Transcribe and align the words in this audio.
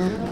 Eh 0.00 0.29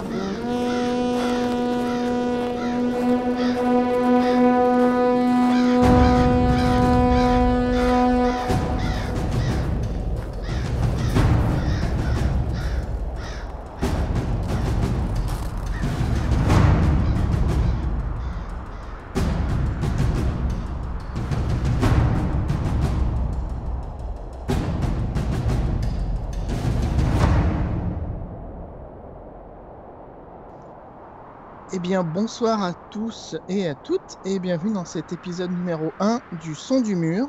bien, 31.98 32.04
bonsoir 32.04 32.62
à 32.62 32.74
tous 32.90 33.34
et 33.48 33.66
à 33.66 33.74
toutes, 33.74 34.18
et 34.24 34.38
bienvenue 34.38 34.72
dans 34.72 34.84
cet 34.84 35.12
épisode 35.12 35.50
numéro 35.50 35.96
1 35.98 36.22
du 36.30 36.54
Son 36.54 36.80
du 36.80 36.94
Mur, 36.94 37.26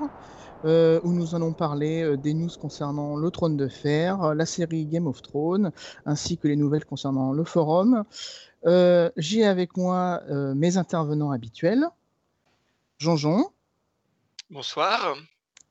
euh, 0.63 0.99
où 1.03 1.11
nous 1.11 1.33
allons 1.33 1.53
parler 1.53 2.03
euh, 2.03 2.17
des 2.17 2.35
news 2.35 2.49
concernant 2.59 3.15
le 3.15 3.31
Trône 3.31 3.57
de 3.57 3.67
Fer, 3.67 4.21
euh, 4.21 4.33
la 4.35 4.45
série 4.45 4.85
Game 4.85 5.07
of 5.07 5.21
Thrones, 5.23 5.71
ainsi 6.05 6.37
que 6.37 6.47
les 6.47 6.55
nouvelles 6.55 6.85
concernant 6.85 7.31
le 7.31 7.43
forum. 7.43 8.03
Euh, 8.65 9.09
J'ai 9.17 9.43
avec 9.45 9.75
moi 9.75 10.21
euh, 10.29 10.53
mes 10.53 10.77
intervenants 10.77 11.31
habituels, 11.31 11.87
Jean-Jean 12.99 13.51
Bonsoir. 14.51 15.15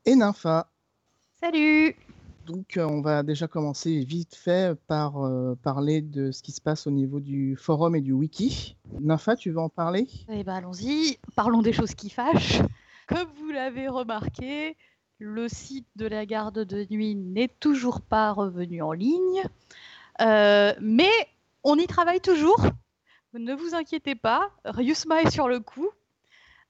et 0.07 0.16
Nympha. 0.16 0.71
Salut 1.41 1.95
Donc, 2.49 2.79
euh, 2.79 2.87
on 2.87 3.02
va 3.02 3.23
déjà 3.23 3.46
commencer 3.46 4.01
vite 4.01 4.35
fait 4.35 4.74
par 4.87 5.23
euh, 5.23 5.54
parler 5.63 6.01
de 6.01 6.32
ce 6.32 6.43
qui 6.43 6.52
se 6.52 6.63
passe 6.63 6.87
au 6.87 6.91
niveau 6.91 7.21
du 7.21 7.57
forum 7.57 7.95
et 7.95 8.01
du 8.01 8.13
wiki. 8.13 8.74
Nympha, 9.01 9.37
tu 9.37 9.51
veux 9.51 9.59
en 9.60 9.68
parler? 9.68 10.07
Eh 10.30 10.45
ben 10.45 10.54
allons-y, 10.54 11.19
parlons 11.37 11.60
des 11.60 11.74
choses 11.74 11.95
qui 11.95 12.09
fâchent. 12.09 12.63
Comme 13.07 13.29
vous 13.38 13.51
l'avez 13.51 13.88
remarqué, 13.88 14.79
le 15.19 15.46
site 15.49 15.88
de 15.96 16.07
la 16.07 16.24
garde 16.24 16.60
de 16.60 16.87
nuit 16.91 17.15
n'est 17.15 17.49
toujours 17.60 18.01
pas 18.01 18.32
revenu 18.32 18.82
en 18.82 18.93
ligne, 18.93 19.43
Euh, 20.21 20.73
mais 20.80 21.13
on 21.63 21.76
y 21.76 21.87
travaille 21.87 22.21
toujours. 22.21 22.66
Ne 23.35 23.54
vous 23.54 23.74
inquiétez 23.76 24.16
pas, 24.16 24.51
Ryusma 24.65 25.23
est 25.23 25.30
sur 25.30 25.46
le 25.46 25.60
coup. 25.60 25.91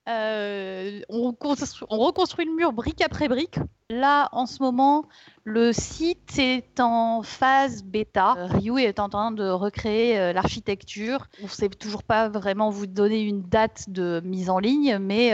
Euh, 0.09 1.01
on, 1.09 1.31
constru- 1.33 1.85
on 1.89 1.99
reconstruit 1.99 2.45
le 2.45 2.55
mur 2.55 2.73
brique 2.73 3.01
après 3.01 3.27
brique. 3.27 3.59
Là, 3.91 4.29
en 4.31 4.47
ce 4.47 4.63
moment, 4.63 5.05
le 5.43 5.71
site 5.71 6.39
est 6.39 6.79
en 6.79 7.21
phase 7.21 7.83
bêta. 7.83 8.35
Euh, 8.37 8.45
Ryu 8.47 8.79
est 8.79 8.99
en 8.99 9.09
train 9.09 9.31
de 9.31 9.47
recréer 9.47 10.19
euh, 10.19 10.33
l'architecture. 10.33 11.27
On 11.41 11.45
ne 11.45 11.49
sait 11.49 11.69
toujours 11.69 12.03
pas 12.03 12.27
vraiment 12.27 12.71
vous 12.71 12.87
donner 12.87 13.21
une 13.21 13.43
date 13.43 13.89
de 13.89 14.21
mise 14.25 14.49
en 14.49 14.57
ligne, 14.57 14.97
mais 14.99 15.33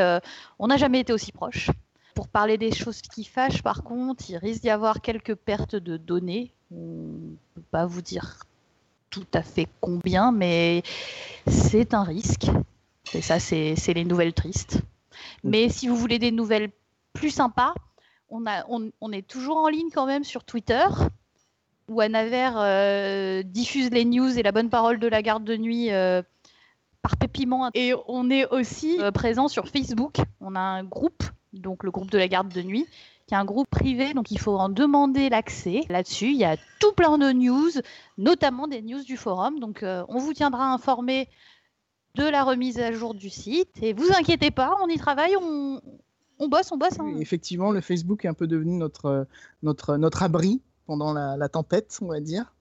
on 0.59 0.67
n'a 0.67 0.77
jamais 0.77 0.99
été 0.99 1.13
aussi 1.13 1.31
proche. 1.31 1.69
Pour 2.13 2.27
parler 2.27 2.57
des 2.57 2.73
choses 2.73 3.01
qui 3.01 3.23
fâchent, 3.23 3.61
par 3.61 3.83
contre, 3.83 4.29
il 4.29 4.37
risque 4.37 4.61
d'y 4.61 4.69
avoir 4.69 5.01
quelques 5.01 5.35
pertes 5.35 5.75
de 5.75 5.97
données. 5.97 6.51
On 6.71 6.75
ne 6.75 7.35
peut 7.55 7.63
pas 7.71 7.85
vous 7.85 8.01
dire 8.01 8.39
tout 9.09 9.27
à 9.33 9.41
fait 9.41 9.67
combien, 9.79 10.31
mais 10.31 10.83
c'est 11.47 11.93
un 11.93 12.03
risque. 12.03 12.47
Et 13.13 13.21
ça, 13.21 13.39
c'est 13.39 13.75
les 13.93 14.05
nouvelles 14.05 14.33
tristes. 14.33 14.81
Mais 15.43 15.69
si 15.69 15.87
vous 15.87 15.95
voulez 15.95 16.19
des 16.19 16.31
nouvelles 16.31 16.69
plus 17.13 17.29
sympas, 17.29 17.73
on, 18.29 18.45
a, 18.45 18.65
on, 18.67 18.91
on 19.01 19.11
est 19.11 19.25
toujours 19.25 19.57
en 19.57 19.67
ligne 19.67 19.89
quand 19.93 20.05
même 20.05 20.23
sur 20.23 20.43
Twitter, 20.43 20.83
où 21.87 22.01
Anaver 22.01 22.51
euh, 22.55 23.43
diffuse 23.43 23.91
les 23.91 24.05
news 24.05 24.37
et 24.37 24.43
la 24.43 24.51
bonne 24.51 24.69
parole 24.69 24.99
de 24.99 25.07
la 25.07 25.21
garde 25.21 25.43
de 25.43 25.55
nuit 25.55 25.91
euh, 25.91 26.21
par 27.01 27.15
pépiment. 27.17 27.69
Et 27.73 27.93
on 28.07 28.29
est 28.29 28.47
aussi 28.47 28.97
euh, 28.99 29.11
présent 29.11 29.47
sur 29.47 29.67
Facebook. 29.67 30.17
On 30.41 30.55
a 30.55 30.59
un 30.59 30.83
groupe, 30.83 31.23
donc 31.53 31.83
le 31.83 31.91
groupe 31.91 32.09
de 32.09 32.17
la 32.17 32.27
garde 32.27 32.49
de 32.49 32.61
nuit, 32.61 32.87
qui 33.27 33.33
est 33.33 33.37
un 33.37 33.45
groupe 33.45 33.69
privé, 33.69 34.13
donc 34.13 34.31
il 34.31 34.39
faut 34.39 34.57
en 34.57 34.69
demander 34.69 35.29
l'accès. 35.29 35.81
Là-dessus, 35.89 36.27
il 36.27 36.37
y 36.37 36.45
a 36.45 36.57
tout 36.79 36.91
plein 36.93 37.17
de 37.17 37.31
news, 37.31 37.71
notamment 38.17 38.67
des 38.67 38.81
news 38.81 39.03
du 39.03 39.17
forum. 39.17 39.59
Donc 39.59 39.83
euh, 39.83 40.03
on 40.09 40.17
vous 40.17 40.33
tiendra 40.33 40.73
informé 40.73 41.27
de 42.15 42.23
la 42.23 42.43
remise 42.43 42.79
à 42.79 42.91
jour 42.91 43.13
du 43.13 43.29
site. 43.29 43.69
Et 43.81 43.93
vous 43.93 44.07
inquiétez 44.17 44.51
pas, 44.51 44.75
on 44.83 44.87
y 44.87 44.97
travaille, 44.97 45.35
on, 45.41 45.81
on 46.39 46.47
bosse, 46.47 46.71
on 46.71 46.77
bosse. 46.77 46.99
hein. 46.99 47.05
Oui, 47.13 47.21
effectivement, 47.21 47.71
le 47.71 47.81
Facebook 47.81 48.25
est 48.25 48.27
un 48.27 48.33
peu 48.33 48.47
devenu 48.47 48.77
notre, 48.77 49.27
notre, 49.63 49.97
notre 49.97 50.23
abri 50.23 50.61
pendant 50.85 51.13
la, 51.13 51.37
la 51.37 51.49
tempête, 51.49 51.97
on 52.01 52.07
va 52.07 52.19
dire. 52.19 52.51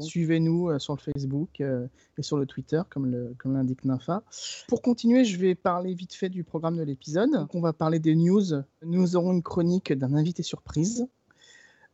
Suivez-nous 0.00 0.68
euh, 0.68 0.78
sur 0.78 0.94
le 0.94 1.00
Facebook 1.00 1.60
euh, 1.62 1.86
et 2.18 2.22
sur 2.22 2.36
le 2.36 2.44
Twitter, 2.44 2.82
comme 2.90 3.06
le- 3.10 3.34
comme 3.38 3.54
l'indique 3.54 3.84
Nympha. 3.86 4.22
Pour 4.68 4.82
continuer, 4.82 5.24
je 5.24 5.38
vais 5.38 5.54
parler 5.54 5.94
vite 5.94 6.12
fait 6.12 6.28
du 6.28 6.44
programme 6.44 6.76
de 6.76 6.82
l'épisode. 6.82 7.30
On 7.54 7.60
va 7.60 7.72
parler 7.72 7.98
des 7.98 8.14
news. 8.14 8.44
Nous 8.84 9.16
aurons 9.16 9.32
une 9.32 9.42
chronique 9.42 9.92
d'un 9.94 10.14
invité 10.14 10.42
surprise. 10.42 11.06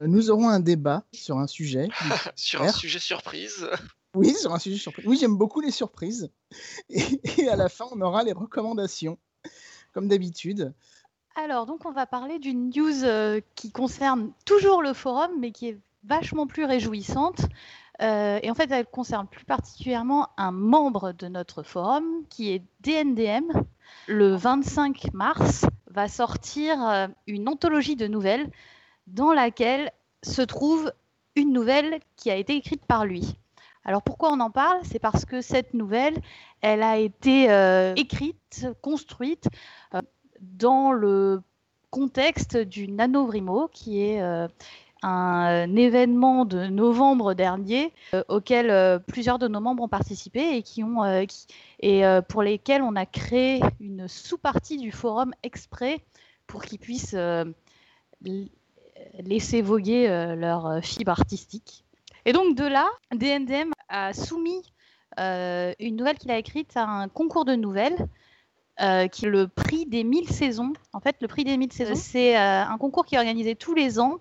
Nous 0.01 0.29
aurons 0.31 0.49
un 0.49 0.59
débat 0.59 1.05
sur 1.13 1.39
un 1.39 1.47
sujet. 1.47 1.89
Sur 2.37 2.63
un 2.63 2.73
sujet 2.73 2.99
surprise. 2.99 3.69
Oui, 4.15 4.33
sur 4.35 4.53
un 4.55 4.59
sujet 4.59 4.77
surprise. 4.77 5.07
Oui, 5.07 5.17
j'aime 5.19 5.37
beaucoup 5.37 5.61
les 5.61 5.71
surprises. 5.71 6.31
Et, 6.89 7.49
à 7.49 7.57
la 7.57 7.69
fin, 7.69 7.87
on 7.93 8.01
aura 8.01 8.23
les 8.23 8.33
recommandations, 8.33 9.19
comme 9.93 10.09
d'habitude. 10.09 10.73
Alors, 11.37 11.67
donc, 11.67 11.85
on 11.85 11.91
va 11.91 12.07
parler 12.07 12.39
d'une 12.39 12.71
news 12.71 13.05
euh, 13.05 13.41
qui 13.57 13.73
concerne 13.73 14.31
toujours 14.45 14.83
le 14.83 14.93
forum, 14.93 15.31
mais 15.41 15.51
qui 15.51 15.69
est 15.69 15.79
vachement 16.05 16.47
plus 16.47 16.65
réjouissante. 16.65 17.41
Euh, 18.03 18.39
et 18.43 18.51
en 18.51 18.55
fait, 18.55 18.71
elle 18.71 18.87
concerne 18.87 19.27
plus 19.27 19.45
particulièrement 19.45 20.29
un 20.37 20.53
membre 20.53 21.13
de 21.13 21.27
notre 21.27 21.63
forum, 21.63 22.05
qui 22.29 22.53
est 22.53 22.63
DNDM. 22.81 23.65
Le 24.07 24.35
25 24.35 25.13
mars 25.13 25.67
va 25.89 26.09
sortir 26.09 26.85
euh, 26.87 27.07
une 27.27 27.49
anthologie 27.49 27.97
de 27.97 28.07
nouvelles 28.07 28.51
dans 29.07 29.33
laquelle 29.33 29.93
se 30.23 30.43
trouve 30.43 30.93
une 31.37 31.53
nouvelle 31.53 32.01
qui 32.17 32.31
a 32.31 32.37
été 32.37 32.55
écrite 32.57 32.85
par 32.87 33.05
lui. 33.05 33.37
Alors 33.85 34.03
pourquoi 34.03 34.33
on 34.33 34.41
en 34.41 34.51
parle? 34.51 34.79
C'est 34.85 34.99
parce 34.99 35.25
que 35.25 35.41
cette 35.43 35.75
nouvelle, 35.75 36.17
elle 36.63 36.83
a 36.83 36.97
été 36.99 37.51
euh, 37.51 37.93
écrite, 37.97 38.67
construite 38.81 39.49
euh, 39.95 40.01
dans 40.41 40.93
le 40.93 41.43
contexte 41.91 42.57
du 42.57 42.89
NaNoWriMo, 42.89 43.69
qui 43.69 44.03
est 44.03 44.23
euh, 44.23 44.49
un 45.03 45.77
événement 45.77 46.47
de 46.47 46.67
novembre 46.67 47.35
dernier 47.35 47.93
auquel 48.29 49.01
plusieurs 49.07 49.39
de 49.39 49.49
nos 49.49 49.61
membres 49.61 49.83
ont 49.83 49.89
participé 49.89 50.57
et, 50.57 50.63
qui 50.63 50.83
ont, 50.83 51.05
et 51.81 52.03
pour 52.27 52.43
lesquels 52.43 52.81
on 52.81 52.97
a 52.97 53.05
créé 53.05 53.61
une 53.81 54.09
sous-partie 54.09 54.79
du 54.79 54.93
forum 54.93 55.35
exprès 55.43 56.01
pour 56.47 56.65
qu'ils 56.65 56.79
puissent 56.79 57.15
laisser 59.19 59.61
voguer 59.61 60.09
leur 60.39 60.83
fibre 60.83 61.11
artistique. 61.11 61.85
Et 62.25 62.33
donc 62.33 62.57
de 62.57 62.65
là, 62.65 62.89
DNDM 63.15 63.74
a 63.95 64.13
soumis 64.13 64.63
euh, 65.21 65.73
une 65.79 65.97
nouvelle 65.97 66.19
qu'il 66.19 66.31
a 66.31 66.39
écrite 66.39 66.77
à 66.77 66.85
un 66.85 67.09
concours 67.09 67.45
de 67.45 67.55
nouvelles 67.55 68.09
euh, 68.81 69.07
qui 69.07 69.27
est 69.27 69.29
le 69.29 69.47
prix 69.47 69.87
des 69.87 70.03
1000 70.03 70.29
saisons. 70.29 70.73
En 70.93 70.99
fait, 70.99 71.15
le 71.21 71.29
prix 71.29 71.45
des 71.45 71.57
1000 71.57 71.73
saisons, 71.73 71.95
c'est 71.95 72.37
euh, 72.37 72.65
un 72.65 72.77
concours 72.77 73.07
qui 73.07 73.15
est 73.15 73.19
organisé 73.19 73.55
tous 73.55 73.73
les 73.73 74.01
ans 74.01 74.19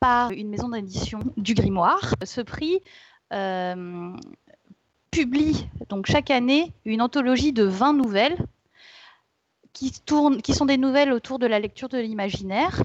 par 0.00 0.32
une 0.32 0.50
maison 0.50 0.68
d'édition 0.68 1.20
du 1.38 1.54
Grimoire. 1.54 2.14
Ce 2.22 2.42
prix 2.42 2.80
euh, 3.32 4.12
publie 5.10 5.66
donc 5.88 6.06
chaque 6.06 6.30
année 6.30 6.74
une 6.84 7.00
anthologie 7.00 7.54
de 7.54 7.64
20 7.64 7.94
nouvelles 7.94 8.36
qui, 9.72 9.92
tournent, 10.04 10.42
qui 10.42 10.52
sont 10.52 10.66
des 10.66 10.76
nouvelles 10.76 11.10
autour 11.10 11.38
de 11.38 11.46
la 11.46 11.58
lecture 11.58 11.88
de 11.88 11.96
l'imaginaire. 11.96 12.82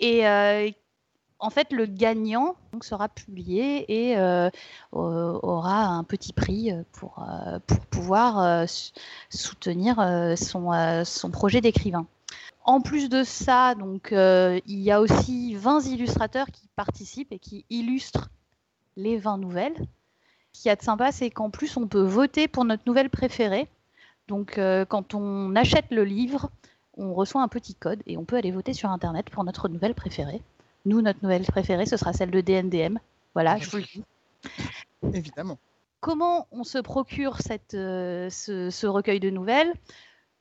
Et 0.00 0.22
en 1.44 1.50
fait, 1.50 1.72
le 1.72 1.84
gagnant 1.84 2.56
sera 2.80 3.10
publié 3.10 3.84
et 4.10 4.16
euh, 4.16 4.48
au- 4.92 5.40
aura 5.42 5.84
un 5.84 6.02
petit 6.02 6.32
prix 6.32 6.72
euh, 6.72 6.82
pour, 6.92 7.22
euh, 7.22 7.58
pour 7.66 7.80
pouvoir 7.80 8.66
soutenir 9.28 9.96
son, 10.36 11.30
projet 11.30 11.60
d'écrivain. 11.60 12.06
En 12.64 12.80
plus 12.80 13.10
de 13.10 13.24
ça, 13.24 13.74
donc, 13.74 14.08
il 14.12 14.80
y 14.80 14.90
a 14.90 15.00
aussi 15.02 15.54
20 15.54 15.86
illustrateurs 15.86 16.46
qui 16.46 16.66
participent 16.76 17.30
et 17.32 17.38
qui 17.38 17.66
illustrent 17.68 18.30
les 18.96 19.18
20 19.18 19.36
nouvelles. 19.36 19.76
Ce 20.52 20.62
qu'il 20.62 20.68
y 20.70 20.72
a 20.72 20.76
de 20.76 20.82
sympa, 20.82 21.12
c'est 21.12 21.28
qu'en 21.30 21.50
plus, 21.50 21.76
on 21.76 21.86
peut 21.86 22.02
voter 22.02 22.48
pour 22.48 22.64
notre 22.64 22.84
nouvelle 22.86 23.10
préférée. 23.10 23.68
Donc, 24.28 24.58
quand 24.88 25.14
on 25.14 25.54
achète 25.54 25.90
le 25.90 26.04
livre, 26.04 26.48
on 26.96 27.12
reçoit 27.12 27.42
un 27.42 27.48
petit 27.48 27.74
code 27.74 28.02
et 28.06 28.16
on 28.16 28.24
peut 28.24 28.36
aller 28.36 28.50
voter 28.50 28.72
sur 28.72 28.90
Internet 28.90 29.28
pour 29.28 29.44
notre 29.44 29.68
nouvelle 29.68 29.94
préférée. 29.94 30.40
Nous, 30.84 31.00
notre 31.00 31.20
nouvelle 31.22 31.44
préférée, 31.44 31.86
ce 31.86 31.96
sera 31.96 32.12
celle 32.12 32.30
de 32.30 32.40
DNDM. 32.40 32.98
Voilà, 33.34 33.58
je 33.58 33.70
vous 33.70 33.78
le 33.78 33.82
dis. 33.82 34.04
Évidemment. 35.12 35.58
Comment 36.00 36.46
on 36.52 36.64
se 36.64 36.78
procure 36.78 37.40
cette, 37.40 37.74
euh, 37.74 38.28
ce, 38.28 38.68
ce 38.70 38.86
recueil 38.86 39.20
de 39.20 39.30
nouvelles? 39.30 39.72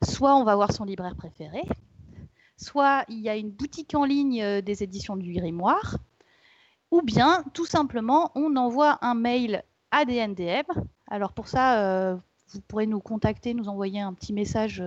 Soit 0.04 0.36
on 0.36 0.44
va 0.44 0.56
voir 0.56 0.74
son 0.74 0.84
libraire 0.84 1.16
préféré, 1.16 1.62
soit 2.58 3.06
il 3.08 3.20
y 3.20 3.30
a 3.30 3.38
une 3.38 3.52
boutique 3.52 3.96
en 3.96 4.04
ligne 4.04 4.62
des 4.62 4.84
éditions 4.84 5.16
du 5.16 5.32
Grimoire, 5.32 5.98
ou 6.92 7.02
bien 7.02 7.46
tout 7.54 7.66
simplement 7.66 8.32
on 8.36 8.58
envoie 8.58 8.98
un 9.02 9.14
mail 9.14 9.64
à 9.92 10.04
DNDM. 10.04 10.66
Alors 11.08 11.32
pour 11.32 11.48
ça, 11.48 12.20
vous 12.50 12.60
pourrez 12.68 12.86
nous 12.86 13.00
contacter, 13.00 13.54
nous 13.54 13.70
envoyer 13.70 14.02
un 14.02 14.14
petit 14.14 14.34
message 14.34 14.84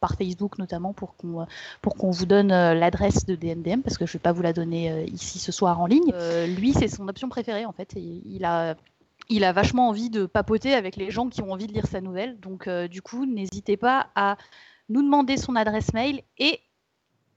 par 0.00 0.14
Facebook 0.16 0.58
notamment 0.58 0.92
pour 0.92 1.14
qu'on 1.16 1.46
pour 1.82 1.94
qu'on 1.94 2.10
vous 2.10 2.26
donne 2.26 2.50
euh, 2.50 2.74
l'adresse 2.74 3.26
de 3.26 3.36
DNDM 3.36 3.82
parce 3.82 3.98
que 3.98 4.06
je 4.06 4.14
vais 4.14 4.18
pas 4.18 4.32
vous 4.32 4.42
la 4.42 4.52
donner 4.52 4.90
euh, 4.90 5.04
ici 5.04 5.38
ce 5.38 5.52
soir 5.52 5.80
en 5.80 5.86
ligne. 5.86 6.12
Euh, 6.14 6.46
lui, 6.46 6.72
c'est 6.72 6.88
son 6.88 7.06
option 7.08 7.28
préférée 7.28 7.66
en 7.66 7.72
fait. 7.72 7.94
il 7.96 8.44
a 8.44 8.74
il 9.28 9.44
a 9.44 9.52
vachement 9.52 9.88
envie 9.88 10.10
de 10.10 10.26
papoter 10.26 10.74
avec 10.74 10.96
les 10.96 11.10
gens 11.10 11.28
qui 11.28 11.40
ont 11.42 11.52
envie 11.52 11.68
de 11.68 11.72
lire 11.72 11.86
sa 11.86 12.00
nouvelle. 12.00 12.40
Donc 12.40 12.68
du 12.68 13.00
coup, 13.00 13.26
n'hésitez 13.26 13.76
pas 13.76 14.08
à 14.16 14.36
nous 14.88 15.02
demander 15.02 15.36
son 15.36 15.54
adresse 15.54 15.92
mail 15.92 16.22
et 16.38 16.58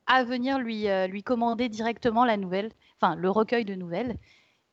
à 0.08 0.24
venir 0.24 0.58
lui, 0.58 0.88
lui 1.08 1.22
commander 1.22 1.70
directement 1.70 2.26
la 2.26 2.36
nouvelle, 2.36 2.72
enfin 3.00 3.16
le 3.16 3.30
recueil 3.30 3.64
de 3.64 3.76
nouvelles, 3.76 4.16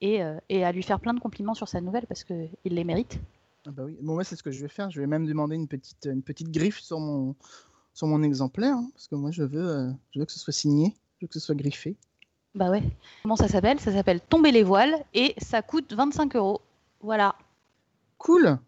et, 0.00 0.20
et 0.48 0.64
à 0.64 0.72
lui 0.72 0.82
faire 0.82 0.98
plein 0.98 1.12
de 1.12 1.20
compliments 1.20 1.52
sur 1.52 1.68
sa 1.68 1.82
nouvelle 1.82 2.06
parce 2.06 2.24
qu'il 2.24 2.48
les 2.64 2.84
mérite. 2.84 3.20
Ah 3.66 3.70
bah 3.70 3.82
oui, 3.84 3.98
moi 4.00 4.24
c'est 4.24 4.36
ce 4.36 4.42
que 4.42 4.50
je 4.50 4.62
vais 4.62 4.68
faire. 4.68 4.90
Je 4.90 4.98
vais 4.98 5.06
même 5.06 5.26
demander 5.26 5.56
une 5.56 5.68
petite, 5.68 6.08
une 6.10 6.22
petite 6.22 6.50
griffe 6.50 6.80
sur 6.80 7.00
mon, 7.00 7.34
sur 7.94 8.06
mon 8.06 8.22
exemplaire, 8.22 8.74
hein, 8.74 8.90
parce 8.94 9.08
que 9.08 9.14
moi 9.14 9.30
je 9.30 9.42
veux, 9.42 9.68
euh, 9.68 9.90
je 10.12 10.20
veux 10.20 10.26
que 10.26 10.32
ce 10.32 10.38
soit 10.38 10.52
signé, 10.52 10.94
je 11.18 11.24
veux 11.24 11.28
que 11.28 11.34
ce 11.34 11.40
soit 11.40 11.54
griffé. 11.54 11.96
Bah 12.54 12.70
ouais. 12.70 12.82
Comment 13.22 13.36
ça 13.36 13.48
s'appelle? 13.48 13.78
Ça 13.78 13.92
s'appelle 13.92 14.20
Tomber 14.20 14.50
les 14.50 14.64
voiles 14.64 14.96
et 15.14 15.34
ça 15.38 15.62
coûte 15.62 15.92
25 15.92 16.34
euros. 16.36 16.60
Voilà. 17.00 17.36
Cool. 18.18 18.58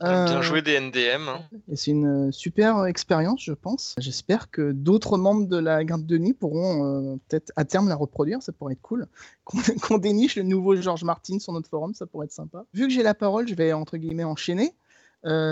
Bien 0.00 0.38
euh, 0.38 0.42
joué 0.42 0.60
des 0.60 0.78
NDM. 0.78 1.28
Hein. 1.28 1.40
Et 1.68 1.76
c'est 1.76 1.90
une 1.92 2.28
euh, 2.28 2.30
super 2.30 2.84
expérience, 2.84 3.42
je 3.42 3.52
pense. 3.52 3.94
J'espère 3.98 4.50
que 4.50 4.72
d'autres 4.72 5.16
membres 5.16 5.48
de 5.48 5.56
la 5.56 5.82
garde 5.84 6.04
de 6.04 6.18
nuit 6.18 6.32
pourront 6.32 7.18
peut-être 7.28 7.52
à 7.56 7.64
terme 7.64 7.88
la 7.88 7.96
reproduire. 7.96 8.42
Ça 8.42 8.52
pourrait 8.52 8.74
être 8.74 8.82
cool. 8.82 9.06
Qu'on 9.82 9.98
déniche 9.98 10.36
le 10.36 10.42
nouveau 10.42 10.76
George 10.76 11.04
Martin 11.04 11.38
sur 11.38 11.52
notre 11.52 11.68
forum, 11.68 11.94
ça 11.94 12.06
pourrait 12.06 12.26
être 12.26 12.32
sympa. 12.32 12.64
Vu 12.74 12.86
que 12.86 12.92
j'ai 12.92 13.02
la 13.02 13.14
parole, 13.14 13.48
je 13.48 13.54
vais 13.54 13.72
entre 13.72 13.96
guillemets 13.96 14.24
enchaîner 14.24 14.74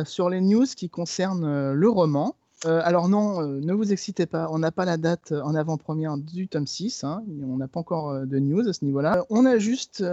sur 0.05 0.29
les 0.29 0.43
news 0.43 0.67
qui 0.77 0.91
concernent 0.91 1.73
le 1.73 1.89
roman. 1.89 2.37
Euh, 2.65 2.81
alors 2.85 3.09
non, 3.09 3.43
euh, 3.43 3.61
ne 3.61 3.73
vous 3.73 3.93
excitez 3.93 4.27
pas, 4.27 4.49
on 4.51 4.59
n'a 4.59 4.71
pas 4.71 4.85
la 4.85 4.97
date 4.97 5.33
en 5.33 5.55
avant-première 5.55 6.17
du 6.17 6.47
tome 6.47 6.67
6, 6.67 7.03
hein. 7.03 7.25
on 7.43 7.57
n'a 7.57 7.67
pas 7.67 7.81
encore 7.81 8.11
euh, 8.11 8.25
de 8.25 8.39
news 8.39 8.69
à 8.69 8.73
ce 8.73 8.85
niveau-là. 8.85 9.25
On 9.31 9.47
a 9.47 9.59
juste 9.59 10.05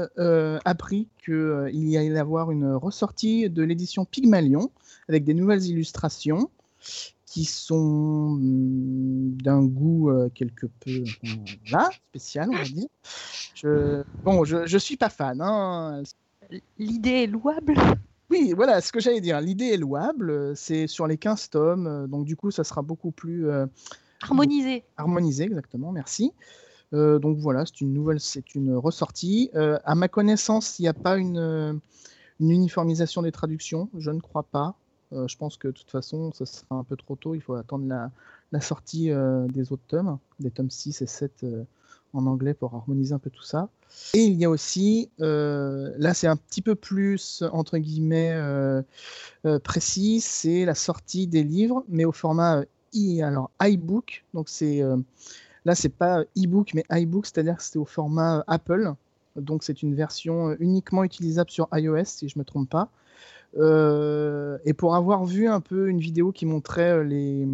appris 0.66 1.08
qu'il 1.24 1.90
y 1.90 1.98
allait 1.98 2.08
y 2.08 2.18
avoir 2.18 2.52
une 2.52 2.74
ressortie 2.74 3.50
de 3.50 3.64
l'édition 3.64 4.06
Pygmalion 4.06 4.72
avec 5.08 5.26
des 5.26 5.34
nouvelles 5.34 5.66
illustrations 5.66 6.50
qui 7.26 7.46
sont 7.46 8.38
hmm, 8.40 9.38
d'un 9.44 9.64
goût 9.64 10.12
quelque 10.34 10.66
peu 10.66 11.04
spécial, 12.10 12.50
on 12.52 12.56
va 12.58 12.64
dire. 12.64 12.88
Je, 13.54 14.04
bon, 14.24 14.44
je, 14.44 14.66
je 14.66 14.78
suis 14.78 14.98
pas 14.98 15.10
fan. 15.10 15.40
Hein. 15.42 16.02
L'idée 16.80 17.24
est 17.24 17.28
louable. 17.28 17.76
Oui, 18.30 18.54
voilà 18.56 18.80
ce 18.82 18.92
que 18.92 19.00
j'allais 19.00 19.22
dire. 19.22 19.42
L'idée 19.42 19.68
est 19.68 19.78
louable. 19.78 20.56
C'est 20.56 20.88
sur 20.88 21.08
les 21.08 21.18
15 21.18 21.50
tomes. 21.50 21.88
Euh, 21.88 22.08
donc, 22.08 22.26
du 22.26 22.36
coup, 22.36 22.52
ça 22.52 22.64
sera 22.64 22.82
beaucoup 22.82 23.12
plus. 23.12 23.50
Euh, 23.50 23.66
harmonisé. 24.22 24.84
Harmonisé, 24.98 25.46
exactement. 25.46 25.92
Merci. 25.92 26.34
Euh, 26.94 27.18
donc, 27.18 27.38
voilà, 27.38 27.66
c'est 27.66 27.82
une 27.82 27.94
nouvelle, 27.94 28.20
c'est 28.20 28.54
une 28.54 28.76
ressortie. 28.76 29.50
à 29.54 29.96
ma 29.96 30.08
connaissance, 30.08 30.80
il 30.80 30.84
n'y 30.84 30.88
a 30.88 30.94
pas 30.94 31.18
une, 31.18 31.80
uniformisation 32.40 33.24
des 33.24 33.32
traductions. 33.32 33.90
Je 33.98 34.12
ne 34.12 34.20
crois 34.20 34.44
pas. 34.44 34.76
je 35.12 35.36
pense 35.38 35.58
que 35.58 35.68
de 35.68 35.74
toute 35.74 35.90
façon, 35.90 36.32
ce 36.34 36.46
sera 36.46 36.76
un 36.76 36.84
peu 36.84 36.96
trop 36.96 37.16
tôt. 37.16 37.34
Il 37.34 37.42
faut 37.42 37.56
attendre 37.56 37.88
la, 37.88 38.12
la 38.52 38.62
sortie 38.62 39.12
des 39.50 39.72
autres 39.72 39.86
tomes, 39.88 40.20
des 40.40 40.52
tomes 40.52 40.70
6 40.70 41.02
et 41.02 41.08
7 41.08 41.46
en 42.14 42.26
anglais 42.26 42.54
pour 42.54 42.74
harmoniser 42.74 43.14
un 43.14 43.20
peu 43.20 43.30
tout 43.30 43.44
ça. 43.44 43.70
Et 44.14 44.24
il 44.24 44.36
y 44.36 44.46
a 44.46 44.50
aussi, 44.50 45.10
euh, 45.20 45.94
là 45.98 46.14
c'est 46.14 46.28
un 46.28 46.36
petit 46.36 46.62
peu 46.62 46.76
plus 46.76 47.44
entre 47.52 47.78
guillemets 47.78 48.32
euh, 48.34 48.82
euh, 49.46 49.60
précis, 49.60 50.22
c'est 50.22 50.66
la 50.66 50.76
sortie 50.76 51.28
des 51.28 51.44
livres, 51.44 51.84
mais 51.88 52.06
au 52.06 52.12
format 52.12 52.64
e, 52.96 53.22
alors 53.24 53.52
iBook. 53.62 54.24
Donc 54.34 54.50
c'est 54.50 54.82
là 55.66 55.76
c'est 55.76 55.90
pas 55.90 56.22
e-book 56.38 56.74
mais 56.74 56.84
iBook, 56.92 57.26
c'est-à-dire 57.26 57.58
que 57.58 57.64
c'est 57.64 57.80
au 57.80 57.86
format 57.86 58.44
Apple. 58.48 58.94
Donc 59.36 59.64
c'est 59.64 59.84
une 59.84 59.96
version 59.96 60.56
uniquement 60.60 61.04
utilisable 61.04 61.50
sur 61.50 61.68
iOS 61.74 62.06
si 62.06 62.30
je 62.30 62.38
me 62.40 62.44
trompe 62.44 62.70
pas. 62.70 62.90
et 63.56 64.74
pour 64.74 64.96
avoir 64.96 65.26
vu 65.26 65.48
un 65.48 65.62
peu 65.62 65.90
une 65.90 66.00
vidéo 66.00 66.32
qui 66.32 66.46
montrait 66.46 67.04
les, 67.04 67.48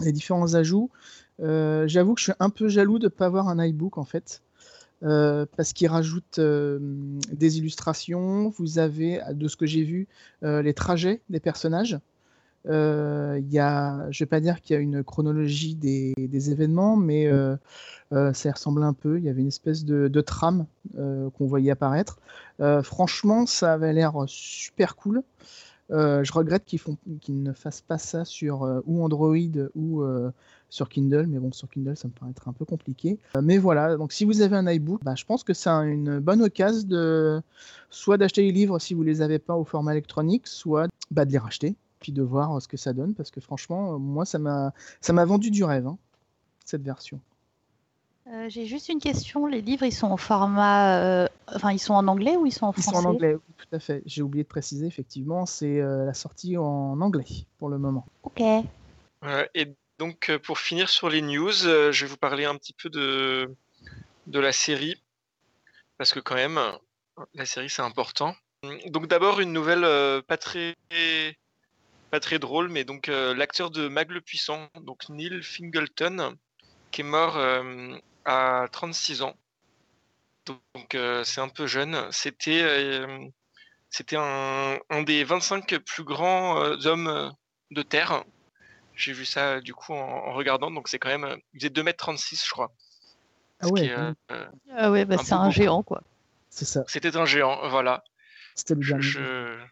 les 0.00 0.12
différents 0.12 0.54
ajouts, 0.54 0.90
j'avoue 1.40 2.14
que 2.14 2.20
je 2.20 2.24
suis 2.24 2.32
un 2.40 2.50
peu 2.50 2.68
jaloux 2.68 2.98
de 2.98 3.04
ne 3.04 3.08
pas 3.08 3.26
avoir 3.26 3.48
un 3.48 3.62
iBook 3.64 3.98
en 3.98 4.04
fait. 4.04 4.42
Euh, 5.04 5.44
parce 5.56 5.74
qu'il 5.74 5.88
rajoute 5.88 6.38
euh, 6.38 6.78
des 7.30 7.58
illustrations. 7.58 8.48
Vous 8.56 8.78
avez, 8.78 9.20
de 9.32 9.48
ce 9.48 9.56
que 9.56 9.66
j'ai 9.66 9.82
vu, 9.82 10.08
les 10.42 10.74
trajets 10.74 11.20
des 11.28 11.40
personnages. 11.40 11.98
Y 12.66 12.70
a, 12.70 14.10
je 14.10 14.22
ne 14.22 14.24
vais 14.24 14.26
pas 14.26 14.40
dire 14.40 14.62
qu'il 14.62 14.74
y 14.74 14.78
a 14.78 14.80
une 14.80 15.04
chronologie 15.04 15.74
des, 15.74 16.50
événements, 16.50 16.96
mais 16.96 17.30
ça 18.10 18.52
ressemble 18.52 18.82
un 18.82 18.94
peu. 18.94 19.18
Il 19.18 19.24
y 19.24 19.28
avait 19.28 19.42
une 19.42 19.48
espèce 19.48 19.84
de, 19.84 20.20
trame 20.20 20.66
qu'on 20.94 21.46
voyait 21.46 21.72
apparaître. 21.72 22.18
franchement, 22.82 23.44
ça 23.44 23.74
avait 23.74 23.92
l'air 23.92 24.14
super 24.26 24.96
cool. 24.96 25.22
je 25.90 26.32
regrette 26.32 26.64
qu'ils 26.64 27.42
ne 27.42 27.52
fassent 27.52 27.82
pas 27.82 27.98
ça 27.98 28.24
sur 28.24 28.82
ou 28.86 29.04
Android 29.04 29.36
ou 29.74 30.02
sur 30.74 30.88
Kindle, 30.88 31.26
mais 31.28 31.38
bon, 31.38 31.52
sur 31.52 31.70
Kindle, 31.70 31.96
ça 31.96 32.08
me 32.08 32.12
paraît 32.12 32.32
être 32.32 32.48
un 32.48 32.52
peu 32.52 32.64
compliqué. 32.64 33.20
Euh, 33.36 33.40
mais 33.44 33.58
voilà, 33.58 33.96
donc 33.96 34.12
si 34.12 34.24
vous 34.24 34.42
avez 34.42 34.56
un 34.56 34.66
iBook, 34.66 35.04
bah, 35.04 35.14
je 35.14 35.24
pense 35.24 35.44
que 35.44 35.54
c'est 35.54 35.70
une 35.70 36.18
bonne 36.18 36.42
occasion 36.42 36.88
de 36.88 37.40
soit 37.90 38.18
d'acheter 38.18 38.42
les 38.42 38.50
livres 38.50 38.80
si 38.80 38.92
vous 38.92 39.04
les 39.04 39.22
avez 39.22 39.38
pas 39.38 39.54
au 39.54 39.64
format 39.64 39.92
électronique, 39.92 40.48
soit 40.48 40.88
bah, 41.12 41.24
de 41.24 41.30
les 41.30 41.38
racheter, 41.38 41.76
puis 42.00 42.10
de 42.10 42.22
voir 42.22 42.60
ce 42.60 42.66
que 42.66 42.76
ça 42.76 42.92
donne, 42.92 43.14
parce 43.14 43.30
que 43.30 43.40
franchement, 43.40 44.00
moi, 44.00 44.24
ça 44.24 44.40
m'a 44.40 44.72
ça 45.00 45.12
m'a 45.12 45.24
vendu 45.24 45.52
du 45.52 45.62
rêve, 45.62 45.86
hein, 45.86 45.96
cette 46.64 46.82
version. 46.82 47.20
Euh, 48.26 48.48
j'ai 48.48 48.66
juste 48.66 48.88
une 48.88 48.98
question. 48.98 49.46
Les 49.46 49.60
livres, 49.60 49.84
ils 49.84 49.92
sont 49.92 50.08
en 50.08 50.16
format, 50.16 50.98
euh, 50.98 51.28
enfin, 51.54 51.70
ils 51.70 51.78
sont 51.78 51.94
en 51.94 52.08
anglais 52.08 52.36
ou 52.36 52.46
ils 52.46 52.52
sont 52.52 52.66
en 52.66 52.72
français 52.72 52.90
Ils 52.90 53.00
sont 53.00 53.06
en 53.06 53.10
anglais, 53.10 53.36
tout 53.58 53.68
à 53.70 53.78
fait. 53.78 54.02
J'ai 54.06 54.22
oublié 54.22 54.42
de 54.42 54.48
préciser, 54.48 54.86
effectivement, 54.86 55.46
c'est 55.46 55.78
la 55.80 56.14
sortie 56.14 56.56
en 56.56 57.00
anglais 57.00 57.46
pour 57.58 57.68
le 57.68 57.78
moment. 57.78 58.06
Ok. 58.24 58.40
et 59.54 59.76
donc, 59.98 60.28
euh, 60.28 60.38
pour 60.38 60.58
finir 60.58 60.88
sur 60.88 61.08
les 61.08 61.22
news, 61.22 61.66
euh, 61.66 61.92
je 61.92 62.04
vais 62.04 62.10
vous 62.10 62.16
parler 62.16 62.44
un 62.44 62.56
petit 62.56 62.72
peu 62.72 62.90
de, 62.90 63.54
de 64.26 64.40
la 64.40 64.52
série. 64.52 65.00
Parce 65.98 66.12
que, 66.12 66.20
quand 66.20 66.34
même, 66.34 66.60
la 67.34 67.46
série, 67.46 67.70
c'est 67.70 67.82
important. 67.82 68.34
Donc, 68.86 69.06
d'abord, 69.06 69.40
une 69.40 69.52
nouvelle 69.52 69.84
euh, 69.84 70.20
pas, 70.22 70.36
très, 70.36 70.74
pas 72.10 72.18
très 72.18 72.38
drôle, 72.38 72.68
mais 72.68 72.84
donc 72.84 73.06
l'acteur 73.08 73.70
de 73.70 73.88
Mag 73.88 74.10
le 74.10 74.20
Puissant, 74.20 74.68
donc 74.80 75.08
Neil 75.08 75.42
Fingleton, 75.42 76.36
qui 76.90 77.02
est 77.02 77.04
mort 77.04 77.38
à 78.24 78.66
36 78.72 79.22
ans. 79.22 79.36
Donc, 80.46 80.96
c'est 81.24 81.40
un 81.40 81.48
peu 81.48 81.66
jeune. 81.66 82.08
C'était 82.10 83.06
c'était 83.90 84.16
un, 84.16 84.78
un, 84.90 85.02
des 85.02 85.22
25 85.24 85.78
plus 85.78 86.04
grands 86.04 86.56
hommes 86.86 87.32
de 87.70 87.82
Terre. 87.82 88.24
J'ai 88.94 89.12
vu 89.12 89.24
ça 89.24 89.60
du 89.60 89.74
coup 89.74 89.92
en, 89.92 90.32
regardant, 90.32 90.70
donc 90.70 90.88
c'est 90.88 90.98
quand 90.98 91.08
même. 91.08 91.24
Euh, 91.24 91.36
il 91.52 91.60
faisait 91.60 91.72
2m36, 91.72 92.44
je 92.46 92.50
crois. 92.50 92.72
Ah 93.60 93.68
ouais, 93.68 93.90
euh, 93.90 94.12
euh, 94.30 94.46
ah 94.76 94.90
ouais 94.90 95.04
bah, 95.04 95.16
c'est 95.18 95.32
un 95.32 95.50
géant, 95.50 95.82
quoi. 95.82 96.02
C'est 96.50 96.64
ça. 96.64 96.84
C'était 96.86 97.16
un 97.16 97.24
géant, 97.24 97.68
voilà. 97.68 98.04
C'était 98.54 98.74
le 98.74 98.86
dernier. 98.86 99.66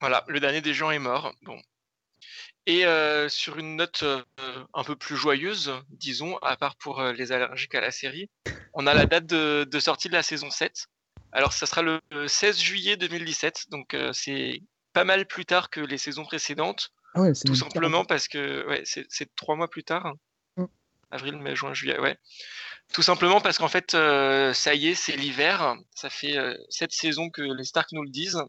Voilà, 0.00 0.24
le 0.28 0.40
dernier 0.40 0.60
des 0.60 0.72
gens 0.72 0.90
est 0.90 0.98
mort. 0.98 1.34
Bon. 1.42 1.60
Et 2.66 2.84
sur 3.28 3.58
une 3.58 3.76
note 3.76 4.04
un 4.74 4.84
peu 4.84 4.96
plus 4.96 5.16
joyeuse, 5.16 5.72
disons, 5.90 6.36
à 6.38 6.56
part 6.56 6.76
pour 6.76 7.02
les 7.02 7.32
allergiques 7.32 7.74
à 7.74 7.80
la 7.80 7.90
série, 7.90 8.30
on 8.72 8.86
a 8.86 8.94
la 8.94 9.06
date 9.06 9.26
de, 9.26 9.66
de, 9.70 9.80
sortie 9.80 10.08
de 10.08 10.14
la 10.14 10.22
saison 10.22 10.50
7. 10.50 10.86
Alors, 11.32 11.52
ça 11.52 11.66
sera 11.66 11.82
le 11.82 12.00
16 12.26 12.58
juillet 12.60 12.96
2017, 12.96 13.66
donc 13.70 13.96
c'est 14.12 14.62
pas 14.92 15.04
mal 15.04 15.26
plus 15.26 15.44
tard 15.44 15.70
que 15.70 15.80
les 15.80 15.98
saisons 15.98 16.24
précédentes. 16.24 16.92
Ah 17.14 17.22
tout 17.44 17.54
simplement 17.54 18.04
parce 18.04 18.28
que 18.28 18.66
ouais, 18.68 18.82
c'est 18.84 19.34
trois 19.34 19.56
mois 19.56 19.68
plus 19.68 19.84
tard. 19.84 20.14
Mmh. 20.56 20.66
Avril, 21.10 21.36
mai, 21.38 21.56
juin, 21.56 21.74
juillet, 21.74 21.98
ouais. 21.98 22.16
Tout 22.92 23.02
simplement 23.02 23.40
parce 23.40 23.58
qu'en 23.58 23.68
fait, 23.68 23.94
euh, 23.94 24.52
ça 24.52 24.74
y 24.74 24.88
est, 24.88 24.94
c'est 24.94 25.16
l'hiver. 25.16 25.76
Ça 25.94 26.10
fait 26.10 26.36
euh, 26.36 26.56
sept 26.70 26.92
saisons 26.92 27.30
que 27.30 27.42
les 27.42 27.64
Stark 27.64 27.90
nous 27.92 28.02
le 28.02 28.10
disent. 28.10 28.42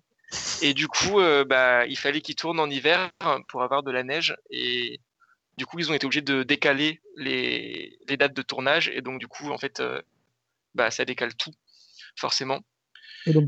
Et 0.62 0.74
du 0.74 0.88
coup, 0.88 1.20
euh, 1.20 1.46
bah, 1.46 1.86
il 1.86 1.98
fallait 1.98 2.22
qu'ils 2.22 2.36
tournent 2.36 2.60
en 2.60 2.70
hiver 2.70 3.12
pour 3.50 3.62
avoir 3.62 3.84
de 3.84 3.92
la 3.92 4.04
neige. 4.04 4.36
Et 4.50 5.00
du 5.58 5.66
coup, 5.68 5.78
ils 5.78 5.92
ont 5.92 5.94
été 5.94 6.06
obligés 6.06 6.22
de 6.22 6.42
décaler 6.42 7.02
les, 7.18 8.00
les 8.08 8.18
dates 8.18 8.34
de 8.34 8.42
tournage. 8.42 8.90
Et 8.90 9.02
donc, 9.02 9.20
du 9.20 9.28
coup, 9.28 9.52
en 9.52 9.60
fait, 9.60 9.84
bah, 10.74 10.90
ça 10.90 11.06
décale 11.06 11.36
tout, 11.36 11.54
forcément. 12.16 12.62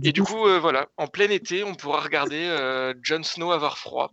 Et, 0.03 0.12
du, 0.12 0.22
coup, 0.22 0.48
voilà, 0.60 0.89
en 0.98 1.08
plein 1.08 1.29
été, 1.29 1.63
on 1.63 1.74
pourra 1.74 2.01
regarder 2.01 2.93
Jon 3.01 3.24
Snow 3.24 3.51
avoir 3.51 3.79
froid 3.79 4.12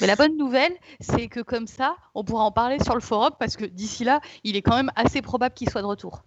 Mais 0.00 0.06
la 0.06 0.16
bonne 0.16 0.36
nouvelle, 0.36 0.76
c'est 1.00 1.28
que 1.28 1.40
comme 1.40 1.66
ça, 1.66 1.96
on 2.14 2.24
pourra 2.24 2.44
en 2.44 2.52
parler 2.52 2.78
sur 2.82 2.94
le 2.94 3.00
forum 3.00 3.32
parce 3.38 3.56
que 3.56 3.64
d'ici 3.64 4.04
là, 4.04 4.20
il 4.44 4.56
est 4.56 4.62
quand 4.62 4.76
même 4.76 4.90
assez 4.96 5.22
probable 5.22 5.54
qu'il 5.54 5.68
soit 5.70 5.82
de 5.82 5.86
retour. 5.86 6.24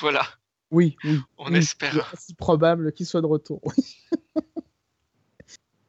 Voilà. 0.00 0.22
Oui, 0.70 0.96
oui. 1.04 1.20
On 1.38 1.54
espère. 1.54 1.92
C'est 1.92 2.16
assez 2.16 2.34
probable 2.34 2.92
qu'il 2.92 3.06
soit 3.06 3.20
de 3.20 3.26
retour. 3.26 3.60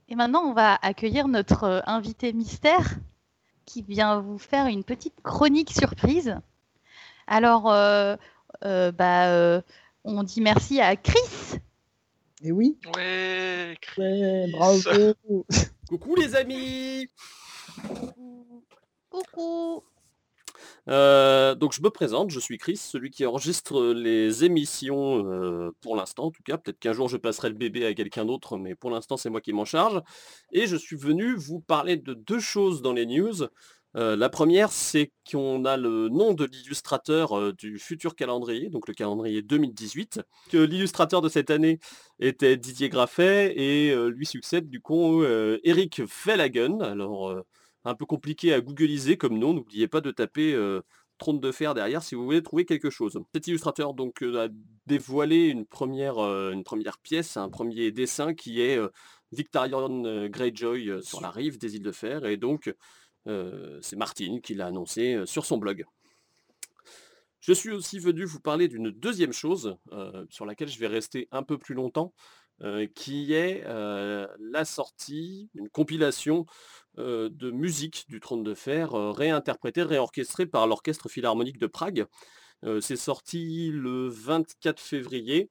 Et 0.07 0.15
maintenant, 0.15 0.43
on 0.43 0.53
va 0.53 0.79
accueillir 0.81 1.27
notre 1.27 1.63
euh, 1.65 1.81
invité 1.85 2.33
mystère 2.33 2.97
qui 3.65 3.83
vient 3.83 4.19
vous 4.19 4.39
faire 4.39 4.65
une 4.65 4.83
petite 4.83 5.21
chronique 5.21 5.71
surprise. 5.71 6.35
Alors, 7.27 7.71
euh, 7.71 8.15
euh, 8.65 8.91
bah, 8.91 9.61
on 10.03 10.23
dit 10.23 10.41
merci 10.41 10.81
à 10.81 10.95
Chris. 10.95 11.59
Et 12.41 12.51
oui. 12.51 12.79
Ouais, 12.95 13.77
Chris. 13.81 14.01
Ouais, 14.01 14.51
bravo. 14.51 15.45
Coucou 15.89 16.13
les 16.13 16.36
amis 16.36 17.08
Coucou. 19.10 19.84
Euh, 20.88 21.55
donc 21.55 21.74
je 21.74 21.81
me 21.81 21.89
présente, 21.89 22.29
je 22.29 22.39
suis 22.39 22.60
Chris, 22.60 22.77
celui 22.77 23.10
qui 23.10 23.25
enregistre 23.25 23.93
les 23.93 24.43
émissions 24.43 25.25
euh, 25.25 25.72
pour 25.81 25.96
l'instant 25.96 26.25
en 26.25 26.31
tout 26.31 26.43
cas. 26.43 26.60
Peut-être 26.60 26.77
qu'un 26.77 26.93
jour 26.93 27.10
je 27.10 27.17
passerai 27.17 27.50
le 27.50 27.55
bébé 27.55 27.88
à 27.88 27.96
quelqu'un 27.96 28.24
d'autre, 28.24 28.58
mais 28.58 28.75
pour 28.75 28.91
l'instant 28.91 29.17
c'est 29.17 29.31
moi 29.31 29.41
qui 29.41 29.51
m'en 29.51 29.65
charge. 29.65 30.00
Et 30.51 30.67
je 30.67 30.75
suis 30.75 30.96
venu 30.96 31.36
vous 31.36 31.60
parler 31.60 31.98
de 31.98 32.13
deux 32.13 32.39
choses 32.39 32.84
dans 32.84 32.93
les 32.93 33.08
news. 33.08 33.48
Euh, 33.96 34.15
la 34.15 34.29
première, 34.29 34.72
c'est 34.72 35.12
qu'on 35.29 35.65
a 35.65 35.77
le 35.77 36.10
nom 36.10 36.34
de 36.34 36.46
l'illustrateur 36.46 37.53
du 37.53 37.79
futur 37.79 38.15
calendrier, 38.15 38.69
donc 38.69 38.88
le 38.88 38.93
calendrier 38.93 39.41
2018, 39.41 40.22
que 40.51 40.58
l'illustrateur 40.58 41.22
de 41.22 41.29
cette 41.29 41.50
année 41.50 41.79
était 42.19 42.58
Didier 42.58 42.89
Graffet 42.89 43.53
et 43.58 43.96
lui 44.10 44.25
succède 44.25 44.69
du 44.69 44.79
coup 44.79 45.24
Eric 45.63 46.05
Fellagen. 46.08 46.81
Alors 46.81 47.36
un 47.86 47.96
peu 47.96 48.05
compliqué 48.05 48.53
à 48.53 48.62
googliser 48.62 49.17
comme 49.17 49.39
nom. 49.39 49.53
N'oubliez 49.53 49.88
pas 49.88 50.01
de 50.01 50.12
taper 50.12 50.55
trône 51.17 51.39
de 51.39 51.51
fer 51.51 51.74
derrière 51.74 52.03
si 52.03 52.15
vous 52.15 52.24
voulez 52.24 52.43
trouver 52.43 52.65
quelque 52.65 52.89
chose. 52.89 53.19
Cet 53.34 53.48
illustrateur 53.48 53.93
donc 53.93 54.22
a 54.22 54.48
dévoilé 54.86 55.48
une 55.48 55.65
première, 55.65 56.19
une 56.19 56.63
première 56.63 57.00
pièce, 57.00 57.38
un 57.38 57.50
premier 57.50 57.91
dessin 57.91 58.34
qui 58.34 58.62
est 58.62 58.79
Victorian 59.31 60.27
Greyjoy 60.27 61.01
sur 61.01 61.22
la 61.22 61.31
rive 61.31 61.58
des 61.58 61.75
îles 61.75 61.84
de 61.84 61.91
fer 61.91 62.25
et 62.25 62.38
donc 62.38 62.74
c'est 63.25 63.95
Martine 63.95 64.41
qui 64.41 64.53
l'a 64.53 64.67
annoncé 64.67 65.21
sur 65.25 65.45
son 65.45 65.57
blog. 65.57 65.85
Je 67.39 67.53
suis 67.53 67.71
aussi 67.71 67.99
venu 67.99 68.25
vous 68.25 68.39
parler 68.39 68.67
d'une 68.67 68.91
deuxième 68.91 69.33
chose 69.33 69.77
sur 70.29 70.45
laquelle 70.45 70.67
je 70.67 70.79
vais 70.79 70.88
rester 70.88 71.27
un 71.31 71.43
peu 71.43 71.57
plus 71.57 71.73
longtemps, 71.75 72.13
qui 72.95 73.33
est 73.33 73.63
la 73.65 74.65
sortie, 74.65 75.49
une 75.55 75.69
compilation 75.69 76.45
de 76.97 77.51
musique 77.51 78.05
du 78.09 78.19
Trône 78.19 78.43
de 78.43 78.53
Fer, 78.53 78.91
réinterprétée, 78.91 79.83
réorchestrée 79.83 80.47
par 80.47 80.67
l'Orchestre 80.67 81.07
Philharmonique 81.07 81.59
de 81.59 81.67
Prague. 81.67 82.05
c'est 82.81 82.97
sorti 82.97 83.71
le 83.71 84.09
24 84.09 84.79
février. 84.79 85.49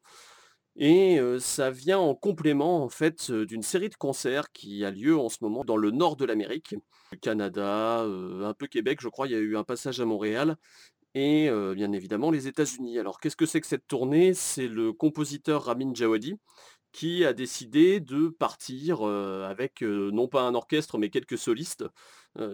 Et 0.81 1.19
ça 1.41 1.71
vient 1.73 1.99
en 1.99 2.15
complément 2.15 2.85
en 2.85 2.89
fait 2.89 3.33
d'une 3.33 3.63
série 3.63 3.89
de 3.89 3.97
concerts 3.97 4.53
qui 4.53 4.85
a 4.85 4.93
lieu 4.93 5.19
en 5.19 5.29
ce 5.29 5.39
moment 5.41 5.65
dans 5.65 5.77
le 5.77 5.91
nord 5.91 6.15
de 6.15 6.25
l'Amérique, 6.25 6.77
Canada, 7.21 8.03
un 8.03 8.55
peu 8.55 8.69
Québec, 8.69 9.01
je 9.03 9.09
crois, 9.09 9.27
il 9.27 9.33
y 9.33 9.35
a 9.35 9.39
eu 9.39 9.57
un 9.57 9.65
passage 9.65 10.01
à 10.01 10.05
Montréal, 10.05 10.57
et 11.15 11.51
bien 11.75 11.91
évidemment 11.91 12.31
les 12.31 12.47
États-Unis. 12.47 13.01
Alors 13.01 13.19
qu'est-ce 13.19 13.35
que 13.35 13.45
c'est 13.45 13.61
que 13.61 13.67
cette 13.67 13.89
tournée? 13.89 14.35
C'est 14.35 14.69
le 14.69 14.93
compositeur 14.93 15.65
Ramin 15.65 15.93
Djawadi 15.93 16.37
qui 16.93 17.25
a 17.25 17.33
décidé 17.33 18.01
de 18.01 18.29
partir 18.29 19.03
avec 19.03 19.83
non 19.83 20.29
pas 20.29 20.43
un 20.43 20.55
orchestre 20.55 20.97
mais 20.97 21.11
quelques 21.11 21.39
solistes. 21.39 21.85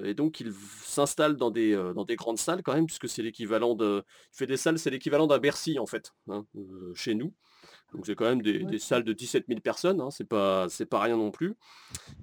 et 0.02 0.14
donc 0.14 0.40
il 0.40 0.52
s'installe 0.83 1.37
dans 1.37 1.50
des, 1.50 1.75
dans 1.95 2.04
des 2.07 2.16
grandes 2.16 2.38
salles 2.38 2.62
quand 2.62 2.73
même, 2.73 2.87
puisque 2.87 3.09
c'est 3.09 3.23
l'équivalent 3.23 3.75
de. 3.75 4.02
Il 4.33 4.37
fait 4.38 4.47
des 4.47 4.57
salles, 4.57 4.78
c'est 4.78 4.90
l'équivalent 4.90 5.26
d'un 5.26 5.38
Bercy 5.38 5.78
en 5.78 5.87
fait, 5.87 6.12
hein, 6.28 6.47
chez 6.95 7.14
nous. 7.14 7.35
Donc 7.95 8.07
c'est 8.07 8.15
quand 8.15 8.25
même 8.25 8.43
des, 8.43 8.79
salles 8.79 9.05
de 9.05 9.13
17 9.13 9.47
000 9.49 9.61
personnes, 9.61 10.01
hein, 10.01 10.11
c'est 10.11 10.29
pas, 10.29 10.67
c'est 10.69 10.87
pas 10.87 11.01
rien 11.01 11.17
non 11.17 11.31
plus. 11.31 11.55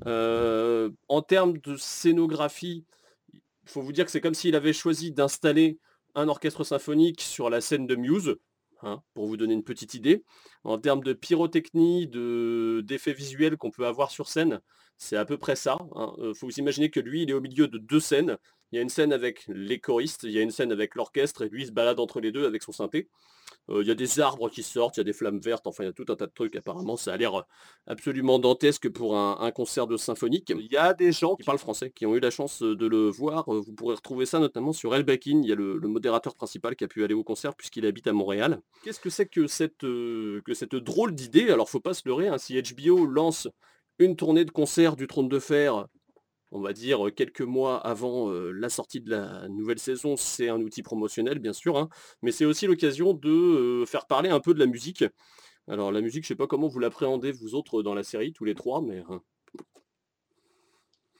en 0.06 1.22
termes 1.22 1.58
de 1.58 1.76
scénographie, 1.78 2.86
il 3.34 3.42
faut 3.66 3.82
vous 3.82 3.94
dire 3.94 4.06
que 4.06 4.12
c'est 4.12 4.22
comme 4.22 4.34
s'il 4.34 4.56
avait 4.56 4.74
choisi 4.74 5.12
d'installer 5.12 5.80
un 6.14 6.28
orchestre 6.28 6.64
symphonique 6.64 7.22
sur 7.22 7.50
la 7.50 7.62
scène 7.62 7.88
de 7.88 7.96
Muse, 7.96 8.38
Hein, 8.84 9.04
pour 9.14 9.28
vous 9.28 9.38
donner 9.38 9.54
une 9.54 9.64
petite 9.64 9.94
idée. 9.94 10.24
En 10.64 10.80
termes 10.80 11.04
de 11.04 11.14
pyrotechnie, 11.14 12.08
d'effets 12.08 13.14
visuels 13.14 13.58
qu'on 13.58 13.70
peut 13.70 13.86
avoir 13.86 14.10
sur 14.10 14.28
scène, 14.28 14.60
c'est 15.02 15.18
à 15.18 15.26
peu 15.26 15.38
près 15.38 15.56
ça. 15.56 15.78
Il 15.80 16.00
hein. 16.00 16.14
euh, 16.20 16.34
faut 16.36 16.46
vous 16.46 16.60
imaginer 16.60 16.92
que 16.92 17.00
lui, 17.00 17.24
il 17.24 17.32
est 17.32 17.34
au 17.34 17.42
milieu 17.42 17.68
de 17.68 17.80
deux 17.80 18.00
scènes. 18.00 18.38
Il 18.72 18.76
y 18.76 18.80
a 18.80 18.84
une 18.84 18.90
scène 18.90 19.12
avec 19.12 19.46
les 19.48 19.80
choristes, 19.80 20.24
il 20.24 20.32
y 20.32 20.38
a 20.38 20.42
une 20.42 20.52
scène 20.52 20.72
avec 20.72 20.94
l'orchestre, 20.94 21.42
et 21.42 21.50
lui 21.50 21.64
il 21.64 21.68
se 21.68 21.72
balade 21.72 22.00
entre 22.00 22.22
les 22.22 22.32
deux 22.32 22.46
avec 22.46 22.62
son 22.62 22.72
synthé. 22.72 23.10
Euh, 23.70 23.82
il 23.82 23.88
y 23.88 23.92
a 23.92 23.96
des 23.96 24.20
arbres 24.20 24.48
qui 24.50 24.62
sortent, 24.62 24.98
il 24.98 25.00
y 25.00 25.02
a 25.02 25.04
des 25.04 25.12
flammes 25.12 25.40
vertes, 25.40 25.66
enfin 25.66 25.84
il 25.84 25.88
y 25.88 25.90
a 25.90 25.94
tout 25.94 26.06
un 26.10 26.16
tas 26.16 26.28
de 26.28 26.32
trucs 26.32 26.56
apparemment. 26.56 26.98
Ça 26.98 27.14
a 27.14 27.18
l'air 27.18 27.40
euh, 27.40 27.44
absolument 27.88 28.38
dantesque 28.38 28.90
pour 28.90 29.18
un, 29.18 29.52
concert 29.52 29.88
de 29.88 29.98
symphonique. 29.98 30.52
Il 30.56 30.72
y 30.72 30.78
a 30.78 30.94
des 30.94 31.12
gens 31.12 31.36
qui 31.36 31.44
parlent 31.44 31.58
français, 31.58 31.90
qui 31.90 32.06
ont 32.06 32.16
eu 32.16 32.20
la 32.20 32.30
chance 32.30 32.62
de 32.62 32.88
le 32.88 33.10
voir. 33.10 33.46
Vous 33.48 33.74
pourrez 33.74 33.96
retrouver 33.96 34.28
ça 34.28 34.38
notamment 34.38 34.72
sur 34.72 34.94
El 34.94 35.02
Bakin. 35.04 35.42
Il 35.42 35.50
y 35.50 35.52
a 35.52 35.56
le, 35.56 35.80
modérateur 35.80 36.36
principal 36.36 36.76
qui 36.76 36.84
a 36.84 36.88
pu 36.88 37.04
aller 37.04 37.16
au 37.16 37.24
concert 37.24 37.56
puisqu'il 37.56 37.88
habite 37.88 38.06
à 38.06 38.14
Montréal. 38.14 38.62
Qu'est-ce 38.84 39.00
que 39.00 39.10
c'est 39.10 39.26
que 39.26 39.48
cette, 39.48 39.80
que 39.82 40.54
cette 40.54 40.76
drôle 40.76 41.16
d'idée? 41.16 41.50
Alors 41.50 41.72
faut 41.72 41.80
pas 41.80 41.96
se 41.96 42.04
leurrer, 42.06 42.28
hein, 42.28 42.38
si 42.38 42.62
HBO 42.62 43.08
lance 43.08 43.50
une 44.06 44.16
tournée 44.16 44.46
de 44.46 44.52
concert 44.52 44.96
du 44.96 45.08
Trône 45.08 45.30
de 45.30 45.40
Fer, 45.40 45.88
on 46.52 46.60
va 46.62 46.74
dire 46.74 47.10
quelques 47.16 47.42
mois 47.42 47.78
avant 47.78 48.30
la 48.30 48.70
sortie 48.70 49.02
de 49.02 49.10
la 49.10 49.48
nouvelle 49.48 49.80
saison, 49.80 50.18
c'est 50.18 50.50
un 50.50 50.60
outil 50.60 50.84
promotionnel 50.84 51.40
bien 51.40 51.54
sûr, 51.54 51.78
hein, 51.78 51.90
mais 52.22 52.32
c'est 52.32 52.46
aussi 52.46 52.68
l'occasion 52.68 53.14
de 53.14 53.84
faire 53.88 54.06
parler 54.06 54.30
un 54.30 54.40
peu 54.40 54.54
de 54.54 54.60
la 54.60 54.66
musique. 54.66 55.06
Alors 55.68 55.92
la 55.92 56.02
musique, 56.02 56.24
je 56.24 56.30
sais 56.30 56.36
pas 56.36 56.48
comment 56.48 56.68
vous 56.68 56.80
l'appréhendez 56.80 57.32
vous 57.32 57.56
autres 57.56 57.84
dans 57.84 57.94
la 57.94 58.04
série, 58.04 58.34
tous 58.34 58.46
les 58.46 58.56
trois, 58.56 58.82
mais 58.82 59.04
hein. 59.10 59.22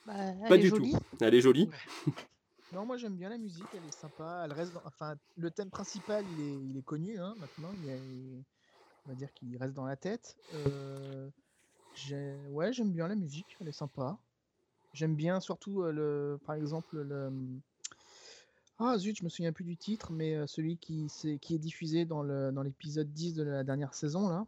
bah, 0.06 0.14
pas 0.50 0.58
du 0.58 0.72
tout. 0.72 0.98
Elle 1.22 1.36
est 1.36 1.42
jolie. 1.42 1.70
Non, 2.74 2.86
moi 2.86 2.96
j'aime 2.96 3.18
bien 3.18 3.28
la 3.28 3.38
musique, 3.38 3.66
elle 3.74 3.86
est 3.86 3.94
sympa. 3.94 4.44
Elle 4.46 4.54
reste 4.54 4.72
enfin, 4.86 5.16
le 5.36 5.52
thème 5.52 5.70
principal, 5.70 6.24
il 6.40 6.78
est, 6.78 6.82
connu 6.84 7.20
hein, 7.20 7.36
maintenant. 7.38 7.70
on 9.06 9.10
va 9.10 9.16
dire 9.16 9.34
qu'il 9.34 9.58
reste 9.58 9.74
dans 9.74 9.86
la 9.86 9.98
tête. 9.98 10.38
Ouais, 12.52 12.74
j'aime 12.74 12.92
bien 12.92 13.08
la 13.08 13.16
musique, 13.16 13.58
elle 13.60 13.68
est 13.68 13.74
sympa. 13.74 14.18
J'aime 14.94 15.16
bien 15.16 15.40
surtout, 15.40 15.84
le 15.84 16.40
par 16.46 16.56
exemple, 16.56 17.02
le, 17.02 17.32
ah 18.80 18.98
zut, 18.98 19.18
je 19.18 19.24
me 19.24 19.30
souviens 19.30 19.54
plus 19.54 19.64
du 19.64 19.78
titre, 19.78 20.12
mais 20.12 20.46
celui 20.48 20.78
qui 20.78 21.08
qui 21.42 21.56
est 21.56 21.60
diffusé 21.60 22.06
dans 22.06 22.24
le 22.24 22.52
dans 22.52 22.64
l'épisode 22.64 23.12
10 23.12 23.36
de 23.36 23.44
la 23.44 23.64
dernière 23.64 23.94
saison 23.94 24.28
là, 24.28 24.46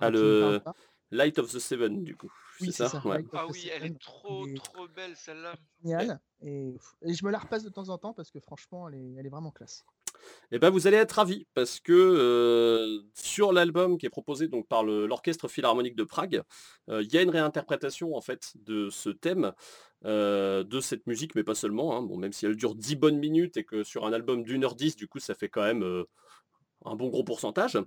Ah 0.00 0.10
le 0.10 0.60
Light 1.10 1.38
of 1.38 1.52
the 1.52 1.58
Seven 1.58 2.04
du 2.04 2.16
coup, 2.16 2.30
c'est 2.58 2.72
ça? 2.72 2.88
ça, 2.88 3.02
Ah 3.32 3.46
oui, 3.46 3.70
elle 3.72 3.84
est 3.84 3.98
trop, 3.98 4.46
trop 4.56 4.88
belle 4.88 5.16
celle-là. 5.16 5.54
géniale 5.82 6.20
et 6.42 6.74
et 7.02 7.14
je 7.14 7.24
me 7.24 7.30
la 7.30 7.38
repasse 7.38 7.64
de 7.64 7.70
temps 7.70 7.88
en 7.88 7.98
temps 7.98 8.12
parce 8.12 8.30
que 8.30 8.40
franchement 8.40 8.88
elle 8.88 8.96
est 8.96 9.14
elle 9.18 9.26
est 9.26 9.30
vraiment 9.30 9.50
classe. 9.50 9.84
Eh 10.50 10.58
ben, 10.58 10.70
vous 10.70 10.86
allez 10.86 10.96
être 10.96 11.12
ravis 11.12 11.46
parce 11.54 11.80
que 11.80 13.02
sur 13.14 13.52
l'album 13.52 13.98
qui 13.98 14.06
est 14.06 14.10
proposé 14.10 14.48
donc 14.48 14.66
par 14.66 14.84
l'Orchestre 14.84 15.48
Philharmonique 15.48 15.96
de 15.96 16.04
Prague, 16.04 16.42
il 16.88 17.12
y 17.12 17.18
a 17.18 17.22
une 17.22 17.30
réinterprétation 17.30 18.14
en 18.16 18.20
fait 18.20 18.52
de 18.56 18.88
ce 18.90 19.10
thème, 19.10 19.52
de 20.04 20.80
cette 20.80 21.06
musique, 21.06 21.34
mais 21.34 21.44
pas 21.44 21.54
seulement. 21.54 21.96
Hein. 21.96 22.08
Même 22.16 22.32
si 22.32 22.46
elle 22.46 22.56
dure 22.56 22.74
10 22.74 22.96
bonnes 22.96 23.18
minutes 23.18 23.56
et 23.56 23.64
que 23.64 23.84
sur 23.84 24.06
un 24.06 24.12
album 24.12 24.42
d'une 24.42 24.64
heure 24.64 24.74
10, 24.74 24.96
du 24.96 25.06
coup, 25.06 25.18
ça 25.18 25.34
fait 25.34 25.48
quand 25.48 25.62
même 25.62 25.84
un 26.84 26.96
bon 26.96 27.08
gros 27.08 27.24
pourcentage. 27.24 27.78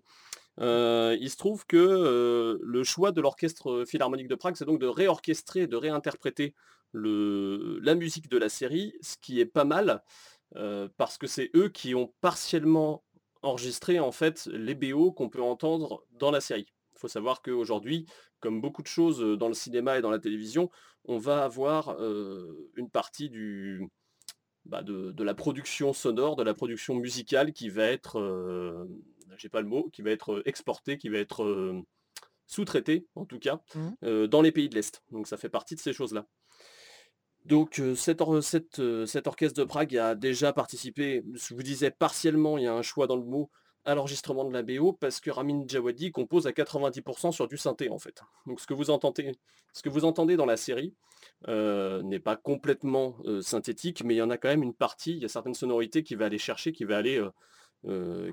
il 0.59 1.29
se 1.29 1.37
trouve 1.37 1.65
que 1.65 2.59
le 2.61 2.83
choix 2.83 3.11
de 3.11 3.21
l'Orchestre 3.21 3.85
Philharmonique 3.87 4.27
de 4.27 4.35
Prague, 4.35 4.55
c'est 4.55 4.65
donc 4.65 4.79
de 4.79 4.87
réorchestrer, 4.87 5.67
de 5.67 5.77
réinterpréter 5.77 6.53
la 6.93 7.95
musique 7.95 8.29
de 8.29 8.37
la 8.37 8.49
série, 8.49 8.93
ce 9.01 9.15
qui 9.17 9.39
est 9.39 9.45
pas 9.45 9.65
mal 9.65 10.03
parce 10.97 11.17
que 11.17 11.27
c'est 11.27 11.49
eux 11.55 11.69
qui 11.69 11.95
ont 11.95 12.13
partiellement 12.21 13.03
enregistré 13.41 13.99
en 13.99 14.11
fait 14.11 14.47
les 14.51 14.75
BO 14.75 15.11
qu'on 15.11 15.29
peut 15.29 15.41
entendre 15.41 16.05
dans 16.11 16.31
la 16.31 16.41
série. 16.41 16.67
Il 16.95 16.99
faut 16.99 17.07
savoir 17.07 17.41
qu'aujourd'hui, 17.41 18.05
comme 18.39 18.61
beaucoup 18.61 18.81
de 18.81 18.87
choses 18.87 19.19
dans 19.37 19.47
le 19.47 19.53
cinéma 19.53 19.97
et 19.97 20.01
dans 20.01 20.11
la 20.11 20.19
télévision, 20.19 20.69
on 21.05 21.17
va 21.17 21.43
avoir 21.43 21.97
une 22.75 22.89
partie 22.91 23.29
du, 23.29 23.89
bah, 24.65 24.83
de, 24.83 25.23
la 25.23 25.33
production 25.33 25.93
sonore, 25.93 26.35
de 26.35 26.43
la 26.43 26.53
production 26.53 26.95
musicale 26.95 27.53
qui 27.53 27.69
va 27.69 27.85
être, 27.85 28.87
j'ai 29.37 29.49
pas 29.49 29.61
le 29.61 29.67
mot, 29.67 29.89
qui 29.91 30.01
va 30.01 30.11
être 30.11 30.43
exportée, 30.45 30.97
qui 30.97 31.09
va 31.09 31.17
être 31.17 31.83
sous-traitée 32.45 33.07
en 33.15 33.25
tout 33.25 33.39
cas, 33.39 33.61
mmh. 33.73 34.27
dans 34.27 34.41
les 34.41 34.51
pays 34.51 34.69
de 34.69 34.75
l'Est. 34.75 35.03
Donc 35.11 35.27
ça 35.27 35.37
fait 35.37 35.49
partie 35.49 35.75
de 35.75 35.79
ces 35.79 35.93
choses-là. 35.93 36.27
Donc 37.45 37.81
cet, 37.95 38.21
orchestre 38.21 38.79
de 38.79 39.63
Prague 39.63 39.97
a 39.97 40.15
déjà 40.15 40.53
participé, 40.53 41.23
je 41.33 41.53
vous 41.53 41.63
disais 41.63 41.91
partiellement, 41.91 42.57
il 42.57 42.65
y 42.65 42.67
a 42.67 42.73
un 42.73 42.81
choix 42.81 43.07
dans 43.07 43.15
le 43.15 43.23
mot, 43.23 43.49
à 43.83 43.95
l'enregistrement 43.95 44.45
de 44.45 44.53
la 44.53 44.61
BO 44.61 44.93
parce 44.93 45.19
que 45.19 45.31
Ramin 45.31 45.63
Djawadi 45.67 46.11
compose 46.11 46.45
à 46.45 46.51
90% 46.51 47.31
sur 47.31 47.47
du 47.47 47.57
synthé 47.57 47.89
en 47.89 47.97
fait. 47.97 48.21
Donc 48.45 48.59
ce 48.59 48.67
que 48.67 48.73
vous 48.73 48.91
entendez, 48.91 49.35
ce 49.73 49.81
que 49.81 49.89
vous 49.89 50.05
entendez 50.05 50.37
dans 50.37 50.45
la 50.45 50.57
série 50.57 50.93
n'est 51.47 52.19
pas 52.19 52.35
complètement 52.35 53.17
synthétique, 53.41 54.03
mais 54.03 54.13
il 54.13 54.17
y 54.17 54.21
en 54.21 54.29
a 54.29 54.37
quand 54.37 54.49
même 54.49 54.63
une 54.63 54.73
partie, 54.73 55.13
il 55.13 55.21
y 55.21 55.25
a 55.25 55.29
certaines 55.29 55.55
sonorités 55.55 56.03
qu'il 56.03 56.17
va 56.17 56.25
aller 56.25 56.37
chercher, 56.37 56.71
qui 56.73 56.83
va 56.83 56.97
aller, 56.97 57.19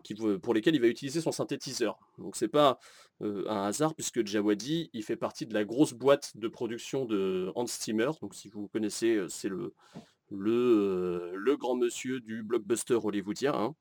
qui, 0.04 0.14
pour 0.14 0.54
lesquelles 0.54 0.74
il 0.74 0.80
va 0.80 0.88
utiliser 0.88 1.20
son 1.20 1.32
synthétiseur. 1.32 1.98
Donc 2.18 2.36
c'est 2.36 2.48
pas 2.48 2.78
un 3.20 3.64
hasard 3.64 3.94
puisque 3.94 4.24
Djawadi, 4.26 4.90
il 4.92 5.02
fait 5.02 5.16
partie 5.16 5.46
de 5.46 5.54
la 5.54 5.64
grosse 5.64 5.94
boîte 5.94 6.36
de 6.36 6.48
production 6.48 7.04
de 7.04 7.50
Hans 7.54 7.66
Zimmer. 7.66 8.10
Donc 8.20 8.34
si 8.34 8.48
vous 8.48 8.68
connaissez, 8.68 9.24
c'est 9.28 9.48
le, 9.48 9.72
grand 11.56 11.76
monsieur 11.76 12.20
du 12.20 12.42
blockbuster 12.42 12.98
hollywoodien. 13.02 13.54
Hein. 13.54 13.74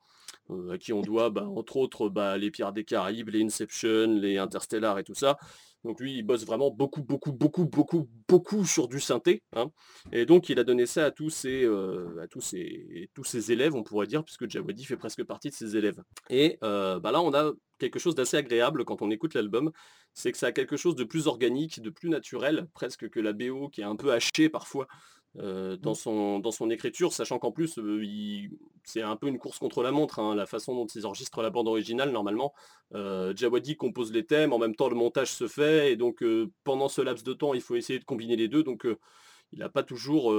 Euh, 0.49 0.71
à 0.71 0.77
qui 0.77 0.93
on 0.93 1.01
doit, 1.01 1.29
bah, 1.29 1.47
entre 1.47 1.77
autres, 1.77 2.09
bah, 2.09 2.37
les 2.37 2.51
Pierres 2.51 2.71
des 2.71 2.85
Caraïbes, 2.85 3.29
les 3.29 3.43
Inception, 3.43 4.13
les 4.13 4.37
Interstellar 4.37 4.97
et 4.99 5.03
tout 5.03 5.13
ça. 5.13 5.37
Donc 5.83 5.99
lui, 5.99 6.17
il 6.17 6.23
bosse 6.23 6.45
vraiment 6.45 6.71
beaucoup, 6.71 7.01
beaucoup, 7.01 7.31
beaucoup, 7.31 7.65
beaucoup, 7.65 8.09
beaucoup 8.27 8.65
sur 8.65 8.87
du 8.87 8.99
synthé. 8.99 9.43
Hein. 9.55 9.71
Et 10.11 10.25
donc, 10.25 10.49
il 10.49 10.59
a 10.59 10.63
donné 10.63 10.85
ça 10.85 11.05
à 11.05 11.11
tous 11.11 11.29
ses, 11.29 11.63
euh, 11.63 12.19
à 12.21 12.27
tous 12.27 12.41
ses, 12.41 13.51
élèves, 13.51 13.75
on 13.75 13.83
pourrait 13.83 14.07
dire, 14.07 14.23
puisque 14.23 14.49
Jawadi 14.49 14.85
fait 14.85 14.97
presque 14.97 15.23
partie 15.23 15.49
de 15.49 15.55
ses 15.55 15.77
élèves. 15.77 16.01
Et 16.29 16.57
euh, 16.63 16.99
bah 16.99 17.11
là, 17.11 17.21
on 17.21 17.33
a 17.33 17.51
quelque 17.77 17.99
chose 17.99 18.15
d'assez 18.15 18.37
agréable 18.37 18.85
quand 18.85 19.01
on 19.01 19.11
écoute 19.11 19.33
l'album, 19.33 19.71
c'est 20.13 20.31
que 20.31 20.37
ça 20.37 20.47
a 20.47 20.51
quelque 20.51 20.77
chose 20.77 20.95
de 20.95 21.03
plus 21.03 21.27
organique, 21.27 21.81
de 21.81 21.89
plus 21.89 22.09
naturel, 22.09 22.67
presque 22.73 23.07
que 23.09 23.19
la 23.19 23.33
BO 23.33 23.69
qui 23.69 23.81
est 23.81 23.85
un 23.85 23.95
peu 23.95 24.11
hachée 24.11 24.49
parfois 24.49 24.87
euh, 25.39 25.77
dans, 25.77 25.91
mmh. 25.91 25.95
son, 25.95 26.39
dans 26.39 26.51
son 26.51 26.69
écriture, 26.69 27.13
sachant 27.13 27.37
qu'en 27.37 27.51
plus, 27.51 27.77
euh, 27.77 28.03
c'est 28.83 29.01
un 29.01 29.15
peu 29.15 29.27
une 29.27 29.37
course 29.37 29.59
contre 29.59 29.83
la 29.83 29.91
montre, 29.91 30.19
hein, 30.19 30.33
la 30.33 30.47
façon 30.47 30.73
dont 30.73 30.87
ils 30.87 31.05
enregistrent 31.05 31.43
la 31.43 31.51
bande 31.51 31.67
originale, 31.67 32.11
normalement. 32.11 32.53
Euh, 32.95 33.33
Jawadi 33.35 33.75
compose 33.75 34.11
les 34.11 34.25
thèmes, 34.25 34.51
en 34.51 34.57
même 34.57 34.75
temps 34.75 34.89
le 34.89 34.95
montage 34.95 35.31
se 35.31 35.47
fait, 35.47 35.91
et 35.91 35.95
donc 35.95 36.23
pendant 36.63 36.89
ce 36.89 37.01
laps 37.01 37.23
de 37.23 37.33
temps, 37.33 37.53
il 37.53 37.61
faut 37.61 37.75
essayer 37.75 37.99
de 37.99 38.05
combiner 38.05 38.35
les 38.35 38.47
deux, 38.47 38.63
donc 38.63 38.87
il 39.51 39.59
n'a 39.59 39.69
pas, 39.69 39.83
toujours, 39.83 40.33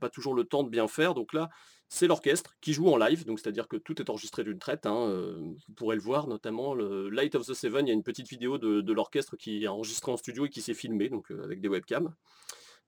pas 0.00 0.08
toujours 0.08 0.34
le 0.34 0.44
temps 0.44 0.62
de 0.62 0.70
bien 0.70 0.86
faire. 0.86 1.14
Donc 1.14 1.32
là, 1.32 1.48
c'est 1.88 2.06
l'orchestre 2.06 2.54
qui 2.60 2.72
joue 2.72 2.88
en 2.88 2.96
live, 2.96 3.24
donc 3.24 3.40
c'est-à-dire 3.40 3.66
que 3.66 3.76
tout 3.76 4.00
est 4.00 4.08
enregistré 4.08 4.44
d'une 4.44 4.58
traite. 4.58 4.86
Hein, 4.86 5.12
vous 5.38 5.74
pourrez 5.74 5.96
le 5.96 6.02
voir, 6.02 6.28
notamment 6.28 6.74
le 6.74 7.08
Light 7.10 7.34
of 7.34 7.46
the 7.46 7.54
Seven, 7.54 7.86
il 7.86 7.88
y 7.88 7.92
a 7.92 7.94
une 7.94 8.04
petite 8.04 8.28
vidéo 8.28 8.58
de, 8.58 8.82
de 8.82 8.92
l'orchestre 8.92 9.36
qui 9.36 9.64
est 9.64 9.68
enregistrée 9.68 10.12
en 10.12 10.16
studio 10.16 10.46
et 10.46 10.48
qui 10.48 10.62
s'est 10.62 10.74
filmée, 10.74 11.08
donc 11.08 11.30
avec 11.30 11.60
des 11.60 11.68
webcams. 11.68 12.14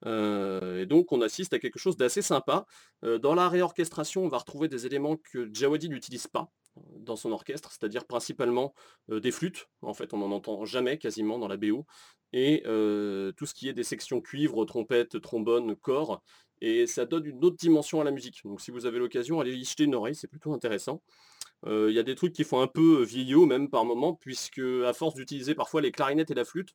Euh, 0.05 0.83
et 0.83 0.87
donc 0.87 1.13
on 1.13 1.23
assiste 1.23 1.53
à 1.55 1.59
quelque 1.59 1.79
chose 1.79 1.97
d'assez 1.97 2.23
sympa. 2.23 2.67
Euh, 3.05 3.19
dans 3.19 3.35
la 3.35 3.49
réorchestration, 3.49 4.25
on 4.25 4.29
va 4.29 4.39
retrouver 4.39 4.69
des 4.69 4.87
éléments 4.87 5.17
que 5.17 5.49
Jawadi 5.53 5.89
n'utilise 5.89 6.27
pas 6.27 6.51
euh, 6.77 6.81
dans 6.99 7.17
son 7.17 7.33
orchestre, 7.33 7.71
c'est-à-dire 7.73 8.05
principalement 8.05 8.75
des 9.09 9.31
flûtes. 9.31 9.69
En 9.83 9.95
fait, 9.95 10.13
on 10.13 10.19
n'en 10.19 10.31
entend 10.33 10.65
jamais 10.65 10.99
quasiment 10.99 11.39
dans 11.39 11.49
la 11.49 11.57
BO. 11.57 11.87
Et 12.33 12.63
tout 12.65 13.47
ce 13.47 13.55
qui 13.55 13.69
est 13.69 13.73
des 13.73 13.85
sections 13.85 14.21
cuivre, 14.21 14.65
trompette, 14.67 15.21
trombone, 15.23 15.75
corps. 15.77 16.23
Et 16.61 16.87
ça 16.87 17.07
donne 17.07 17.25
une 17.27 17.43
autre 17.45 17.57
dimension 17.57 18.01
à 18.01 18.05
la 18.05 18.11
musique. 18.11 18.43
Donc 18.45 18.61
si 18.61 18.71
vous 18.71 18.85
avez 18.85 18.99
l'occasion, 18.99 19.41
allez 19.41 19.55
y 19.55 19.65
jeter 19.65 19.85
une 19.85 19.95
oreille, 19.95 20.15
c'est 20.15 20.29
plutôt 20.29 20.53
intéressant. 20.53 21.03
Il 21.67 21.93
y 21.93 21.99
a 21.99 22.03
des 22.03 22.15
trucs 22.15 22.35
qui 22.35 22.45
font 22.45 22.61
un 22.61 22.67
peu 22.67 23.03
vieillot 23.05 23.47
même 23.47 23.71
par 23.71 23.85
moment, 23.87 24.15
puisque 24.15 24.61
à 24.85 24.93
force 24.93 25.15
d'utiliser 25.15 25.55
parfois 25.55 25.81
les 25.81 25.93
clarinettes 25.93 26.31
et 26.31 26.35
la 26.35 26.45
flûte, 26.45 26.75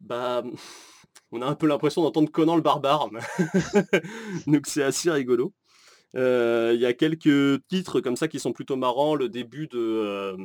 bah 0.00 0.44
on 1.32 1.42
a 1.42 1.46
un 1.46 1.54
peu 1.54 1.66
l'impression 1.66 2.02
d'entendre 2.02 2.30
Conan 2.30 2.56
le 2.56 2.62
barbare. 2.62 3.08
Donc 4.46 4.66
c'est 4.66 4.82
assez 4.82 5.10
rigolo. 5.10 5.52
Euh, 6.16 6.72
il 6.74 6.80
y 6.80 6.86
a 6.86 6.92
quelques 6.92 7.66
titres 7.68 8.00
comme 8.00 8.16
ça 8.16 8.28
qui 8.28 8.40
sont 8.40 8.52
plutôt 8.52 8.76
marrants. 8.76 9.14
Le 9.14 9.28
début 9.28 9.68
de 9.68 9.78
euh, 9.78 10.36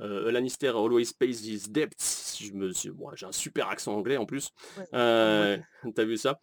euh, 0.00 0.30
Lannister 0.30 0.68
Always 0.68 1.12
Pays 1.18 1.54
His 1.54 1.70
Debts. 1.70 2.36
J'ai 2.38 3.26
un 3.26 3.32
super 3.32 3.68
accent 3.68 3.94
anglais 3.94 4.16
en 4.16 4.26
plus. 4.26 4.50
T'as 4.92 6.04
vu 6.04 6.16
ça? 6.16 6.40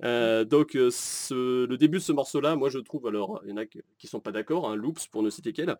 Donc 0.00 0.74
le 0.74 1.76
début 1.76 1.98
de 1.98 2.02
ce 2.02 2.12
morceau-là, 2.12 2.56
moi 2.56 2.68
je 2.68 2.78
trouve, 2.78 3.06
alors 3.06 3.40
il 3.44 3.50
y 3.50 3.52
en 3.52 3.58
a 3.58 3.66
qui 3.66 4.06
sont 4.06 4.20
pas 4.20 4.32
d'accord, 4.32 4.68
hein, 4.68 4.74
Loops 4.74 5.06
pour 5.08 5.22
ne 5.22 5.30
citer 5.30 5.52
qu'elle. 5.52 5.76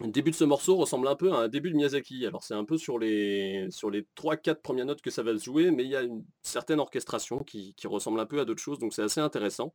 Le 0.00 0.08
début 0.08 0.30
de 0.30 0.36
ce 0.36 0.44
morceau 0.44 0.76
ressemble 0.76 1.08
un 1.08 1.16
peu 1.16 1.32
à 1.32 1.36
un 1.36 1.48
début 1.48 1.70
de 1.70 1.76
Miyazaki. 1.76 2.26
Alors 2.26 2.42
c'est 2.44 2.54
un 2.54 2.64
peu 2.64 2.76
sur 2.76 2.98
les, 2.98 3.66
sur 3.70 3.90
les 3.90 4.02
3-4 4.16 4.56
premières 4.56 4.86
notes 4.86 5.00
que 5.00 5.10
ça 5.10 5.22
va 5.22 5.36
se 5.38 5.44
jouer, 5.44 5.70
mais 5.70 5.84
il 5.84 5.90
y 5.90 5.96
a 5.96 6.02
une 6.02 6.24
certaine 6.42 6.78
orchestration 6.78 7.38
qui, 7.38 7.74
ressemble 7.84 8.20
un 8.20 8.26
peu 8.26 8.40
à 8.40 8.44
d'autres 8.44 8.60
choses, 8.60 8.78
donc 8.78 8.92
c'est 8.92 9.02
assez 9.02 9.20
intéressant. 9.20 9.74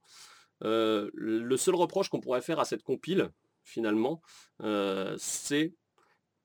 Euh, 0.63 1.09
le 1.13 1.57
seul 1.57 1.75
reproche 1.75 2.09
qu'on 2.09 2.19
pourrait 2.19 2.41
faire 2.41 2.59
à 2.59 2.65
cette 2.65 2.83
compile, 2.83 3.31
finalement, 3.63 4.21
euh, 4.61 5.15
c'est 5.17 5.73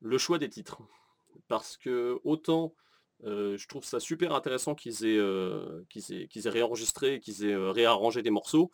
le 0.00 0.18
choix 0.18 0.38
des 0.38 0.48
titres. 0.48 0.78
Parce 1.48 1.76
que 1.76 2.18
autant 2.24 2.74
euh, 3.24 3.56
je 3.56 3.68
trouve 3.68 3.84
ça 3.84 4.00
super 4.00 4.34
intéressant 4.34 4.74
qu'ils 4.74 5.04
aient, 5.04 5.20
qu'ils 5.90 6.46
aient, 6.46 6.50
réenregistré, 6.50 7.20
qu'ils 7.20 7.44
aient 7.44 7.56
réarrangé 7.56 8.22
des 8.22 8.30
morceaux, 8.30 8.70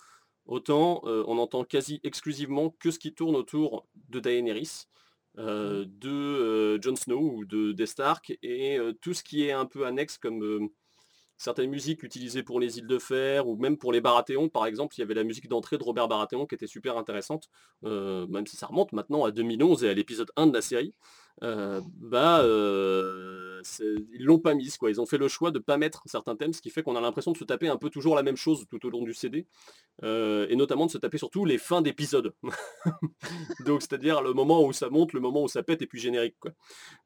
Autant 0.49 1.03
euh, 1.05 1.23
on 1.29 1.37
entend 1.37 1.63
quasi 1.63 2.01
exclusivement 2.05 2.75
que 2.81 2.91
ce 2.91 2.99
qui 2.99 3.13
tourne 3.13 3.37
autour 3.37 3.87
de 4.09 4.19
Daenerys, 4.19 4.87
euh, 5.37 5.85
mmh. 5.85 5.99
de 5.99 6.11
euh, 6.11 6.79
Jon 6.81 6.97
Snow 6.97 7.21
ou 7.21 7.45
de, 7.45 7.73
des 7.73 7.87
Stark, 7.87 8.37
et 8.43 8.79
tout 9.03 9.13
ce 9.13 9.23
qui 9.23 9.45
est 9.45 9.53
un 9.53 9.67
peu 9.67 9.87
annexe 9.87 10.17
comme 10.17 10.71
certaines 11.37 11.71
musiques 11.71 12.03
utilisées 12.03 12.43
pour 12.43 12.61
les 12.61 12.79
îles 12.79 12.87
de 12.87 12.99
fer 12.99 13.47
ou 13.47 13.57
même 13.57 13.77
pour 13.77 13.93
les 13.93 14.01
Baratheons 14.01 14.49
par 14.49 14.67
exemple 14.67 14.97
il 14.97 15.01
y 15.01 15.03
avait 15.03 15.15
la 15.15 15.23
musique 15.23 15.49
d'entrée 15.49 15.79
de 15.79 15.85
Robert 15.85 16.09
Baratheon 16.09 16.47
qui 16.47 16.57
était 16.57 16.67
super 16.67 16.99
intéressante 16.99 17.49
même 17.83 18.45
si 18.49 18.57
ça 18.57 18.67
remonte 18.67 18.93
maintenant 18.93 19.25
à 19.25 19.31
2011 19.31 19.85
et 19.85 19.89
à 19.89 19.95
l'épisode 19.95 20.33
1 20.35 20.49
de 20.49 20.55
la 20.55 20.63
série 20.63 20.95
bah 21.41 22.43
ils 23.81 24.25
l'ont 24.25 24.39
pas 24.39 24.55
mise 24.55 24.77
quoi. 24.77 24.91
Ils 24.91 25.01
ont 25.01 25.07
fait 25.07 25.19
le 25.19 25.29
choix 25.29 25.51
de 25.51 25.59
pas 25.59 25.77
mettre 25.77 26.03
certains 26.07 26.37
thèmes 26.37 26.53
ce 26.53 26.61
qui 26.61 26.71
fait 26.71 26.83
qu'on 26.83 26.97
a 26.97 27.01
l'impression 27.01 27.33
de 27.33 27.37
se 27.37 27.45
taper 27.45 27.69
un 27.69 27.77
peu 27.77 27.91
toujours 27.91 28.15
la 28.15 28.23
même 28.23 28.37
chose 28.37 28.67
tout 28.71 28.85
au 28.87 28.91
long 28.91 29.03
du 29.03 29.15
CD 29.15 29.47
et 30.03 30.57
notamment 30.57 30.87
de 30.87 30.91
se 30.91 30.99
taper 30.99 31.19
surtout 31.19 31.45
les 31.45 31.59
fins 31.59 31.83
d'épisodes. 31.83 32.35
Donc 33.67 33.83
c'est 33.83 33.93
à 33.95 33.99
dire 33.99 34.23
le 34.23 34.33
moment 34.33 34.65
où 34.65 34.73
ça 34.73 34.91
monte 34.91 35.13
le 35.13 35.21
moment 35.21 35.43
où 35.43 35.49
ça 35.49 35.63
pète 35.63 35.83
et 35.83 35.87
puis 35.87 36.01
générique 36.01 36.37
quoi. 36.39 36.53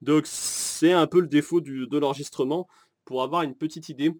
Donc 0.00 0.24
c'est 0.26 0.92
un 0.92 1.06
peu 1.06 1.20
le 1.20 1.28
défaut 1.28 1.60
de 1.60 1.98
l'enregistrement. 1.98 2.68
Pour 3.04 3.24
avoir 3.24 3.42
une 3.42 3.56
petite 3.56 3.88
idée 3.88 4.12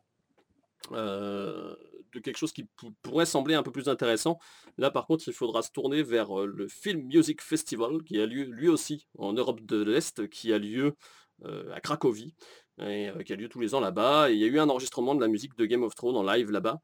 de 0.90 2.20
quelque 2.20 2.36
chose 2.36 2.52
qui 2.52 2.66
pourrait 3.02 3.26
sembler 3.26 3.54
un 3.54 3.62
peu 3.62 3.70
plus 3.70 3.88
intéressant. 3.88 4.38
Là 4.78 4.90
par 4.90 5.06
contre 5.06 5.24
il 5.26 5.32
faudra 5.32 5.62
se 5.62 5.70
tourner 5.70 6.02
vers 6.02 6.34
le 6.34 6.68
Film 6.68 7.02
Music 7.06 7.40
Festival 7.40 8.02
qui 8.04 8.20
a 8.20 8.26
lieu 8.26 8.44
lui 8.44 8.68
aussi 8.68 9.06
en 9.18 9.32
Europe 9.32 9.64
de 9.64 9.82
l'Est, 9.82 10.28
qui 10.28 10.52
a 10.52 10.58
lieu 10.58 10.94
à 11.74 11.80
Cracovie 11.80 12.34
et 12.80 13.10
qui 13.24 13.32
a 13.32 13.36
lieu 13.36 13.48
tous 13.48 13.60
les 13.60 13.74
ans 13.74 13.80
là-bas. 13.80 14.30
il 14.30 14.38
y 14.38 14.44
a 14.44 14.46
eu 14.46 14.58
un 14.58 14.68
enregistrement 14.68 15.14
de 15.14 15.20
la 15.20 15.28
musique 15.28 15.56
de 15.56 15.66
Game 15.66 15.82
of 15.82 15.94
Thrones 15.94 16.16
en 16.16 16.22
live 16.22 16.50
là-bas. 16.50 16.80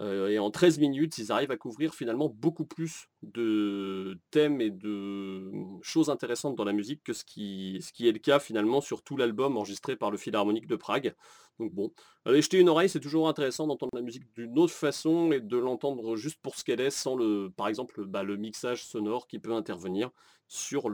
et 0.00 0.38
en 0.38 0.50
13 0.50 0.78
minutes, 0.78 1.18
ils 1.18 1.32
arrivent 1.32 1.50
à 1.50 1.56
couvrir 1.56 1.94
finalement 1.94 2.28
beaucoup 2.28 2.66
plus 2.66 3.08
de 3.22 4.18
thèmes 4.30 4.60
et 4.60 4.70
de 4.70 5.50
choses 5.82 6.10
intéressantes 6.10 6.56
dans 6.56 6.64
la 6.64 6.72
musique 6.72 7.02
que 7.02 7.12
ce 7.12 7.24
qui, 7.24 7.76
est 7.76 8.12
le 8.12 8.18
cas 8.18 8.38
finalement 8.38 8.80
sur 8.80 9.02
tout 9.02 9.16
l'album 9.16 9.56
enregistré 9.56 9.96
par 9.96 10.10
le 10.10 10.18
Philharmonique 10.18 10.66
de 10.66 10.76
Prague. 10.76 11.14
Donc 11.58 11.72
bon, 11.74 11.92
allez 12.24 12.42
jeter 12.42 12.58
une 12.58 12.68
oreille, 12.68 12.88
c'est 12.88 13.00
toujours 13.00 13.28
intéressant 13.28 13.66
d'entendre 13.66 13.92
la 13.94 14.02
musique 14.02 14.24
d'une 14.34 14.58
autre 14.58 14.72
façon 14.72 15.30
et 15.32 15.40
de 15.40 15.56
l'entendre 15.58 16.16
juste 16.16 16.40
pour 16.40 16.56
ce 16.56 16.64
qu'elle 16.64 16.80
est, 16.80 16.90
sans 16.90 17.16
le, 17.16 17.50
par 17.54 17.68
exemple, 17.68 18.04
bah, 18.06 18.22
le 18.22 18.36
mixage 18.36 18.84
sonore 18.84 19.26
qui 19.26 19.38
peut 19.38 19.52
intervenir 19.52 20.10
sur, 20.48 20.90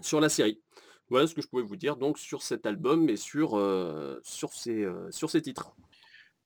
sur 0.00 0.20
la 0.20 0.28
série. 0.28 0.60
Voilà 1.10 1.26
ce 1.26 1.34
que 1.34 1.40
je 1.40 1.48
pouvais 1.48 1.62
vous 1.62 1.76
dire 1.76 1.96
donc 1.96 2.18
sur 2.18 2.42
cet 2.42 2.66
album 2.66 3.08
et 3.08 3.16
sur, 3.16 3.56
euh, 3.56 4.20
euh, 4.66 5.10
sur 5.10 5.30
ces 5.30 5.42
titres. 5.42 5.72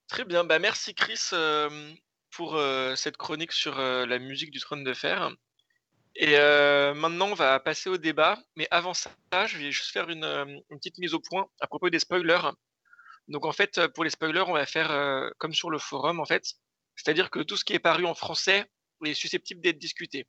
Très 0.07 0.25
bien, 0.25 0.45
bah 0.45 0.59
merci 0.59 0.95
Chris 0.95 1.31
pour 2.31 2.59
cette 2.97 3.17
chronique 3.17 3.53
sur 3.53 3.79
la 3.79 4.19
musique 4.19 4.51
du 4.51 4.61
trône 4.61 4.85
de 4.85 4.95
fer. 4.95 5.31
Et 6.15 6.37
maintenant, 6.95 7.29
on 7.29 7.35
va 7.35 7.59
passer 7.61 7.89
au 7.89 7.97
débat. 7.97 8.39
Mais 8.57 8.69
avant 8.71 8.95
ça, 8.95 9.11
je 9.47 9.59
vais 9.59 9.73
juste 9.73 9.91
faire 9.91 10.09
une, 10.11 10.63
petite 10.71 10.99
mise 10.99 11.15
au 11.15 11.21
point 11.21 11.47
à 11.61 11.67
propos 11.67 11.91
des 11.91 11.99
spoilers. 11.99 12.51
Donc 13.29 13.47
en 13.47 13.53
fait, 13.53 13.87
pour 13.89 14.05
les 14.05 14.11
spoilers, 14.11 14.45
on 14.47 14.53
va 14.53 14.67
faire 14.67 15.31
comme 15.39 15.55
sur 15.55 15.71
le 15.71 15.79
forum 15.79 16.21
en 16.21 16.27
fait. 16.27 16.45
C'est-à-dire 16.95 17.31
que 17.31 17.41
tout 17.41 17.57
ce 17.57 17.65
qui 17.65 17.73
est 17.73 17.79
paru 17.79 18.05
en 18.05 18.15
français 18.15 18.67
est 19.05 19.15
susceptible 19.15 19.63
d'être 19.63 19.79
discuté. 19.79 20.27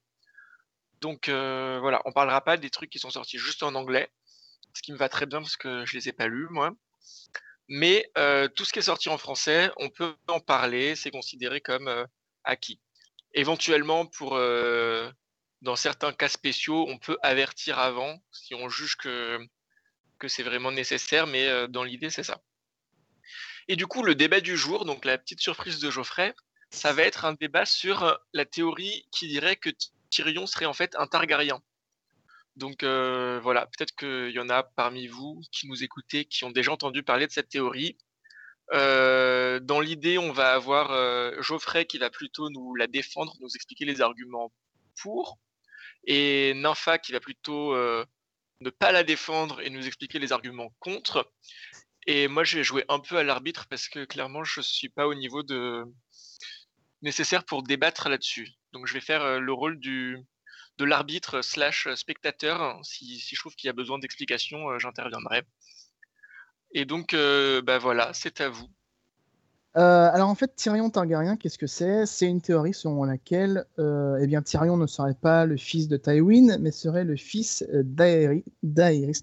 Donc 1.02 1.28
voilà, 1.28 2.02
on 2.06 2.14
parlera 2.14 2.42
pas 2.42 2.56
des 2.56 2.70
trucs 2.70 2.90
qui 2.90 3.00
sont 3.00 3.12
sortis 3.12 3.38
juste 3.38 3.64
en 3.64 3.76
anglais 3.76 4.10
ce 4.74 4.82
qui 4.82 4.92
me 4.92 4.98
va 4.98 5.10
très 5.10 5.26
bien 5.26 5.40
parce 5.40 5.58
que 5.58 5.86
je 5.86 5.98
les 5.98 6.10
ai 6.10 6.14
pas 6.14 6.28
lus 6.28 6.48
moi. 6.50 6.74
Mais 7.70 8.12
euh, 8.18 8.48
tout 8.50 8.66
ce 8.66 8.74
qui 8.74 8.80
est 8.80 8.84
sorti 8.84 9.10
en 9.10 9.18
français, 9.18 9.72
on 9.78 9.90
peut 9.90 10.16
en 10.28 10.40
parler, 10.40 10.96
c'est 10.96 11.12
considéré 11.12 11.62
comme 11.62 11.88
euh, 11.88 12.06
acquis. 12.44 12.80
Éventuellement, 13.34 14.10
euh, 14.22 15.12
dans 15.62 15.76
certains 15.76 16.14
cas 16.14 16.28
spéciaux, 16.28 16.86
on 16.88 16.98
peut 16.98 17.18
avertir 17.24 17.80
avant 17.80 18.22
si 18.32 18.54
on 18.54 18.70
juge 18.70 18.98
que, 18.98 19.40
que 20.20 20.28
c'est 20.28 20.44
vraiment 20.44 20.72
nécessaire, 20.72 21.26
mais 21.26 21.68
dans 21.70 21.84
l'idée, 21.84 22.10
c'est 22.10 22.24
ça. 22.24 22.44
Et 23.68 23.76
du 23.76 23.88
coup, 23.88 24.04
le 24.04 24.14
débat 24.14 24.42
du 24.42 24.58
jour, 24.58 24.86
donc 24.86 25.06
la 25.06 25.18
petite 25.18 25.40
surprise 25.40 25.80
de 25.80 25.90
Geoffrey, 25.90 26.36
ça 26.70 26.92
va 26.94 27.04
être 27.04 27.26
un 27.26 27.34
débat 27.34 27.66
sur 27.66 28.20
la 28.34 28.46
théorie 28.46 29.08
qui 29.12 29.28
dirait 29.28 29.56
que 29.56 29.70
Tyrion 30.10 30.46
serait 30.46 30.66
en 30.66 30.74
fait 30.74 30.96
un 30.96 31.08
Targaryen. 31.08 31.60
Donc 32.56 32.84
voilà, 32.84 33.66
peut-être 33.68 33.96
qu'il 33.96 34.32
y 34.32 34.40
en 34.40 34.50
a 34.50 34.64
parmi 34.64 35.08
vous 35.08 35.42
qui 35.52 35.68
nous 35.68 35.84
écoutez, 35.84 36.26
qui 36.26 36.44
ont 36.44 36.52
déjà 36.52 36.72
entendu 36.72 37.04
parler 37.04 37.28
de 37.28 37.32
cette 37.32 37.50
théorie. 37.50 37.98
dans 38.72 39.80
l'idée, 39.82 40.18
on 40.18 40.32
va 40.32 40.54
avoir 40.54 41.42
Geoffrey 41.42 41.86
qui 41.86 41.98
va 41.98 42.10
plutôt 42.10 42.50
nous 42.50 42.76
la 42.76 42.88
défendre, 42.88 43.36
nous 43.42 43.56
expliquer 43.56 43.86
les 43.86 44.02
arguments 44.02 44.52
pour, 45.02 45.40
et 46.06 46.54
Nympha 46.56 47.00
qui 47.00 47.12
va 47.12 47.20
plutôt 47.20 47.76
ne 47.76 48.70
pas 48.70 48.92
la 48.92 49.04
défendre 49.04 49.62
et 49.62 49.70
nous 49.70 49.86
expliquer 49.88 50.20
les 50.20 50.32
arguments 50.32 50.74
contre. 50.80 51.32
Et 52.06 52.28
moi, 52.28 52.44
je 52.44 52.58
vais 52.58 52.64
jouer 52.64 52.86
un 52.90 53.00
peu 53.00 53.18
à 53.18 53.24
l'arbitre 53.24 53.68
parce 53.68 53.88
que 53.88 54.06
clairement, 54.06 54.44
je 54.44 54.60
ne 54.60 54.64
suis 54.64 54.90
pas 54.90 55.08
au 55.08 55.14
niveau 55.14 55.42
nécessaire 57.02 57.46
pour 57.46 57.64
débattre 57.64 58.10
là-dessus. 58.10 58.50
Donc, 58.74 58.88
je 58.88 58.94
vais 58.94 59.02
faire 59.02 59.40
le 59.40 59.54
rôle 59.54 59.80
du, 59.80 60.18
de 60.78 60.86
l'arbitre 60.86 61.42
slash 61.42 61.88
spectateur. 61.96 62.80
Si, 62.84 63.20
je 63.20 63.40
trouve 63.40 63.56
qu'il 63.56 63.68
y 63.68 63.70
a 63.70 63.74
besoin 63.74 64.00
d'explications, 64.00 64.80
j'interviendrai. 64.80 65.44
Et 66.74 66.86
donc, 66.86 67.16
bah 67.64 67.78
voilà, 67.78 68.12
c'est 68.14 68.42
à 68.42 68.50
vous. 68.50 68.68
alors 69.76 70.30
en 70.30 70.36
fait, 70.36 70.56
Tyrion 70.56 70.90
Targaryen, 70.90 71.38
qu'est-ce 71.38 71.58
que 71.58 71.68
c'est? 71.68 72.06
C'est 72.06 72.26
une 72.26 72.42
théorie 72.42 72.74
selon 72.74 73.04
laquelle 73.04 73.66
eh 73.78 74.28
bien, 74.28 74.42
Tyrion 74.42 74.78
ne 74.78 74.88
serait 74.88 75.14
pas 75.14 75.46
le 75.46 75.58
fils 75.58 75.88
de 75.88 75.98
Tywin, 75.98 76.58
mais 76.60 76.72
serait 76.72 77.04
le 77.04 77.16
fils 77.16 77.64
d'Aerys 77.72 78.44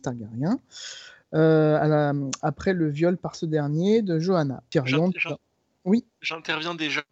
Targaryen. 0.03 0.61
après 2.43 2.73
le 2.73 2.89
viol 2.89 3.17
par 3.17 3.35
ce 3.35 3.47
dernier 3.47 4.03
de 4.03 4.21
Johanna. 4.21 4.63
Tyrion. 4.71 5.13
Oui. 5.85 6.05
J'interviens 6.21 6.75
déjà. 6.75 7.03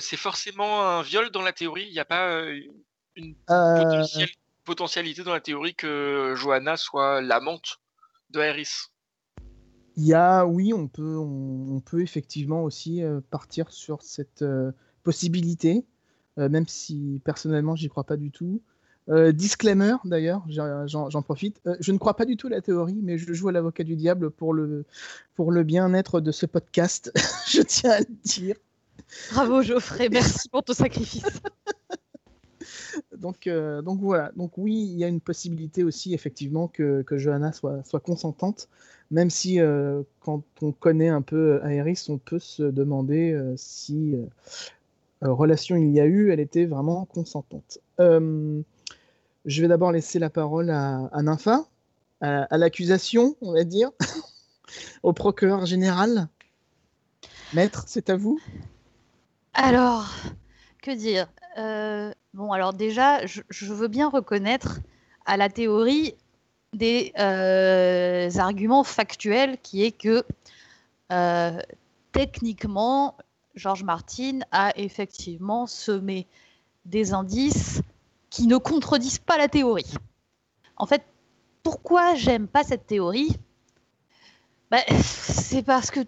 C'est 0.00 0.16
forcément 0.16 0.86
un 0.86 1.02
viol 1.02 1.30
dans 1.30 1.42
la 1.42 1.52
théorie. 1.52 1.86
Il 1.88 1.92
n'y 1.92 1.98
a 1.98 2.04
pas 2.04 2.44
une 3.16 3.34
potentialité 4.64 5.22
dans 5.22 5.32
la 5.32 5.40
théorie 5.40 5.74
que 5.74 6.34
Johanna 6.36 6.76
soit 6.76 7.20
l'amante 7.20 7.80
de 8.30 8.40
Aerys. 8.40 8.88
Il 9.96 10.06
y 10.06 10.14
a, 10.14 10.46
oui, 10.46 10.72
on 10.72 10.88
peut, 10.88 11.18
on, 11.18 11.80
peut 11.80 12.00
effectivement 12.00 12.62
aussi 12.62 13.02
partir 13.30 13.70
sur 13.70 14.00
cette 14.02 14.42
possibilité, 15.02 15.84
même 16.38 16.66
si 16.66 17.20
personnellement 17.24 17.76
j'y 17.76 17.90
crois 17.90 18.04
pas 18.04 18.16
du 18.16 18.30
tout. 18.30 18.62
disclaimer 19.32 19.96
d'ailleurs, 20.04 20.42
j'en 20.48 21.22
profite. 21.22 21.60
je 21.80 21.92
ne 21.92 21.98
crois 21.98 22.16
pas 22.16 22.24
du 22.24 22.38
tout 22.38 22.46
à 22.46 22.50
la 22.50 22.62
théorie, 22.62 23.00
mais 23.02 23.18
je 23.18 23.34
joue 23.34 23.48
à 23.48 23.52
l'avocat 23.52 23.84
du 23.84 23.96
diable 23.96 24.30
pour 24.30 24.54
le, 24.54 24.86
pour 25.34 25.52
le 25.52 25.62
bien-être 25.62 26.22
de 26.22 26.32
ce 26.32 26.46
podcast. 26.46 27.12
je 27.50 27.60
tiens 27.60 27.90
à 27.90 28.00
le 28.00 28.06
dire. 28.24 28.56
Bravo 29.32 29.60
Geoffrey, 29.60 30.08
merci 30.08 30.48
pour 30.48 30.64
ton 30.64 30.72
sacrifice. 30.72 31.24
donc, 33.22 33.48
donc 33.48 34.00
voilà. 34.00 34.30
Donc 34.36 34.58
oui, 34.58 34.74
il 34.74 34.98
y 34.98 35.04
a 35.04 35.08
une 35.08 35.20
possibilité 35.20 35.84
aussi 35.84 36.12
effectivement 36.12 36.68
que, 36.68 37.04
Johanna 37.16 37.52
soit, 37.52 38.00
consentante 38.04 38.68
même 39.12 39.30
si 39.30 39.60
euh, 39.60 40.02
quand 40.20 40.42
on 40.62 40.72
connaît 40.72 41.10
un 41.10 41.22
peu 41.22 41.60
Aerys, 41.64 42.06
on 42.08 42.16
peut 42.18 42.38
se 42.38 42.62
demander 42.62 43.32
euh, 43.32 43.54
si 43.56 44.14
euh, 44.14 45.32
relation 45.32 45.76
il 45.76 45.92
y 45.92 46.00
a 46.00 46.06
eu, 46.06 46.32
elle 46.32 46.40
était 46.40 46.64
vraiment 46.64 47.04
consentante. 47.04 47.78
je 47.98 48.62
vais 49.60 49.68
d'abord 49.68 49.92
laisser 49.92 50.18
la 50.18 50.30
parole 50.30 50.70
à, 50.70 51.10
Nympha, 51.22 51.66
à, 52.22 52.56
l'accusation, 52.56 53.36
on 53.42 53.52
va 53.52 53.64
dire, 53.64 53.90
au 55.02 55.12
procureur 55.12 55.66
général. 55.66 56.28
Maître, 57.52 57.84
c'est 57.86 58.08
à 58.08 58.16
vous. 58.16 58.40
Alors, 59.52 60.10
que 60.82 60.90
dire 60.90 61.28
Bon, 62.34 62.50
alors 62.52 62.72
déjà, 62.72 63.26
je, 63.26 63.72
veux 63.72 63.88
bien 63.88 64.08
reconnaître 64.08 64.80
à 65.26 65.36
la 65.36 65.50
théorie 65.50 66.14
des 66.72 67.12
euh, 67.18 68.30
arguments 68.38 68.84
factuels 68.84 69.58
qui 69.58 69.84
est 69.84 69.92
que 69.92 70.24
euh, 71.12 71.60
techniquement, 72.12 73.18
Georges 73.54 73.84
Martin 73.84 74.40
a 74.50 74.72
effectivement 74.76 75.66
semé 75.66 76.26
des 76.86 77.12
indices 77.12 77.82
qui 78.30 78.46
ne 78.46 78.56
contredisent 78.56 79.18
pas 79.18 79.36
la 79.36 79.48
théorie. 79.48 79.92
En 80.78 80.86
fait, 80.86 81.04
pourquoi 81.62 82.14
j'aime 82.14 82.48
pas 82.48 82.64
cette 82.64 82.86
théorie? 82.86 83.36
Bah, 84.70 84.80
C'est 85.02 85.62
parce 85.62 85.90
que 85.90 86.00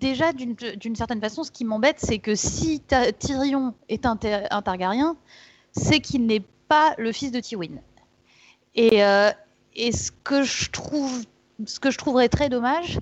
déjà, 0.00 0.32
d'une 0.32 0.96
certaine 0.96 1.20
façon, 1.20 1.44
ce 1.44 1.50
qui 1.50 1.64
m'embête, 1.64 1.96
c'est 1.98 2.18
que 2.18 2.34
si 2.34 2.82
Tyrion 3.18 3.74
est 3.88 4.06
un, 4.06 4.16
Targaryen, 4.16 5.16
c'est 5.72 6.00
qu'il 6.00 6.26
n'est 6.26 6.44
pas 6.68 6.94
le 6.98 7.12
fils 7.12 7.32
de 7.32 7.40
Tywin. 7.40 7.80
Et, 8.74 9.04
euh, 9.04 9.30
et 9.74 9.92
ce 9.92 10.10
que 10.24 10.42
je 10.42 10.70
trouve, 10.70 11.24
ce 11.64 11.80
que 11.80 11.90
je 11.90 11.98
trouverais 11.98 12.28
très 12.28 12.48
dommage, 12.48 12.98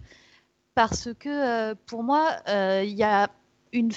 parce 0.75 1.09
que 1.19 1.29
euh, 1.29 1.75
pour 1.87 2.03
moi, 2.03 2.37
euh, 2.49 2.83
il 2.85 2.95
y 2.95 3.03
a 3.03 3.29
une, 3.73 3.93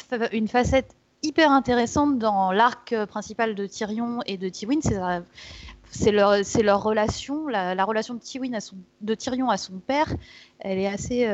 facette 0.47 0.95
hyper 1.21 1.51
intéressante 1.51 2.17
dans 2.17 2.51
l'arc 2.51 2.95
principal 3.05 3.53
de 3.53 3.67
Tyrion 3.67 4.21
et 4.25 4.37
de 4.37 4.49
Tywin, 4.49 4.79
c'est 4.81 6.11
leur, 6.11 6.83
relation, 6.83 7.47
la, 7.47 7.85
relation 7.85 8.15
de, 8.15 8.21
de 9.01 9.15
Tyrion 9.15 9.49
à 9.49 9.57
son 9.57 9.73
père, 9.79 10.11
elle 10.59 10.79
est 10.79 10.87
assez, 10.87 11.27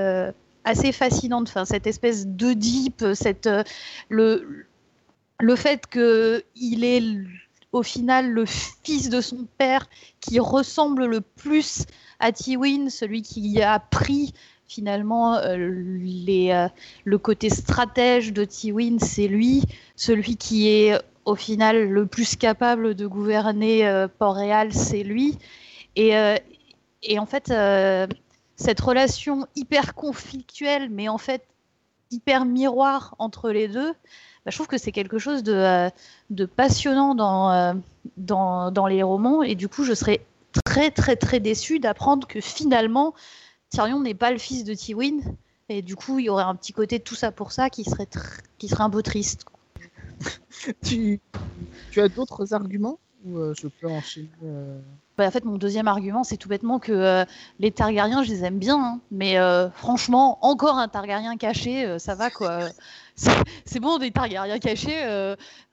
assez 0.63 0.91
fascinante. 0.91 1.47
Enfin, 1.49 1.65
cette 1.65 1.88
espèce 1.88 2.28
d'Oedipe, 2.28 3.06
cette, 3.13 3.49
le, 4.10 4.65
le 5.39 5.56
fait 5.56 5.88
qu'il 5.88 6.84
est 6.84 7.04
au 7.71 7.84
final 7.84 8.30
le 8.30 8.45
fils 8.45 9.10
de 9.10 9.19
son 9.19 9.47
père 9.58 9.88
qui 10.21 10.39
ressemble 10.39 11.06
le 11.06 11.21
plus 11.21 11.86
à 12.19 12.32
Tywin, 12.32 12.89
celui 12.89 13.23
qui 13.23 13.62
a 13.62 13.80
pris 13.80 14.34
finalement 14.67 15.36
euh, 15.36 15.56
les, 15.58 16.52
euh, 16.52 16.67
le 17.04 17.17
côté 17.17 17.49
stratège 17.49 18.34
de 18.34 18.45
Tywin, 18.45 18.97
c'est 18.99 19.28
lui, 19.28 19.63
celui 19.95 20.38
qui 20.38 20.69
est 20.69 20.97
au 21.26 21.36
final 21.36 21.89
le 21.89 22.06
plus 22.06 22.36
capable 22.36 22.95
de 22.95 23.06
gouverner 23.06 23.88
euh, 23.88 24.08
Port-Réal, 24.08 24.73
c'est 24.73 25.04
lui. 25.04 25.38
Et, 25.95 26.15
en 27.19 27.26
fait, 27.26 27.49
cette 28.56 28.80
relation 28.80 29.48
hyper 29.56 29.96
conflictuelle, 29.96 30.89
mais 30.89 31.10
en 31.10 31.18
fait 31.18 31.46
hyper 32.12 32.46
miroir 32.46 33.16
entre 33.18 33.50
les 33.50 33.68
deux, 33.68 33.94
bah, 34.46 34.52
je 34.52 34.56
trouve 34.56 34.68
que 34.68 34.78
c'est 34.78 34.92
quelque 34.92 35.20
chose 35.20 35.44
de, 35.44 35.54
euh, 35.54 36.48
passionnant 36.56 37.16
dans, 37.16 37.52
euh, 37.52 37.74
dans, 38.18 38.72
dans, 38.72 38.88
les 38.88 39.02
romans. 39.04 39.42
Et 39.42 39.56
du 39.56 39.68
coup, 39.68 39.84
je 39.84 39.94
serais 39.94 40.26
très, 40.66 40.92
très, 40.92 41.16
très 41.16 41.39
déçue 41.39 41.80
d'apprendre 41.80 42.28
que 42.28 42.42
finalement, 42.42 43.13
Tyrion 43.70 44.02
n'est 44.02 44.13
pas 44.13 44.32
le 44.32 44.38
fils 44.38 44.63
de 44.63 44.74
Tywin. 44.74 45.20
Et 45.70 45.82
du 45.82 45.96
coup, 45.96 46.20
il 46.20 46.26
y 46.26 46.30
aurait 46.30 46.44
un 46.44 46.56
petit 46.56 46.74
côté 46.74 47.00
de 47.00 47.04
tout 47.04 47.16
ça 47.16 47.32
pour 47.32 47.52
ça 47.52 47.70
qui 47.70 47.84
serait, 47.84 48.08
qui 48.58 48.68
serait 48.68 48.84
un 48.84 48.89
peu 48.89 49.02
triste. 49.02 49.46
tu, 50.84 51.20
tu 51.92 52.02
as 52.02 52.10
d'autres 52.10 52.54
arguments 52.54 53.00
ou 53.26 53.38
euh, 53.38 53.54
je 53.60 53.68
peux 53.68 53.88
enchaîner 53.88 54.30
bah, 55.17 55.28
en 55.28 55.32
fait, 55.32 55.45
mon 55.45 55.58
deuxième 55.58 55.88
argument, 55.88 56.23
c'est 56.23 56.38
tout 56.38 56.49
bêtement 56.49 56.80
que 56.80 57.26
les 57.60 57.71
Targaryens, 57.71 58.23
je 58.23 58.30
les 58.32 58.43
aime 58.43 58.60
bien, 58.60 58.78
hein. 58.78 58.99
mais 59.12 59.38
franchement, 59.76 60.39
encore 60.41 60.78
un 60.78 60.88
Targaryen 60.88 61.38
caché, 61.38 61.99
ça 61.99 62.15
va 62.15 62.30
quoi 62.30 62.69
c'est 63.65 63.80
bon 63.80 63.99
des 63.99 64.12
Targaryens 64.12 64.60
cachés. 64.60 65.04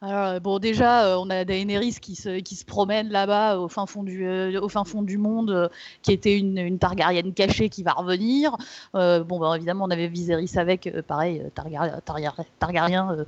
Euh, 0.02 0.40
bon, 0.40 0.58
déjà, 0.58 1.06
euh, 1.06 1.16
on 1.18 1.30
a 1.30 1.44
Daenerys 1.44 1.96
qui 2.00 2.14
se, 2.14 2.40
qui 2.40 2.54
se 2.54 2.64
promène 2.64 3.08
là-bas 3.08 3.58
au 3.58 3.68
fin 3.68 3.86
fond 3.86 4.02
du, 4.02 4.26
euh, 4.26 4.60
au 4.60 4.68
fin 4.68 4.84
fond 4.84 5.02
du 5.02 5.18
monde, 5.18 5.70
qui 6.02 6.12
était 6.12 6.38
une, 6.38 6.78
Targaryenne 6.78 7.32
cachée 7.32 7.68
qui 7.68 7.82
va 7.82 7.92
revenir. 7.92 8.56
bon, 8.94 9.38
bah, 9.38 9.56
évidemment, 9.56 9.84
on 9.86 9.90
avait 9.90 10.08
Viserys 10.08 10.56
avec, 10.56 10.90
pareil, 11.06 11.42
Targaryen, 11.54 12.00
Targaryen 12.58 13.26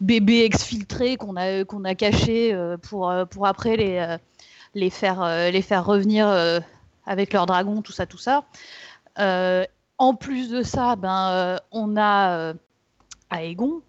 bébé 0.00 0.44
exfiltré 0.44 1.16
qu'on 1.16 1.36
a, 1.36 1.62
a 1.62 1.94
caché 1.94 2.56
pour, 2.82 3.12
pour 3.30 3.46
après 3.46 3.76
les, 3.76 4.16
les, 4.78 4.90
faire, 4.90 5.50
les 5.50 5.62
faire 5.62 5.84
revenir 5.84 6.28
avec 7.06 7.32
leur 7.32 7.46
dragon, 7.46 7.82
tout 7.82 7.92
ça, 7.92 8.06
tout 8.06 8.18
ça. 8.18 8.44
en 9.98 10.14
plus 10.14 10.50
de 10.50 10.62
ça, 10.62 10.96
ben, 10.96 11.58
on 11.70 11.96
a 11.96 12.54
Aegon, 13.30 13.82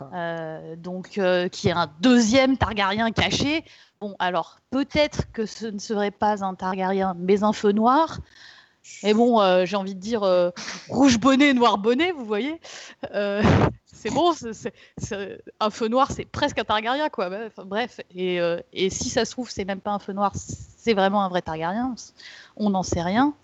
ah. 0.00 0.04
euh, 0.14 0.76
donc 0.76 1.18
euh, 1.18 1.48
qui 1.48 1.68
est 1.68 1.72
un 1.72 1.90
deuxième 2.00 2.56
Targaryen 2.56 3.10
caché. 3.10 3.64
Bon, 4.00 4.14
alors 4.18 4.58
peut-être 4.70 5.30
que 5.32 5.46
ce 5.46 5.66
ne 5.66 5.78
serait 5.78 6.10
pas 6.10 6.44
un 6.44 6.54
Targaryen, 6.54 7.14
mais 7.18 7.42
un 7.42 7.52
feu 7.52 7.72
noir. 7.72 8.18
Et 9.02 9.14
bon, 9.14 9.40
euh, 9.40 9.64
j'ai 9.64 9.76
envie 9.76 9.94
de 9.94 10.00
dire 10.00 10.22
rouge 10.88 11.18
bonnet, 11.18 11.54
noir 11.54 11.78
bonnet, 11.78 12.12
vous 12.12 12.24
voyez. 12.24 12.60
c'est 13.86 14.10
bon, 14.10 14.32
un 15.60 15.70
feu 15.70 15.88
noir, 15.88 16.10
c'est 16.10 16.24
presque 16.24 16.58
un 16.58 16.64
Targaryen, 16.64 17.08
quoi. 17.08 17.30
bref, 17.64 18.00
et, 18.14 18.38
et, 18.72 18.90
si 18.90 19.08
ça 19.08 19.24
se 19.24 19.32
trouve, 19.32 19.50
c'est 19.50 19.64
même 19.64 19.80
pas 19.80 19.90
un 19.92 19.98
feu 19.98 20.12
noir, 20.12 20.32
c'est 20.34 20.94
vraiment 20.94 21.22
un 21.22 21.28
vrai 21.28 21.42
Targaryen. 21.42 21.94
On 22.56 22.70
n'en 22.70 22.82
sait 22.82 23.02
rien. 23.02 23.34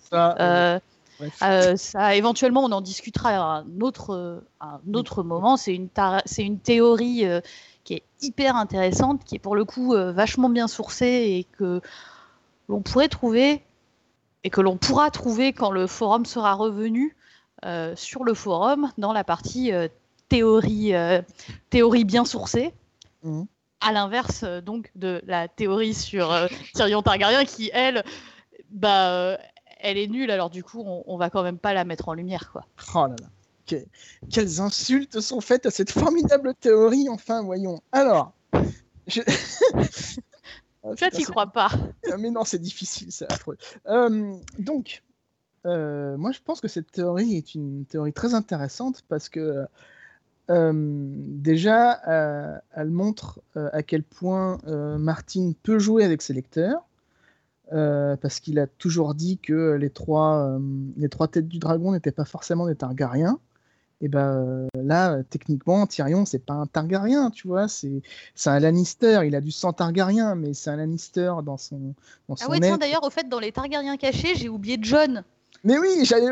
Euh, 1.43 1.77
ça, 1.77 2.15
éventuellement, 2.15 2.65
on 2.65 2.73
en 2.73 2.81
discutera 2.81 3.31
à 3.31 3.41
un 3.61 3.81
autre, 3.81 4.43
un 4.61 4.81
autre 4.95 5.23
moment. 5.23 5.57
C'est 5.57 5.75
une, 5.75 6.59
théorie 6.59 7.27
euh, 7.27 7.41
qui 7.85 7.95
est 7.95 8.03
hyper 8.21 8.57
intéressante, 8.57 9.25
qui 9.25 9.37
est 9.37 9.41
pour 9.41 9.57
le 9.57 9.65
coup 9.65 9.95
euh, 9.95 10.13
vachement 10.13 10.49
bien 10.49 10.69
sourcée 10.69 11.07
et 11.07 11.47
que 11.59 11.81
l'on 12.69 12.81
pourrait 12.81 13.09
trouver 13.09 13.63
et 14.47 14.51
que 14.51 14.61
l'on 14.61 14.77
pourra 14.77 15.11
trouver 15.11 15.53
quand 15.53 15.73
le 15.73 15.89
forum 15.89 16.25
sera 16.25 16.55
revenu 16.55 17.17
sur 17.97 18.23
le 18.23 18.33
forum 18.33 18.93
dans 18.97 19.13
la 19.13 19.25
partie 19.25 19.73
théorie, 20.29 20.93
théorie 21.69 22.05
bien 22.05 22.25
sourcée. 22.25 22.73
Mmh. 23.25 23.43
À 23.81 23.93
l'inverse 23.93 24.45
donc 24.45 24.93
de 24.95 25.21
la 25.27 25.49
théorie 25.49 25.95
sur 25.95 26.33
Tyrion 26.75 27.03
Targaryen 27.03 27.45
qui, 27.45 27.71
elle, 27.75 28.05
bah, 28.71 29.37
elle 29.81 29.99
est 29.99 30.07
nulle, 30.07 30.31
alors 30.31 30.51
du 30.51 30.63
coup, 30.63 30.83
on, 30.85 31.17
va 31.17 31.29
quand 31.31 31.43
même 31.43 31.59
pas 31.59 31.75
la 31.75 31.85
mettre 31.85 32.09
en 32.09 32.15
lumière, 32.15 32.51
quoi. 32.53 32.65
Oh 32.95 33.07
là 33.07 33.17
là. 33.21 33.79
quelles 34.31 34.61
insultes 34.61 35.21
sont 35.21 35.41
faites 35.41 35.67
à 35.67 35.71
cette 35.71 35.91
formidable 35.91 36.55
théorie, 36.55 37.09
enfin, 37.09 37.43
voyons. 37.43 37.81
Alors. 37.93 38.33
Je... 39.07 39.23
Ça, 40.96 41.11
t'y 41.11 41.25
crois 41.25 41.49
pas. 41.49 41.70
Ah, 42.11 42.16
mais 42.18 42.31
non, 42.31 42.44
c'est 42.44 42.61
difficile, 42.61 43.11
c'est 43.11 43.31
affreux. 43.33 43.57
Euh, 43.87 44.35
donc, 44.59 45.03
euh, 45.66 46.16
moi, 46.16 46.33
je 46.33 46.40
pense 46.44 46.61
que 46.61 46.68
cette 46.68 46.90
théorie 46.92 47.37
est 47.37 47.55
une 47.55 47.85
théorie 47.87 48.12
très 48.12 48.35
intéressante 48.35 49.03
parce 49.09 49.29
que 49.29 49.66
euh, 50.51 50.72
déjà, 50.72 51.92
elle 52.72 52.90
montre 52.90 53.40
à 53.55 53.83
quel 53.83 54.03
point 54.03 54.59
Martine 54.99 55.55
peut 55.55 55.79
jouer 55.79 56.05
avec 56.05 56.22
ses 56.22 56.35
lecteurs. 56.35 56.87
Euh, 57.72 58.16
parce 58.16 58.38
qu'il 58.38 58.61
a 58.61 58.68
toujours 58.68 59.16
dit 59.16 59.38
que 59.38 59.72
les 59.72 59.90
trois, 59.90 60.37
euh, 60.37 60.61
les 60.96 61.09
trois 61.09 61.27
têtes 61.27 61.49
du 61.49 61.59
dragon 61.59 61.92
n'étaient 61.92 62.12
pas 62.12 62.25
forcément 62.25 62.66
des 62.66 62.77
Targaryens. 62.77 63.40
Et 64.03 64.09
ben 64.09 64.69
euh, 64.75 64.83
là, 64.83 65.23
techniquement, 65.31 65.87
Tyrion, 65.87 66.27
c'est 66.27 66.45
pas 66.45 66.53
un 66.53 66.67
Targaryen, 66.67 67.31
tu 67.31 67.49
vois, 67.49 67.67
c'est 67.69 68.03
un 68.45 68.61
Lannister. 68.61 69.21
Il 69.25 69.35
a 69.35 69.41
du 69.41 69.51
sang 69.51 69.73
Targaryen, 69.73 70.35
mais 70.35 70.53
c'est 70.53 70.71
un 70.71 70.77
Lannister 70.77 71.33
dans 71.45 71.57
son. 71.57 71.95
Dans 72.29 72.35
ah 72.41 72.51
ouais, 72.51 72.61
tiens, 72.61 72.77
d'ailleurs, 72.77 73.05
au 73.05 73.11
fait, 73.11 73.29
dans 73.29 73.41
les 73.41 73.53
Targaryens 73.53 73.97
cachés, 73.97 74.35
j'ai 74.35 74.49
oublié 74.51 74.79
John. 74.81 75.25
Mais 75.65 75.79
oui, 75.79 76.05
j'allais 76.05 76.29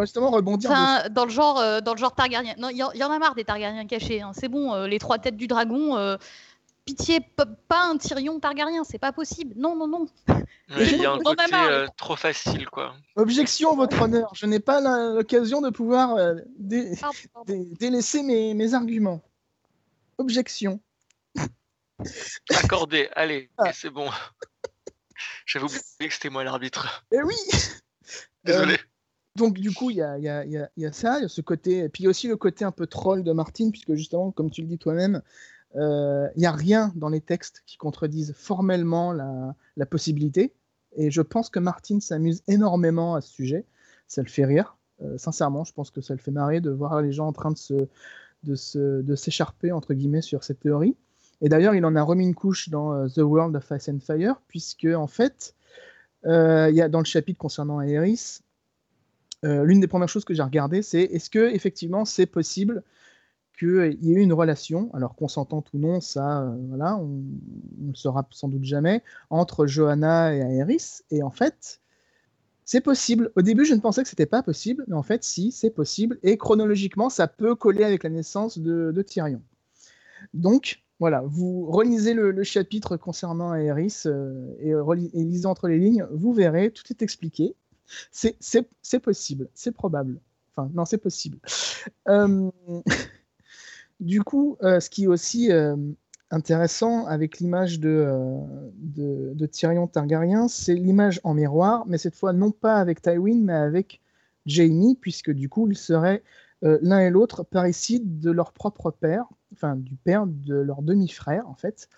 justement 0.00 0.30
rebondir. 0.30 0.70
dans 1.10 1.24
le 1.24 1.30
genre, 1.30 1.82
dans 1.82 1.92
le 1.92 1.98
genre 1.98 2.14
Targaryen. 2.14 2.54
Non, 2.58 2.70
il 2.70 2.78
y, 2.78 2.82
en 2.82 3.10
a 3.10 3.18
marre 3.18 3.34
des 3.34 3.44
Targaryens 3.44 3.86
cachés. 3.86 4.22
Hein. 4.22 4.32
C'est 4.34 4.48
bon, 4.48 4.86
les 4.86 4.98
trois 4.98 5.18
têtes 5.18 5.36
du 5.36 5.46
dragon 5.46 6.16
pitié, 6.86 7.20
pas 7.68 7.84
un 7.84 7.98
Tyrion 7.98 8.40
Targaryen, 8.40 8.84
c'est 8.84 8.98
pas 8.98 9.12
possible. 9.12 9.54
Non, 9.56 9.76
non, 9.76 9.88
non. 9.88 10.06
il 10.78 10.96
y 10.96 11.04
a 11.04 11.12
un 11.12 11.18
côté 11.24 11.44
euh, 11.52 11.86
trop 11.96 12.16
facile, 12.16 12.66
quoi. 12.66 12.94
Objection, 13.16 13.76
votre 13.76 14.00
honneur. 14.00 14.32
Je 14.34 14.46
n'ai 14.46 14.60
pas 14.60 14.80
l'occasion 15.12 15.60
de 15.60 15.70
pouvoir 15.70 16.14
euh, 16.14 16.36
délaisser 16.58 18.22
mes, 18.22 18.74
arguments. 18.74 19.22
Objection. 20.16 20.80
Accordé, 22.50 23.10
allez, 23.14 23.50
ah. 23.58 23.72
c'est 23.72 23.90
bon. 23.90 24.08
J'avais 25.46 25.64
oublié 25.64 26.08
que 26.08 26.14
c'était 26.14 26.30
moi 26.30 26.44
l'arbitre. 26.44 27.04
Eh 27.12 27.22
oui 27.22 27.34
Désolé. 28.44 28.74
Euh, 28.74 28.76
donc 29.34 29.58
du 29.58 29.72
coup, 29.72 29.90
il 29.90 29.96
y 29.96 30.02
a, 30.02 30.18
y, 30.18 30.28
a, 30.28 30.44
y 30.44 30.86
a, 30.86 30.92
ça, 30.92 31.18
il 31.18 31.22
y 31.22 31.24
a 31.24 31.28
ce 31.28 31.40
côté, 31.40 31.78
et 31.78 31.88
puis 31.88 32.06
aussi 32.06 32.28
le 32.28 32.36
côté 32.36 32.64
un 32.64 32.70
peu 32.70 32.86
troll 32.86 33.22
de 33.22 33.32
Martine, 33.32 33.70
puisque 33.70 33.94
justement, 33.94 34.30
comme 34.30 34.50
tu 34.50 34.62
le 34.62 34.68
dis 34.68 34.78
toi-même, 34.78 35.20
il 35.74 35.80
euh, 35.80 36.28
n'y 36.36 36.46
a 36.46 36.52
rien 36.52 36.92
dans 36.96 37.08
les 37.08 37.20
textes 37.20 37.62
qui 37.66 37.76
contredisent 37.76 38.32
formellement 38.36 39.12
la, 39.12 39.86
possibilité. 39.86 40.54
Et 40.96 41.10
je 41.10 41.20
pense 41.20 41.50
que 41.50 41.58
Martine 41.58 42.00
s'amuse 42.00 42.42
énormément 42.48 43.14
à 43.14 43.20
ce 43.20 43.30
sujet. 43.30 43.64
Ça 44.06 44.22
le 44.22 44.28
fait 44.28 44.44
rire. 44.44 44.76
Euh, 45.02 45.18
sincèrement, 45.18 45.64
je 45.64 45.74
pense 45.74 45.90
que 45.90 46.00
ça 46.00 46.14
le 46.14 46.20
fait 46.20 46.30
marrer 46.30 46.60
de 46.60 46.70
voir 46.70 47.02
les 47.02 47.12
gens 47.12 47.26
en 47.26 47.32
train 47.32 47.50
de 47.50 47.58
se 47.58 47.88
de 48.42 49.16
s'écharper 49.16 49.72
entre 49.72 49.92
guillemets 49.92 50.22
sur 50.22 50.44
cette 50.44 50.60
théorie. 50.60 50.96
Et 51.42 51.48
d'ailleurs, 51.48 51.74
il 51.74 51.84
en 51.84 51.96
a 51.96 52.02
remis 52.02 52.24
une 52.24 52.34
couche 52.34 52.68
dans 52.68 52.92
euh, 52.92 53.08
The 53.08 53.18
World 53.18 53.56
of 53.56 53.70
Ice 53.72 53.88
and 53.88 53.98
Fire, 54.00 54.40
puisque 54.46 54.86
en 54.86 55.08
fait, 55.08 55.54
il 56.24 56.74
y 56.74 56.80
a 56.80 56.88
dans 56.88 57.00
le 57.00 57.04
chapitre 57.04 57.38
concernant 57.38 57.80
Aerys, 57.80 58.40
l'une 59.42 59.78
des 59.78 59.86
premières 59.86 60.08
choses 60.08 60.24
que 60.24 60.34
j'ai 60.34 60.42
regardé, 60.42 60.82
c'est 60.82 61.02
est-ce 61.02 61.30
que 61.30 61.54
effectivement 61.54 62.04
c'est 62.04 62.26
possible 62.26 62.82
qu'il 63.56 63.98
y 64.02 64.12
ait 64.12 64.16
eu 64.16 64.20
une 64.20 64.32
relation, 64.32 64.90
alors 64.94 65.14
consentante 65.14 65.68
ou 65.72 65.78
non, 65.78 66.00
ça, 66.00 66.42
euh, 66.42 66.56
voilà, 66.68 66.96
on 66.96 67.22
ne 67.78 67.88
le 67.88 67.94
saura 67.94 68.26
sans 68.30 68.48
doute 68.48 68.64
jamais, 68.64 69.02
entre 69.30 69.66
Johanna 69.66 70.34
et 70.34 70.40
Aerys. 70.40 71.02
Et 71.10 71.22
en 71.22 71.30
fait, 71.30 71.80
c'est 72.64 72.80
possible. 72.80 73.30
Au 73.36 73.42
début, 73.42 73.64
je 73.64 73.74
ne 73.74 73.80
pensais 73.80 74.02
que 74.02 74.08
c'était 74.08 74.26
pas 74.26 74.42
possible, 74.42 74.84
mais 74.88 74.96
en 74.96 75.02
fait, 75.02 75.24
si, 75.24 75.52
c'est 75.52 75.70
possible. 75.70 76.18
Et 76.22 76.36
chronologiquement, 76.36 77.08
ça 77.08 77.28
peut 77.28 77.54
coller 77.54 77.84
avec 77.84 78.02
la 78.04 78.10
naissance 78.10 78.58
de, 78.58 79.02
Tyrion. 79.02 79.42
Donc, 80.34 80.82
voilà, 80.98 81.22
vous 81.26 81.66
relisez 81.66 82.14
le, 82.14 82.42
chapitre 82.42 82.96
concernant 82.96 83.54
Aerys 83.54 84.02
euh, 84.06 84.54
et, 84.60 84.70
et, 84.70 85.24
lisez 85.24 85.46
entre 85.46 85.68
les 85.68 85.78
lignes, 85.78 86.06
vous 86.10 86.32
verrez, 86.32 86.70
tout 86.70 86.84
est 86.90 87.02
expliqué. 87.02 87.54
C'est 88.10 89.00
possible, 89.00 89.48
c'est 89.54 89.72
probable. 89.72 90.20
Enfin, 90.56 90.70
non, 90.74 90.84
c'est 90.84 90.98
possible. 90.98 91.38
Euh, 92.08 92.50
Du 94.00 94.22
coup, 94.22 94.56
euh, 94.62 94.80
ce 94.80 94.90
qui 94.90 95.04
est 95.04 95.06
aussi 95.06 95.50
euh, 95.50 95.74
intéressant 96.30 97.06
avec 97.06 97.38
l'image 97.38 97.80
de, 97.80 97.88
euh, 97.88 99.32
de, 99.34 99.46
Tyrion 99.46 99.86
Targaryen, 99.86 100.48
c'est 100.48 100.74
l'image 100.74 101.20
en 101.24 101.32
miroir, 101.32 101.86
mais 101.86 101.96
cette 101.96 102.14
fois 102.14 102.32
non 102.32 102.50
pas 102.50 102.76
avec 102.76 103.00
Tywin, 103.00 103.40
mais 103.40 103.54
avec 103.54 104.00
Jaime, 104.44 104.96
puisque 105.00 105.30
du 105.30 105.48
coup, 105.48 105.68
ils 105.70 105.76
seraient 105.76 106.22
l'un 106.62 107.00
et 107.00 107.10
l'autre 107.10 107.42
parricides 107.42 108.18
de 108.18 108.30
leur 108.30 108.52
propre 108.52 108.90
père, 108.90 109.26
enfin 109.52 109.76
du 109.76 109.94
père 109.94 110.26
de 110.26 110.54
leur 110.54 110.80
demi-frère 110.80 111.46
en 111.48 111.54
fait, 111.54 111.88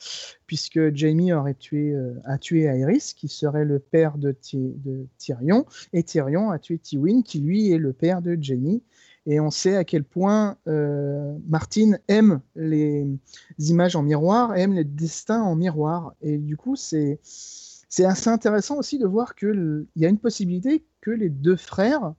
puisque 0.46 0.94
Jaime 0.94 1.30
aurait 1.30 1.54
tué, 1.54 1.96
a 2.24 2.38
tué 2.38 2.68
qui 3.16 3.28
serait 3.28 3.64
le 3.64 3.78
père 3.78 4.18
de, 4.18 4.36
de, 4.52 5.06
Tyrion, 5.16 5.64
et 5.92 6.02
Tyrion 6.02 6.50
a 6.50 6.58
tué 6.58 6.78
Tywin, 6.78 7.22
qui 7.22 7.38
lui 7.38 7.70
est 7.70 7.78
le 7.78 7.92
père 7.92 8.20
de 8.20 8.36
Jaime. 8.40 8.80
Et 9.30 9.40
on 9.40 9.50
sait 9.50 9.76
à 9.76 9.84
quel 9.84 10.04
point 10.04 10.56
euh, 10.68 11.36
Martine 11.46 12.00
aime 12.08 12.40
les 12.56 13.06
images 13.58 13.94
en 13.94 14.02
miroir, 14.02 14.56
aime 14.56 14.72
les 14.72 14.84
destins 14.84 15.42
en 15.42 15.54
miroir. 15.54 16.14
Et 16.22 16.38
du 16.38 16.56
coup, 16.56 16.76
c'est 16.76 17.20
assez 17.98 18.30
intéressant 18.30 18.78
aussi 18.78 18.98
de 18.98 19.06
voir 19.06 19.34
qu'il 19.34 19.86
y 19.96 20.06
a 20.06 20.08
une 20.08 20.18
possibilité 20.18 20.82
que 21.02 21.10
les 21.10 21.28
deux 21.28 21.56
frères, 21.56 22.14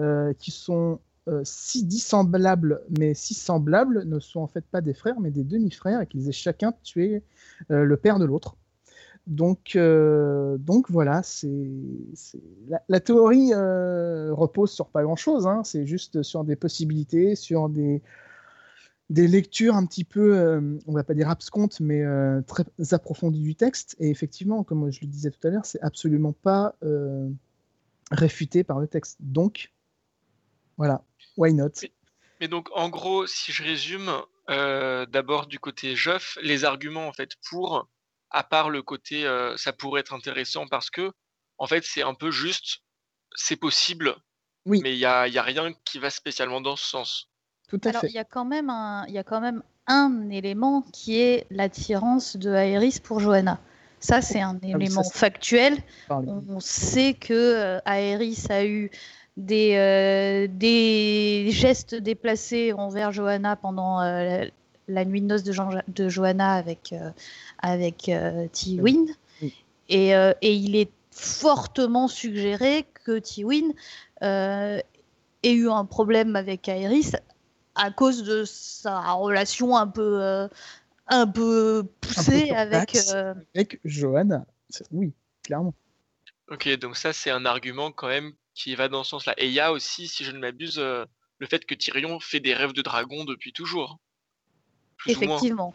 euh, 0.00 0.32
qui 0.34 0.50
sont 0.50 0.98
euh, 1.28 1.42
si 1.44 1.84
dissemblables, 1.84 2.82
mais 2.98 3.14
si 3.14 3.34
semblables, 3.34 4.02
ne 4.04 4.18
sont 4.18 4.40
en 4.40 4.48
fait 4.48 4.64
pas 4.64 4.80
des 4.80 4.94
frères, 4.94 5.20
mais 5.20 5.30
des 5.30 5.44
demi-frères, 5.44 6.00
et 6.00 6.08
qu'ils 6.08 6.28
aient 6.28 6.32
chacun 6.32 6.72
tué 6.82 7.22
le 7.68 7.96
père 7.96 8.18
de 8.18 8.24
l'autre. 8.24 8.56
Donc, 9.26 9.76
euh, 9.76 10.58
donc 10.58 10.90
voilà, 10.90 11.22
c'est 11.22 11.48
la, 12.88 13.00
théorie 13.00 13.52
euh, 13.54 14.34
repose 14.34 14.72
sur 14.72 14.88
pas 14.88 15.02
grand-chose. 15.02 15.46
Hein. 15.46 15.62
c'est 15.64 15.86
juste 15.86 16.22
sur 16.22 16.42
des 16.42 16.56
possibilités, 16.56 17.36
sur 17.36 17.68
des, 17.68 18.02
des 19.10 19.28
lectures 19.28 19.76
un 19.76 19.86
petit 19.86 20.02
peu, 20.02 20.36
euh, 20.36 20.76
on 20.88 20.92
va 20.92 21.04
pas 21.04 21.14
dire 21.14 21.28
abscontes, 21.28 21.78
mais 21.78 22.04
très 22.48 22.64
approfondies 22.90 23.42
du 23.42 23.54
texte. 23.54 23.94
Et 24.00 24.10
effectivement, 24.10 24.64
comme 24.64 24.90
je 24.90 25.00
le 25.02 25.06
disais 25.06 25.30
tout 25.30 25.46
à 25.46 25.50
l'heure, 25.50 25.66
c'est 25.66 25.80
absolument 25.82 26.32
pas 26.32 26.74
réfuté 28.10 28.64
par 28.64 28.80
le 28.80 28.88
texte. 28.88 29.18
Donc, 29.20 29.72
voilà, 30.78 31.04
why 31.36 31.54
not? 31.54 31.70
Mais, 32.40 32.48
donc, 32.48 32.68
en 32.74 32.88
gros, 32.88 33.28
si 33.28 33.52
je 33.52 33.62
résume, 33.62 34.10
d'abord 34.48 35.46
du 35.46 35.60
côté 35.60 35.94
Jeff, 35.94 36.36
les 36.42 36.64
arguments 36.64 37.06
en 37.06 37.12
fait 37.12 37.36
pour 37.48 37.86
à 38.32 38.42
part 38.42 38.70
le 38.70 38.82
côté 38.82 39.24
ça 39.56 39.72
pourrait 39.72 40.00
être 40.00 40.14
intéressant 40.14 40.66
parce 40.66 40.90
que 40.90 41.12
en 41.58 41.66
fait 41.66 41.84
c'est 41.84 42.02
un 42.02 42.14
peu 42.14 42.30
juste 42.30 42.80
c'est 43.34 43.56
possible 43.56 44.16
oui. 44.66 44.80
mais 44.82 44.92
il 44.92 44.98
y 44.98 45.06
a, 45.06 45.28
y 45.28 45.38
a, 45.38 45.42
rien 45.42 45.72
qui 45.84 45.98
va 45.98 46.10
spécialement 46.10 46.60
dans 46.60 46.76
ce 46.76 46.86
sens. 46.86 47.28
Tout 47.68 47.80
à 47.84 47.88
Alors, 47.88 48.04
il 48.04 48.12
y 48.12 48.18
a 48.18 48.24
quand 48.24 48.44
même 48.44 48.70
un 48.70 49.04
il 49.08 49.14
y 49.14 49.18
a 49.18 49.24
quand 49.24 49.40
même 49.40 49.62
un 49.86 50.30
élément 50.30 50.82
qui 50.92 51.20
est 51.20 51.46
l'attirance 51.50 52.36
de 52.36 52.50
Aerys 52.50 53.00
pour 53.02 53.20
Johanna. 53.20 53.60
Ça 53.98 54.20
c'est 54.20 54.40
un 54.40 54.58
ah 54.62 54.66
élément 54.66 55.04
factuel. 55.04 55.78
On 56.10 56.60
sait 56.60 57.14
que 57.14 57.80
Aerys 57.86 58.46
a 58.50 58.64
eu 58.64 58.90
des, 59.36 60.48
des 60.50 61.50
gestes 61.50 61.94
déplacés 61.94 62.72
envers 62.72 63.12
Johanna 63.12 63.56
pendant 63.56 64.00
la 64.88 65.04
nuit 65.04 65.20
de 65.20 65.26
noces 65.26 65.42
de, 65.42 65.54
de 65.88 66.08
Johanna 66.08 66.54
avec, 66.54 66.92
euh, 66.92 67.10
avec 67.58 68.08
euh, 68.08 68.46
Tywin. 68.48 69.06
Et, 69.88 70.14
euh, 70.14 70.32
et, 70.40 70.54
il 70.54 70.76
est 70.76 70.90
fortement 71.10 72.08
suggéré 72.08 72.86
que 73.04 73.18
Tywin 73.18 73.72
ait 74.22 74.82
eu 75.44 75.68
un 75.68 75.84
problème 75.84 76.36
avec 76.36 76.68
Aerys 76.68 77.12
à 77.74 77.90
cause 77.90 78.22
de 78.22 78.44
sa 78.44 79.12
relation 79.12 79.76
un 79.76 79.86
peu, 79.86 80.48
un 81.08 81.26
peu 81.26 81.84
poussée 82.00 82.50
avec, 82.50 82.96
avec 83.54 83.80
Johanna. 83.84 84.46
Oui, 84.90 85.12
clairement. 85.42 85.74
Ok, 86.48 86.68
donc 86.78 86.96
ça 86.96 87.12
c'est 87.12 87.30
un 87.30 87.44
argument 87.44 87.92
quand 87.92 88.08
même 88.08 88.32
qui 88.54 88.74
va 88.74 88.88
dans 88.88 89.04
ce 89.04 89.10
sens-là. 89.10 89.34
Et 89.36 89.48
il 89.48 89.52
y 89.52 89.60
a 89.60 89.72
aussi, 89.72 90.08
si 90.08 90.24
je 90.24 90.30
ne 90.30 90.38
m'abuse, 90.38 90.78
le 90.78 91.46
fait 91.46 91.66
que 91.66 91.74
Tyrion 91.74 92.20
fait 92.20 92.40
des 92.40 92.54
rêves 92.54 92.72
de 92.72 92.82
dragon 92.82 93.24
depuis 93.24 93.52
toujours. 93.52 93.98
Effectivement. 95.06 95.74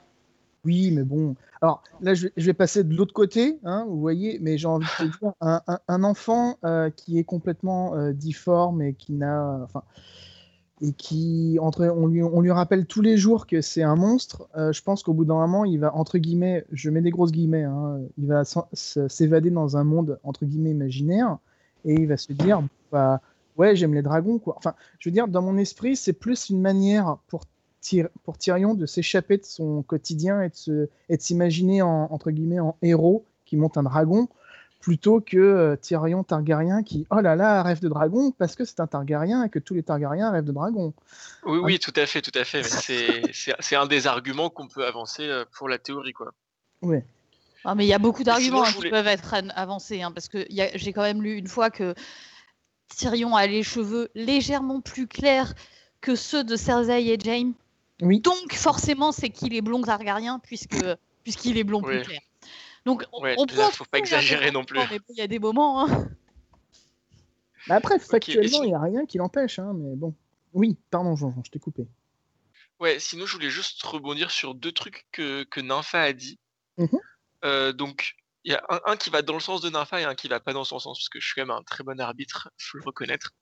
Oui, 0.65 0.91
mais 0.91 1.03
bon. 1.03 1.35
Alors 1.61 1.81
là, 2.01 2.13
je 2.13 2.27
vais, 2.35 2.53
passer 2.53 2.83
de 2.83 2.93
l'autre 2.95 3.13
côté, 3.13 3.57
hein, 3.63 3.85
vous 3.87 3.99
voyez, 3.99 4.37
mais 4.41 4.57
j'ai 4.57 4.67
envie 4.67 4.85
de 4.85 5.05
te 5.05 5.17
dire, 5.19 5.33
un, 5.87 6.03
enfant 6.03 6.57
euh, 6.65 6.89
qui 6.89 7.17
est 7.17 7.23
complètement 7.23 7.95
euh, 7.95 8.11
difforme 8.11 8.81
et 8.81 8.93
qui 8.93 9.13
n'a. 9.13 9.61
Enfin, 9.63 9.83
et 10.81 10.91
qui, 10.91 11.57
entre, 11.59 11.87
on, 11.87 12.05
lui, 12.05 12.21
on 12.21 12.39
lui 12.39 12.51
rappelle 12.51 12.85
tous 12.85 13.01
les 13.01 13.17
jours 13.17 13.47
que 13.47 13.61
c'est 13.61 13.81
un 13.81 13.95
monstre, 13.95 14.47
euh, 14.55 14.71
je 14.71 14.83
pense 14.83 15.01
qu'au 15.01 15.13
bout 15.13 15.25
d'un 15.25 15.33
moment, 15.33 15.65
il 15.65 15.79
va, 15.79 15.95
entre 15.95 16.19
guillemets, 16.19 16.65
je 16.71 16.91
mets 16.91 17.01
des 17.01 17.09
grosses 17.09 17.31
guillemets, 17.31 17.63
hein, 17.63 17.99
il 18.19 18.27
va 18.27 18.43
s'évader 18.73 19.49
dans 19.49 19.75
un 19.75 19.83
monde, 19.83 20.19
entre 20.23 20.45
guillemets, 20.45 20.69
imaginaire, 20.71 21.39
et 21.83 21.95
il 21.95 22.07
va 22.07 22.17
se 22.17 22.31
dire, 22.31 22.61
bah, 22.91 23.21
ouais, 23.57 23.75
j'aime 23.75 23.95
les 23.95 24.03
dragons, 24.03 24.37
quoi. 24.37 24.53
Enfin, 24.57 24.75
je 24.99 25.09
veux 25.09 25.13
dire, 25.13 25.27
dans 25.27 25.41
mon 25.41 25.57
esprit, 25.57 25.95
c'est 25.95 26.13
plus 26.13 26.49
une 26.49 26.61
manière 26.61 27.17
pour 27.27 27.45
pour 28.23 28.37
Tyrion 28.37 28.73
de 28.73 28.85
s'échapper 28.85 29.37
de 29.37 29.45
son 29.45 29.83
quotidien 29.83 30.41
et 30.41 30.51
de, 30.67 30.89
s'imaginer 31.19 31.81
en, 31.81 32.07
entre 32.11 32.31
guillemets 32.31 32.59
en 32.59 32.75
héros 32.81 33.25
qui 33.45 33.57
monte 33.57 33.77
un 33.77 33.83
dragon 33.83 34.27
plutôt 34.79 35.19
que 35.19 35.37
euh, 35.37 35.75
Tyrion 35.75 36.23
Targaryen 36.23 36.83
qui, 36.83 37.05
oh 37.09 37.19
là 37.19 37.35
là, 37.35 37.63
rêve 37.63 37.81
de 37.81 37.89
dragon 37.89 38.31
parce 38.31 38.55
que 38.55 38.63
c'est 38.63 38.79
un 38.79 38.87
Targaryen 38.87 39.43
et 39.43 39.49
que 39.49 39.59
tous 39.59 39.73
les 39.73 39.83
Targaryens 39.83 40.31
rêvent 40.31 40.45
de 40.45 40.51
dragon. 40.51 40.93
Oui, 41.43 41.57
oui, 41.57 41.79
tout 41.79 41.93
à 41.95 42.05
fait, 42.05 42.21
tout 42.21 42.31
à 42.35 42.43
fait. 42.45 42.63
c'est 42.63 43.75
un 43.75 43.85
des 43.85 44.07
arguments 44.07 44.49
qu'on 44.49 44.67
peut 44.67 44.85
avancer 44.85 45.27
euh, 45.27 45.45
pour 45.51 45.67
la 45.67 45.77
théorie, 45.77 46.13
quoi. 46.13 46.33
Oui. 46.81 46.99
Ah, 47.65 47.75
mais 47.75 47.85
il 47.85 47.89
y 47.89 47.93
a 47.93 47.99
beaucoup 47.99 48.23
d'arguments 48.23 48.63
hein, 48.63 48.71
qui 48.71 48.89
peuvent 48.89 49.07
être 49.07 49.35
avancés, 49.55 50.01
hein, 50.01 50.11
parce 50.13 50.29
que 50.29 50.45
j'ai 50.49 50.93
quand 50.93 51.01
même 51.01 51.21
lu 51.21 51.35
une 51.35 51.47
fois 51.47 51.69
que 51.69 51.93
Tyrion 52.87 53.35
a 53.35 53.45
les 53.45 53.63
cheveux 53.63 54.09
légèrement 54.15 54.79
plus 54.79 55.07
clairs 55.07 55.53
que 55.99 56.15
ceux 56.15 56.43
de 56.43 56.55
Cersei 56.55 57.09
et 57.09 57.19
Jaime. 57.19 57.53
Donc 57.99 58.53
forcément, 58.53 59.11
c'est 59.11 59.29
qu'il 59.29 59.53
est 59.53 59.61
blond 59.61 59.81
Targaryen 59.81 60.39
puisque 60.39 60.83
puisqu'il 61.23 61.57
est 61.57 61.63
blond 61.63 61.81
plus 61.81 62.01
clair. 62.01 62.21
Donc 62.85 63.03
on, 63.11 63.21
peut 63.21 63.35
faut 63.73 63.85
pas 63.85 63.97
exagérer 63.97 64.51
non 64.51 64.63
plus. 64.63 64.79
Il 65.09 65.17
y 65.17 65.21
a 65.21 65.27
des 65.27 65.39
moments. 65.39 65.83
Hein. 65.83 66.09
Bah, 67.67 67.75
après, 67.75 67.99
factuellement, 67.99 68.63
il 68.63 68.69
n'y 68.69 68.75
a 68.75 68.79
rien 68.79 69.05
qui 69.05 69.17
l'empêche. 69.17 69.59
Hein, 69.59 69.73
mais 69.75 69.95
bon. 69.95 70.15
Oui, 70.53 70.77
pardon, 70.89 71.15
Jean, 71.15 71.35
je 71.45 71.51
t'ai 71.51 71.59
coupé. 71.59 71.85
Ouais, 72.79 72.99
sinon, 72.99 73.25
je 73.25 73.33
voulais 73.33 73.49
juste 73.49 73.81
rebondir 73.83 74.31
sur 74.31 74.55
deux 74.55 74.71
trucs 74.71 75.05
que, 75.11 75.43
que 75.43 75.59
Nympha 75.59 76.01
a 76.01 76.13
dit. 76.13 76.39
Mmh 76.77 76.85
euh, 77.45 77.71
donc, 77.71 78.15
il 78.45 78.51
y 78.51 78.55
a 78.55 78.63
un, 78.85 78.95
qui 78.95 79.11
va 79.11 79.21
dans 79.21 79.35
le 79.35 79.39
sens 79.39 79.61
de 79.61 79.69
Nympha 79.69 80.01
et 80.01 80.05
un 80.05 80.15
qui 80.15 80.27
va 80.27 80.39
pas 80.39 80.53
dans 80.53 80.63
son 80.63 80.79
sens, 80.79 80.97
parce 80.97 81.09
que 81.09 81.19
je 81.19 81.25
suis 81.25 81.35
quand 81.35 81.45
même 81.45 81.55
un 81.55 81.61
très 81.61 81.83
bon 81.83 81.99
arbitre, 81.99 82.49
faut 82.57 82.79
le 82.79 82.83
reconnaître. 82.83 83.33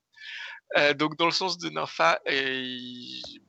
Euh, 0.76 0.94
donc 0.94 1.16
dans 1.16 1.26
le 1.26 1.32
sens 1.32 1.58
de 1.58 1.70
Nympha, 1.70 2.20
il 2.26 3.40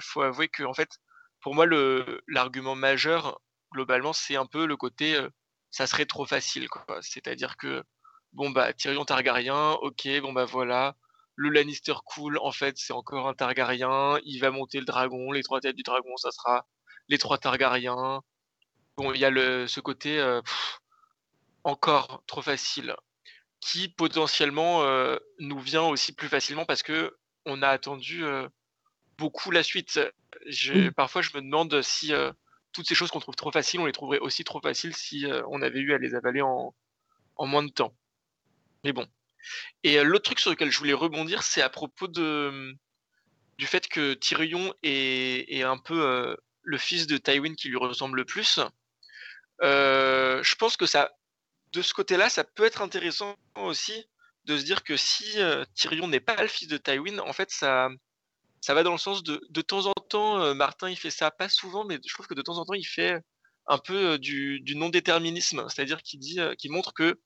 faut 0.00 0.22
avouer 0.22 0.48
que 0.48 0.64
en 0.64 0.74
fait, 0.74 0.98
pour 1.40 1.54
moi, 1.54 1.66
l'argument 2.28 2.74
majeur 2.74 3.40
globalement, 3.72 4.12
c'est 4.12 4.36
un 4.36 4.46
peu 4.46 4.66
le 4.66 4.76
côté, 4.76 5.16
euh, 5.16 5.28
ça 5.70 5.86
serait 5.86 6.06
trop 6.06 6.26
facile. 6.26 6.68
C'est-à-dire 7.00 7.56
que 7.56 7.82
bon 8.32 8.50
bah 8.50 8.72
Tyrion 8.72 9.04
Targaryen, 9.04 9.72
ok, 9.82 10.08
bon 10.22 10.32
bah 10.32 10.44
voilà, 10.44 10.96
le 11.36 11.50
Lannister 11.50 11.94
cool, 12.06 12.38
en 12.38 12.52
fait, 12.52 12.76
c'est 12.78 12.92
encore 12.92 13.28
un 13.28 13.34
Targaryen, 13.34 14.18
il 14.24 14.38
va 14.40 14.50
monter 14.50 14.78
le 14.78 14.86
dragon, 14.86 15.32
les 15.32 15.42
trois 15.42 15.60
têtes 15.60 15.76
du 15.76 15.82
dragon, 15.82 16.16
ça 16.16 16.30
sera 16.30 16.66
les 17.08 17.18
trois 17.18 17.38
Targaryens. 17.38 18.22
Bon, 18.96 19.12
il 19.12 19.20
y 19.20 19.24
a 19.24 19.66
ce 19.66 19.80
côté 19.80 20.20
euh, 20.20 20.40
encore 21.64 22.22
trop 22.26 22.42
facile 22.42 22.94
qui 23.64 23.88
potentiellement 23.88 24.82
euh, 24.82 25.16
nous 25.38 25.58
vient 25.58 25.84
aussi 25.84 26.12
plus 26.12 26.28
facilement 26.28 26.66
parce 26.66 26.82
que 26.82 27.16
on 27.46 27.62
a 27.62 27.68
attendu 27.68 28.22
euh, 28.22 28.46
beaucoup 29.16 29.50
la 29.50 29.62
suite. 29.62 29.98
Parfois, 30.96 31.22
je 31.22 31.30
me 31.34 31.40
demande 31.40 31.80
si 31.80 32.12
euh, 32.12 32.30
toutes 32.74 32.86
ces 32.86 32.94
choses 32.94 33.10
qu'on 33.10 33.20
trouve 33.20 33.36
trop 33.36 33.50
faciles, 33.50 33.80
on 33.80 33.86
les 33.86 33.92
trouverait 33.92 34.18
aussi 34.18 34.44
trop 34.44 34.60
faciles 34.60 34.94
si 34.94 35.26
on 35.48 35.62
avait 35.62 35.80
eu 35.80 35.94
à 35.94 35.98
les 35.98 36.14
avaler 36.14 36.42
en, 36.42 36.74
moins 37.38 37.62
de 37.62 37.70
temps. 37.70 37.96
Mais 38.84 38.92
bon. 38.92 39.06
Et 39.82 40.02
l'autre 40.02 40.24
truc 40.24 40.40
sur 40.40 40.50
lequel 40.50 40.70
je 40.70 40.78
voulais 40.78 40.92
rebondir, 40.92 41.42
c'est 41.42 41.62
à 41.62 41.70
propos 41.70 42.06
de, 42.06 42.74
du 43.56 43.66
fait 43.66 43.88
que 43.88 44.12
Tyrion 44.12 44.74
est, 44.82 45.50
est 45.50 45.62
un 45.62 45.78
peu 45.78 46.36
le 46.62 46.78
fils 46.78 47.06
de 47.06 47.16
Tywin 47.16 47.54
qui 47.54 47.68
lui 47.68 47.78
ressemble 47.78 48.18
le 48.18 48.24
plus. 48.26 48.60
je 49.62 50.54
pense 50.56 50.76
que 50.76 50.86
ça 50.86 51.12
de 51.74 51.82
ce 51.82 51.92
côté-là, 51.92 52.30
ça 52.30 52.44
peut 52.44 52.64
être 52.64 52.82
intéressant 52.82 53.36
aussi 53.56 54.06
de 54.44 54.56
se 54.56 54.64
dire 54.64 54.84
que 54.84 54.96
si 54.96 55.40
euh, 55.40 55.64
Tyrion 55.74 56.06
n'est 56.06 56.20
pas 56.20 56.40
le 56.40 56.48
fils 56.48 56.68
de 56.68 56.76
Tywin, 56.76 57.18
en 57.18 57.32
fait, 57.32 57.50
ça, 57.50 57.88
ça 58.60 58.74
va 58.74 58.84
dans 58.84 58.92
le 58.92 58.98
sens 58.98 59.24
de 59.24 59.40
de 59.50 59.60
temps 59.60 59.86
en 59.86 59.92
temps, 59.92 60.40
euh, 60.40 60.54
Martin, 60.54 60.88
il 60.88 60.96
fait 60.96 61.10
ça, 61.10 61.30
pas 61.30 61.48
souvent, 61.48 61.84
mais 61.84 61.98
je 62.06 62.14
trouve 62.14 62.26
que 62.28 62.34
de 62.34 62.42
temps 62.42 62.58
en 62.58 62.64
temps, 62.64 62.74
il 62.74 62.86
fait 62.86 63.20
un 63.66 63.78
peu 63.78 64.12
euh, 64.12 64.18
du, 64.18 64.62
non-déterminisme, 64.76 65.66
c'est-à-dire 65.68 66.02
qu'il 66.02 66.70
montre 66.70 66.94
que 66.94 67.18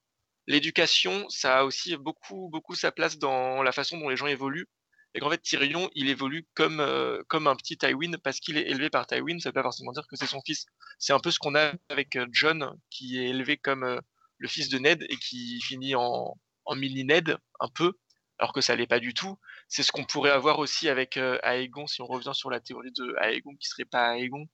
l'éducation, 0.47 1.29
ça 1.29 1.59
a 1.59 1.65
aussi 1.65 1.97
beaucoup, 1.97 2.49
beaucoup 2.51 2.75
sa 2.75 2.91
place 2.91 3.19
dans 3.19 3.63
la 3.63 3.73
façon 3.73 3.99
dont 3.99 4.09
les 4.09 4.17
gens 4.17 4.29
évoluent, 4.29 4.69
et 5.15 5.21
qu'en 5.21 5.31
fait, 5.31 5.43
Tyrion, 5.43 5.91
il 5.95 6.09
évolue 6.09 6.47
comme, 6.55 6.83
comme 7.29 7.47
un 7.49 7.57
petit 7.57 7.77
Tywin 7.77 8.13
parce 8.23 8.41
qu'il 8.41 8.57
est 8.59 8.69
élevé 8.71 8.89
par 8.91 9.07
Tywin, 9.07 9.39
ça 9.41 9.51
veut 9.51 9.55
pas 9.55 9.63
forcément 9.63 9.93
dire 9.93 10.07
que 10.09 10.17
c'est 10.17 10.27
son 10.27 10.41
fils. 10.43 10.67
C'est 10.99 11.13
un 11.13 11.19
peu 11.19 11.31
ce 11.31 11.39
qu'on 11.39 11.55
a 11.55 11.73
avec 11.89 12.19
John, 12.31 12.79
qui 12.91 13.19
est 13.19 13.31
élevé 13.31 13.57
comme 13.57 14.01
le 14.39 14.49
fils 14.49 14.69
de 14.69 14.79
Ned 14.79 15.05
et 15.09 15.17
qui 15.17 15.61
finit 15.61 15.95
en, 15.95 16.37
en 16.65 16.75
mini 16.75 17.05
Ned 17.05 17.37
un 17.61 17.69
peu, 17.69 17.95
alors 18.39 18.53
que 18.53 18.61
ça 18.61 18.77
l'est 18.77 18.87
pas 18.87 19.01
du 19.01 19.15
tout. 19.15 19.37
C'est 19.69 19.83
ce 19.83 19.93
qu'on 19.93 20.05
pourrait 20.05 20.31
avoir 20.31 20.59
aussi 20.61 20.89
avec 20.89 21.17
euh, 21.17 21.39
Aegon 21.43 21.87
si 21.87 22.01
on 22.01 22.07
revient 22.07 22.33
sur 22.33 22.51
la 22.51 22.61
théorie 22.61 22.93
de 22.93 23.17
Aegon 23.21 23.55
qui 23.57 23.69
serait 23.69 23.85
pas 23.85 24.17
Aegon. 24.17 24.47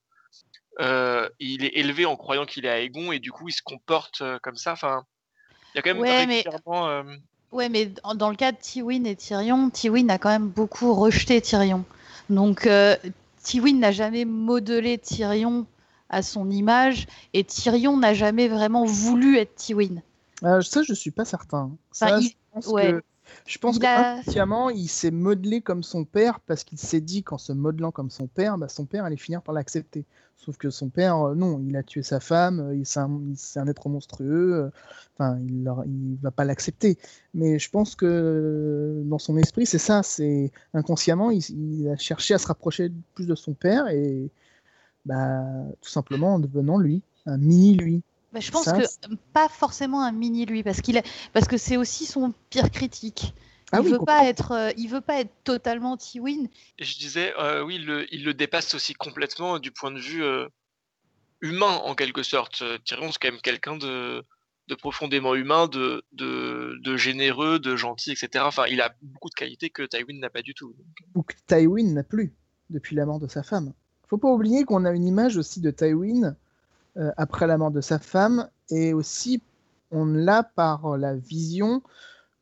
Euh, 0.80 1.28
il 1.38 1.64
est 1.64 1.76
élevé 1.76 2.04
en 2.04 2.16
croyant 2.16 2.46
qu'il 2.46 2.66
est 2.66 2.84
Aegon 2.84 3.12
et 3.12 3.20
du 3.20 3.30
coup 3.30 3.48
il 3.48 3.52
se 3.52 3.62
comporte 3.62 4.22
euh, 4.22 4.38
comme 4.42 4.56
ça. 4.56 4.72
Enfin, 4.72 5.04
il 5.72 5.76
y 5.76 5.78
a 5.78 5.82
quand 5.82 5.94
même 5.94 6.02
ouais, 6.02 6.26
mais... 6.26 6.44
Ouais, 7.52 7.68
mais 7.68 7.92
dans 8.16 8.30
le 8.30 8.36
cas 8.36 8.50
de 8.50 8.56
Tywin 8.56 9.04
et 9.04 9.14
Tyrion, 9.14 9.70
Tywin 9.70 10.08
a 10.08 10.18
quand 10.18 10.30
même 10.30 10.48
beaucoup 10.48 10.92
rejeté 10.92 11.40
Tyrion. 11.40 11.84
Donc 12.28 12.68
Tywin 13.44 13.78
n'a 13.78 13.92
jamais 13.92 14.24
modelé 14.24 14.98
Tyrion 14.98 15.64
à 16.14 16.22
son 16.22 16.48
image 16.50 17.06
et 17.32 17.42
Tyrion 17.42 17.96
n'a 17.96 18.14
jamais 18.14 18.48
vraiment 18.48 18.84
voulu 18.84 19.36
être 19.36 19.56
Tywin. 19.56 19.96
Euh, 20.44 20.60
ça, 20.62 20.82
je 20.82 20.94
suis 20.94 21.10
pas 21.10 21.24
certain. 21.24 21.72
Ça, 21.90 22.20
je 22.20 22.28
pense 22.52 22.66
que, 22.66 23.02
je 23.46 23.58
pense 23.58 23.78
il 24.74 24.88
s'est 24.88 25.10
modelé 25.10 25.60
comme 25.60 25.82
son 25.82 26.04
père 26.04 26.38
parce 26.40 26.62
qu'il 26.62 26.78
s'est 26.78 27.00
dit 27.00 27.24
qu'en 27.24 27.38
se 27.38 27.52
modelant 27.52 27.90
comme 27.90 28.10
son 28.10 28.28
père, 28.28 28.58
bah, 28.58 28.68
son 28.68 28.84
père 28.84 29.04
allait 29.04 29.16
finir 29.16 29.42
par 29.42 29.54
l'accepter. 29.54 30.04
Sauf 30.36 30.56
que 30.56 30.70
son 30.70 30.88
père, 30.88 31.16
euh, 31.18 31.34
non, 31.34 31.60
il 31.66 31.76
a 31.76 31.82
tué 31.82 32.02
sa 32.02 32.20
femme, 32.20 32.60
euh, 32.60 32.82
c'est 32.84 33.58
un, 33.58 33.66
être 33.66 33.88
monstrueux, 33.88 34.70
enfin, 35.14 35.38
il, 35.40 35.68
il 35.86 36.18
va 36.22 36.30
pas 36.30 36.44
l'accepter. 36.44 36.96
Mais 37.32 37.58
je 37.58 37.70
pense 37.70 37.96
que 37.96 39.02
dans 39.06 39.18
son 39.18 39.36
esprit, 39.36 39.66
c'est 39.66 39.78
ça, 39.78 40.04
c'est 40.04 40.52
inconsciemment, 40.74 41.30
il, 41.30 41.42
il, 41.50 41.88
a 41.88 41.96
cherché 41.96 42.34
à 42.34 42.38
se 42.38 42.46
rapprocher 42.46 42.92
plus 43.14 43.26
de 43.26 43.34
son 43.34 43.54
père 43.54 43.88
et 43.88 44.30
bah, 45.04 45.44
tout 45.80 45.90
simplement 45.90 46.34
en 46.34 46.38
devenant 46.38 46.78
lui, 46.78 47.02
un 47.26 47.36
mini 47.36 47.74
lui. 47.74 48.02
Bah, 48.32 48.40
je 48.40 48.50
pense 48.50 48.64
que 48.64 49.14
pas 49.32 49.48
forcément 49.48 50.02
un 50.02 50.12
mini 50.12 50.46
lui, 50.46 50.62
parce 50.62 50.80
qu'il 50.80 51.00
parce 51.32 51.46
que 51.46 51.56
c'est 51.56 51.76
aussi 51.76 52.06
son 52.06 52.32
pire 52.50 52.70
critique. 52.70 53.34
Ah 53.72 53.80
il 53.82 53.90
veut 53.90 53.98
pas 53.98 54.24
être, 54.26 54.52
euh, 54.52 54.70
il 54.76 54.88
veut 54.88 55.00
pas 55.00 55.20
être 55.20 55.32
totalement 55.42 55.96
Tywin. 55.96 56.44
Et 56.78 56.84
je 56.84 56.98
disais, 56.98 57.34
euh, 57.38 57.62
oui, 57.64 57.76
il 58.12 58.24
le, 58.24 58.34
dépasse 58.34 58.74
aussi 58.74 58.94
complètement 58.94 59.58
du 59.58 59.72
point 59.72 59.90
de 59.90 59.98
vue 59.98 60.22
euh, 60.22 60.46
humain 61.40 61.80
en 61.84 61.94
quelque 61.94 62.22
sorte. 62.22 62.62
Tyrion 62.84 63.10
c'est 63.10 63.18
quand 63.20 63.32
même 63.32 63.40
quelqu'un 63.40 63.76
de, 63.76 64.24
de, 64.68 64.74
profondément 64.74 65.34
humain, 65.34 65.66
de, 65.66 66.04
de, 66.12 66.76
de, 66.82 66.96
généreux, 66.96 67.58
de 67.58 67.74
gentil, 67.74 68.12
etc. 68.12 68.44
Enfin, 68.46 68.66
il 68.66 68.80
a 68.80 68.94
beaucoup 69.02 69.30
de 69.30 69.34
qualités 69.34 69.70
que 69.70 69.82
Tywin 69.82 70.18
n'a 70.20 70.30
pas 70.30 70.42
du 70.42 70.54
tout. 70.54 70.76
Ou 71.14 71.22
que 71.22 71.34
Tywin 71.46 71.94
n'a 71.94 72.04
plus 72.04 72.34
depuis 72.70 72.94
la 72.94 73.06
mort 73.06 73.18
de 73.18 73.28
sa 73.28 73.42
femme 73.42 73.72
faut 74.08 74.18
pas 74.18 74.32
oublier 74.32 74.64
qu'on 74.64 74.84
a 74.84 74.92
une 74.92 75.06
image 75.06 75.36
aussi 75.36 75.60
de 75.60 75.70
Tywin 75.70 76.36
euh, 76.96 77.10
après 77.16 77.46
la 77.46 77.58
mort 77.58 77.70
de 77.70 77.80
sa 77.80 77.98
femme, 77.98 78.48
et 78.70 78.92
aussi 78.92 79.42
on 79.90 80.06
l'a 80.06 80.42
par 80.42 80.96
la 80.96 81.14
vision 81.14 81.82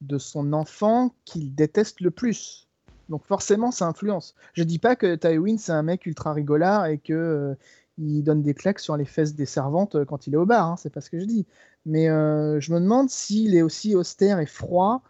de 0.01 0.19
son 0.19 0.53
enfant 0.53 1.15
qu'il 1.25 1.55
déteste 1.55 2.01
le 2.01 2.11
plus. 2.11 2.69
Donc 3.09 3.25
forcément, 3.25 3.71
ça 3.71 3.87
influence. 3.87 4.35
Je 4.55 4.63
dis 4.63 4.79
pas 4.79 4.97
que 4.97 5.15
Tywin 5.15 5.59
c'est 5.59 5.73
un 5.73 5.83
mec 5.83 6.07
ultra 6.07 6.33
rigolard 6.33 6.87
et 6.87 6.99
que 6.99 7.13
euh, 7.13 7.55
il 7.99 8.23
donne 8.23 8.43
des 8.43 8.55
claques 8.55 8.81
sur 8.81 8.97
les 8.97 9.05
fesses 9.05 9.35
des 9.35 9.47
servantes 9.47 9.97
euh, 9.97 10.05
quand 10.05 10.27
il 10.27 10.35
est 10.35 10.39
au 10.39 10.47
bar. 10.47 10.67
Hein, 10.67 10.77
c'est 10.77 10.91
pas 10.91 11.01
ce 11.01 11.11
que 11.11 11.21
je 11.21 11.25
dis. 11.25 11.47
Mais 11.85 12.07
je 12.07 12.73
me 12.73 12.79
demande 12.79 13.11
s'il 13.11 13.57
est 13.57 13.63
aussi 13.63 13.97
austère 13.97 14.39
et 14.39 14.47
froid 14.47 15.03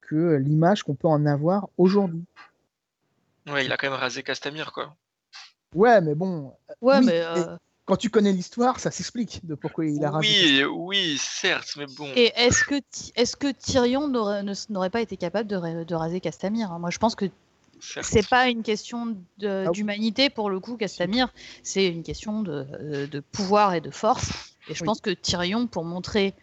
que 0.00 0.34
l'image 0.34 0.82
qu'on 0.82 0.96
peut 0.96 1.06
en 1.06 1.24
avoir 1.24 1.68
aujourd'hui. 1.78 2.24
Ouais, 3.46 3.64
il 3.64 3.72
a 3.72 3.76
quand 3.76 3.88
même 3.88 3.98
rasé 3.98 4.24
Castamir, 4.24 4.72
quoi. 4.72 4.96
Ouais, 5.74 6.00
mais 6.00 6.14
bon. 6.14 6.52
Ouais, 6.80 7.00
mais. 7.00 7.20
Euh, 7.20 7.56
quand 7.84 7.96
tu 7.96 8.10
connais 8.10 8.32
l'histoire, 8.32 8.80
ça 8.80 8.90
s'explique 8.90 9.46
de 9.46 9.54
pourquoi 9.54 9.86
il 9.86 10.04
a 10.04 10.10
rasé. 10.10 10.64
Oui, 10.64 10.64
oui, 10.64 11.18
certes, 11.20 11.74
mais 11.76 11.86
bon. 11.96 12.08
Et 12.16 12.32
est-ce 12.34 12.64
que, 12.64 12.74
est 13.14 13.36
que 13.36 13.52
Tyrion 13.52 14.08
n'aurait 14.08 14.90
pas 14.90 15.00
été 15.00 15.16
capable 15.16 15.48
de, 15.48 15.84
de 15.84 15.94
raser 15.94 16.18
Castamir 16.20 16.72
hein? 16.72 16.80
Moi, 16.80 16.90
je 16.90 16.98
pense 16.98 17.14
que 17.14 17.26
c'est 17.78 18.28
pas 18.28 18.48
une 18.48 18.64
question 18.64 19.16
Ah. 19.44 19.70
d'humanité 19.70 20.30
pour 20.30 20.50
le 20.50 20.58
coup, 20.58 20.76
Castamir. 20.76 21.32
C'est 21.62 21.86
une 21.86 22.02
question 22.02 22.42
de, 22.42 22.66
euh, 22.80 23.06
de 23.06 23.20
pouvoir 23.20 23.74
et 23.74 23.80
de 23.80 23.90
force. 23.90 24.30
Et 24.68 24.74
je 24.74 24.80
Oui. 24.82 24.86
pense 24.86 25.00
que 25.00 25.10
Tyrion, 25.10 25.68
pour 25.68 25.84
montrer 25.84 26.34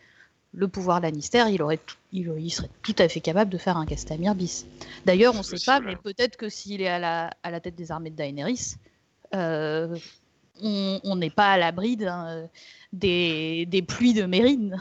le 0.54 0.70
pouvoir 0.70 1.02
Lannister, 1.02 1.44
il, 1.50 1.62
aurait 1.62 1.78
tout- 1.78 1.98
il, 2.14 2.32
il 2.38 2.52
serait 2.52 2.70
tout 2.84 2.96
à 3.00 3.10
fait 3.10 3.20
capable 3.20 3.52
de 3.52 3.58
faire 3.58 3.76
un 3.76 3.86
Castamir 3.86 4.34
bis. 4.34 4.66
D'ailleurs, 5.06 5.34
on 5.34 5.40
ne 5.40 5.44
sait 5.44 5.58
pas, 5.66 5.82
mais 5.82 5.98
peut-être 5.98 6.38
que 6.38 6.48
s'il 6.48 6.82
est 6.82 6.88
à 6.88 7.00
la, 7.00 7.32
à 7.44 7.52
la 7.52 7.60
tête 7.60 7.76
des 7.76 7.92
armées 7.92 8.12
de 8.12 8.16
Daenerys, 8.16 8.76
euh, 9.36 9.98
on 10.62 11.16
n'est 11.16 11.30
pas 11.30 11.54
à 11.54 11.58
l'abri 11.58 11.98
des, 12.92 13.66
des 13.66 13.82
pluies 13.82 14.14
de 14.14 14.24
Mérine. 14.26 14.78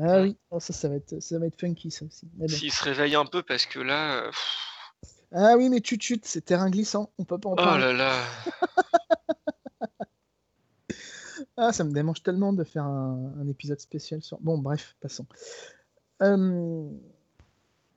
Ah 0.00 0.22
oui, 0.22 0.36
Oh, 0.50 0.58
ça, 0.60 0.72
ça 0.72 0.88
va 0.88 0.94
être, 0.96 1.20
ça 1.20 1.38
va 1.38 1.46
être 1.46 1.58
funky 1.60 1.90
ça 1.90 2.06
aussi. 2.06 2.26
S'il 2.48 2.72
se 2.72 2.82
réveille 2.84 3.14
un 3.14 3.26
peu, 3.26 3.42
parce 3.42 3.66
que 3.66 3.78
là. 3.78 4.22
euh, 4.22 4.26
pff, 4.30 4.94
Ah 5.32 5.54
oui, 5.58 5.68
mais 5.68 5.82
chut 5.84 6.00
chut, 6.02 6.24
c'est 6.24 6.40
terrain 6.44 6.70
glissant, 6.70 7.10
on 7.18 7.24
peut 7.24 7.38
pas 7.38 7.50
en 7.50 7.52
Oh 7.52 7.56
parler. 7.56 7.84
là 7.84 7.92
là. 7.92 8.22
Ah, 11.56 11.72
ça 11.72 11.84
me 11.84 11.92
démange 11.92 12.22
tellement 12.22 12.52
de 12.52 12.64
faire 12.64 12.84
un, 12.84 13.32
un 13.38 13.46
épisode 13.48 13.78
spécial 13.80 14.22
sur. 14.22 14.38
Bon, 14.40 14.56
bref, 14.58 14.96
passons. 15.00 15.26
Euh, 16.22 16.88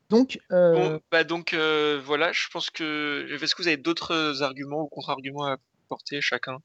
Donc, 0.09 0.39
euh, 0.51 0.73
Bon, 0.73 0.99
bah 1.11 1.23
donc 1.23 1.53
euh, 1.53 2.01
voilà, 2.03 2.31
je 2.33 2.47
pense 2.51 2.69
que. 2.69 3.25
Est-ce 3.41 3.55
que 3.55 3.61
vous 3.61 3.67
avez 3.69 3.77
d'autres 3.77 4.43
arguments 4.43 4.81
ou 4.83 4.87
contre-arguments 4.87 5.45
à 5.45 5.57
porter 5.85 6.21
chacun? 6.21 6.59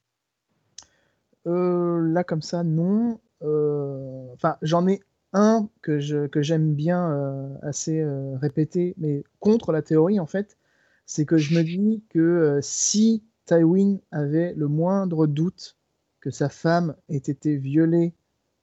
Euh, 1.47 2.01
là 2.11 2.23
comme 2.23 2.41
ça, 2.41 2.63
non. 2.63 3.19
Euh, 3.43 4.27
Enfin, 4.33 4.57
j'en 4.61 4.87
ai 4.87 5.01
un 5.33 5.69
que 5.81 5.99
j'aime 5.99 6.73
bien 6.73 7.11
euh, 7.11 7.55
assez 7.61 8.03
répété, 8.41 8.95
mais 8.97 9.23
contre 9.39 9.71
la 9.71 9.81
théorie 9.81 10.19
en 10.19 10.25
fait, 10.25 10.57
c'est 11.05 11.25
que 11.25 11.37
je 11.37 11.55
me 11.55 11.63
dis 11.63 12.03
que 12.09 12.59
si 12.61 13.23
Tywin 13.45 13.99
avait 14.11 14.53
le 14.55 14.67
moindre 14.67 15.27
doute 15.27 15.77
que 16.19 16.31
sa 16.31 16.49
femme 16.49 16.95
ait 17.09 17.17
été 17.17 17.57
violée 17.57 18.13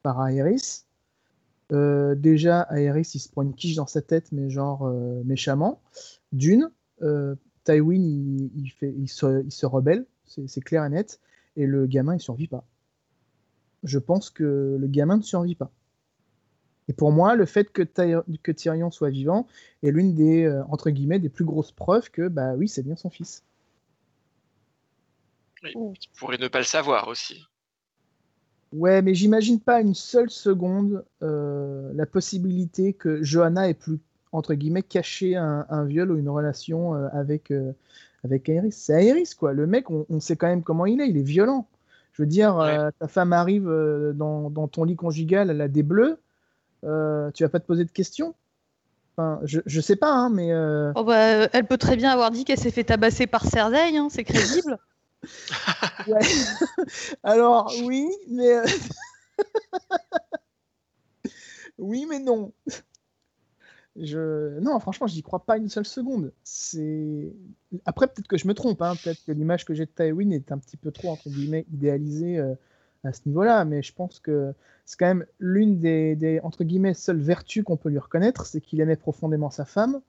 par 0.02 0.26
Aerys, 0.28 0.84
déjà 1.70 2.66
Aerys 2.70 3.10
il 3.14 3.20
se 3.20 3.28
prend 3.28 3.42
une 3.42 3.54
quiche 3.54 3.76
dans 3.76 3.86
sa 3.86 4.02
tête, 4.02 4.32
mais 4.32 4.50
genre 4.50 4.88
méchamment. 5.24 5.80
D'une, 6.32 6.70
Tywin 7.64 8.48
il 8.54 9.08
se 9.08 9.66
rebelle, 9.66 10.06
c'est 10.28 10.60
clair 10.60 10.84
et 10.84 10.88
net, 10.90 11.20
et 11.56 11.66
le 11.66 11.86
gamin 11.86 12.14
il 12.14 12.20
survit 12.20 12.48
pas. 12.48 12.64
Je 13.84 13.98
pense 13.98 14.30
que 14.30 14.76
le 14.78 14.86
gamin 14.86 15.18
ne 15.18 15.22
survit 15.22 15.54
pas. 15.54 15.70
Et 16.88 16.92
pour 16.94 17.12
moi, 17.12 17.34
le 17.34 17.44
fait 17.44 17.70
que, 17.70 17.82
Ty- 17.82 18.38
que 18.42 18.50
Tyrion 18.50 18.90
soit 18.90 19.10
vivant 19.10 19.46
est 19.82 19.90
l'une 19.90 20.14
des 20.14 20.44
euh, 20.44 20.64
entre 20.70 20.90
guillemets 20.90 21.18
des 21.18 21.28
plus 21.28 21.44
grosses 21.44 21.72
preuves 21.72 22.10
que 22.10 22.28
bah 22.28 22.54
oui 22.54 22.68
c'est 22.68 22.82
bien 22.82 22.96
son 22.96 23.10
fils. 23.10 23.44
Il 25.64 25.96
pourrait 26.18 26.38
ne 26.38 26.48
pas 26.48 26.58
le 26.58 26.64
savoir 26.64 27.08
aussi. 27.08 27.44
Ouais, 28.72 29.00
mais 29.00 29.14
j'imagine 29.14 29.60
pas 29.60 29.80
une 29.80 29.94
seule 29.94 30.30
seconde 30.30 31.04
euh, 31.22 31.90
la 31.94 32.06
possibilité 32.06 32.92
que 32.92 33.22
Johanna 33.22 33.68
ait 33.68 33.74
pu, 33.74 33.98
entre 34.30 34.54
guillemets, 34.54 34.82
cacher 34.82 35.36
un, 35.36 35.66
un 35.70 35.84
viol 35.84 36.10
ou 36.12 36.18
une 36.18 36.28
relation 36.28 36.94
euh, 36.94 37.08
avec, 37.12 37.50
euh, 37.50 37.72
avec 38.24 38.48
Aerys. 38.48 38.72
C'est 38.72 39.04
Aerys, 39.06 39.30
quoi. 39.38 39.52
Le 39.52 39.66
mec, 39.66 39.90
on, 39.90 40.06
on 40.10 40.20
sait 40.20 40.36
quand 40.36 40.48
même 40.48 40.62
comment 40.62 40.86
il 40.86 41.00
est. 41.00 41.08
Il 41.08 41.16
est 41.16 41.22
violent. 41.22 41.66
Je 42.12 42.22
veux 42.22 42.26
dire, 42.28 42.58
euh, 42.58 42.90
ta 42.98 43.06
femme 43.08 43.32
arrive 43.32 43.68
euh, 43.68 44.12
dans, 44.12 44.50
dans 44.50 44.66
ton 44.68 44.84
lit 44.84 44.96
conjugal, 44.96 45.50
elle 45.50 45.60
a 45.60 45.68
des 45.68 45.82
bleus. 45.84 46.18
euh, 46.84 47.30
tu 47.32 47.44
vas 47.44 47.48
pas 47.48 47.60
te 47.60 47.66
poser 47.66 47.84
de 47.84 47.90
questions? 47.92 48.34
Enfin, 49.16 49.40
je, 49.44 49.60
je 49.66 49.80
sais 49.80 49.96
pas, 49.96 50.12
hein, 50.12 50.30
mais 50.30 50.52
euh, 50.52 50.92
Oh 50.96 51.04
bah, 51.04 51.48
elle 51.52 51.66
peut 51.66 51.78
très 51.78 51.96
bien 51.96 52.10
avoir 52.10 52.30
dit 52.30 52.44
qu'elle 52.44 52.58
s'est 52.58 52.70
fait 52.70 52.84
tabasser 52.84 53.26
par 53.26 53.44
Cersei, 53.46 53.96
hein, 53.96 54.08
c'est 54.10 54.24
crédible. 54.24 54.78
ouais. 56.06 56.20
alors 57.24 57.72
oui, 57.84 58.08
mais 58.30 58.58
oui, 61.78 62.06
mais 62.08 62.18
non. 62.18 62.52
Non, 63.98 64.78
franchement, 64.80 65.06
j'y 65.06 65.22
crois 65.22 65.44
pas 65.44 65.56
une 65.56 65.68
seule 65.68 65.86
seconde. 65.86 66.32
Après 67.84 68.06
peut-être 68.06 68.28
que 68.28 68.38
je 68.38 68.46
me 68.46 68.54
trompe, 68.54 68.82
hein. 68.82 68.94
peut-être 69.02 69.24
que 69.24 69.32
l'image 69.32 69.64
que 69.64 69.74
j'ai 69.74 69.86
de 69.86 69.90
Tywin 69.90 70.30
est 70.30 70.52
un 70.52 70.58
petit 70.58 70.76
peu 70.76 70.90
trop 70.90 71.08
entre 71.08 71.28
guillemets 71.28 71.66
idéalisée 71.72 72.38
euh, 72.38 72.54
à 73.04 73.12
ce 73.12 73.22
niveau-là, 73.26 73.64
mais 73.64 73.82
je 73.82 73.92
pense 73.92 74.20
que 74.20 74.52
c'est 74.84 74.98
quand 74.98 75.06
même 75.06 75.26
l'une 75.38 75.78
des, 75.78 76.16
des, 76.16 76.40
entre 76.40 76.64
guillemets 76.64 76.94
seules 76.94 77.20
vertus 77.20 77.64
qu'on 77.64 77.76
peut 77.76 77.88
lui 77.88 77.98
reconnaître, 77.98 78.46
c'est 78.46 78.60
qu'il 78.60 78.80
aimait 78.80 78.96
profondément 78.96 79.50
sa 79.50 79.64
femme 79.64 80.00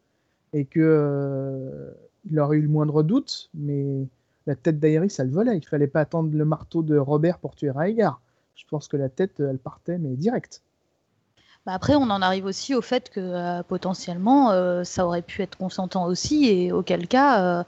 et 0.54 0.66
que 0.66 0.80
euh, 0.80 1.92
il 2.30 2.40
aurait 2.40 2.58
eu 2.58 2.62
le 2.62 2.70
moindre 2.70 3.04
doute, 3.04 3.50
mais 3.54 4.08
la 4.46 4.56
tête 4.56 4.80
d'Aerys, 4.80 5.14
elle 5.20 5.30
volait. 5.30 5.58
Il 5.58 5.66
fallait 5.66 5.88
pas 5.88 6.02
attendre 6.02 6.36
le 6.36 6.46
marteau 6.46 6.82
de 6.82 6.98
Robert 6.98 7.40
pour 7.40 7.56
tuer 7.56 7.72
Raegar. 7.72 8.22
Je 8.56 8.66
pense 8.68 8.88
que 8.88 8.98
la 8.98 9.10
tête, 9.10 9.40
elle 9.40 9.60
partait, 9.60 9.98
mais 9.98 10.16
direct. 10.16 10.64
Bah 11.66 11.74
après, 11.74 11.95
on 11.95 12.03
en 12.03 12.22
arrive 12.22 12.45
aussi 12.45 12.74
au 12.74 12.82
fait 12.82 13.10
que 13.10 13.20
euh, 13.20 13.64
potentiellement, 13.64 14.51
euh, 14.51 14.84
ça 14.84 15.05
aurait 15.05 15.22
pu 15.22 15.41
être 15.41 15.57
consentant 15.57 16.05
aussi, 16.05 16.47
et 16.47 16.72
auquel 16.72 17.07
cas, 17.07 17.41
euh, 17.41 17.64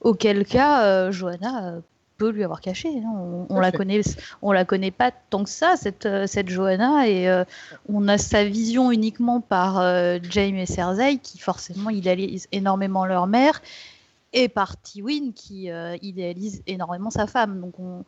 auquel 0.00 0.44
cas, 0.44 1.10
Johanna 1.10 1.74
peut 2.18 2.30
lui 2.30 2.42
avoir 2.42 2.60
caché. 2.60 2.88
hein. 2.88 3.12
On, 3.14 3.46
on 3.48 3.60
la 3.60 3.70
connaît, 3.70 4.00
on 4.42 4.50
la 4.50 4.64
connaît 4.64 4.90
pas 4.90 5.12
tant 5.30 5.44
que 5.44 5.50
ça 5.50 5.76
cette 5.76 6.08
cette 6.26 6.48
Johanna, 6.48 7.08
et 7.08 7.44
on 7.88 8.08
a 8.08 8.18
sa 8.18 8.44
vision 8.44 8.90
uniquement 8.90 9.40
par 9.40 9.80
Jaime 10.24 10.56
et 10.56 10.66
Cersei, 10.66 11.18
qui 11.18 11.38
forcément 11.38 11.90
idéalisent 11.90 12.48
énormément 12.50 13.06
leur 13.06 13.28
mère, 13.28 13.62
et 14.32 14.48
par 14.48 14.76
Tywin 14.80 15.30
qui 15.32 15.70
idéalise 16.02 16.62
énormément 16.66 17.10
sa 17.10 17.28
femme. 17.28 17.60
Donc 17.60 17.78
on 17.78 18.04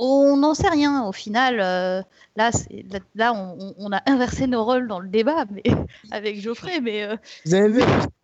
on 0.00 0.36
n'en 0.36 0.54
sait 0.54 0.68
rien 0.68 1.04
au 1.04 1.12
final. 1.12 1.58
euh, 1.60 2.02
là, 2.36 2.52
c'est- 2.52 2.84
là, 2.90 2.98
là, 3.14 3.32
on, 3.78 3.92
a 3.92 4.00
inversé 4.10 4.46
nos 4.46 4.64
rôles 4.64 4.86
dans 4.88 5.00
le 5.00 5.08
débat, 5.08 5.44
mais 5.50 5.62
avec 6.10 6.40
Geoffrey, 6.40 6.80
mais 6.80 7.02
euh, 7.04 7.16
Vous 7.44 7.54
avez 7.54 7.68
vu? 7.68 7.82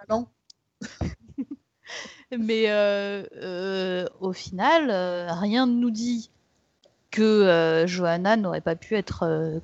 Non 0.09 0.27
mais 2.39 2.65
euh, 2.71 3.25
euh, 3.37 4.07
au 4.21 4.33
final, 4.33 4.89
euh, 4.91 5.33
rien 5.33 5.67
ne 5.67 5.73
nous 5.73 5.91
dit 5.91 6.31
que 7.11 7.23
euh, 7.23 7.87
Johanna 7.87 8.37
n'aurait 8.37 8.61
pas 8.61 8.75
pu 8.77 8.95
être 8.97 9.23
euh, 9.25 9.61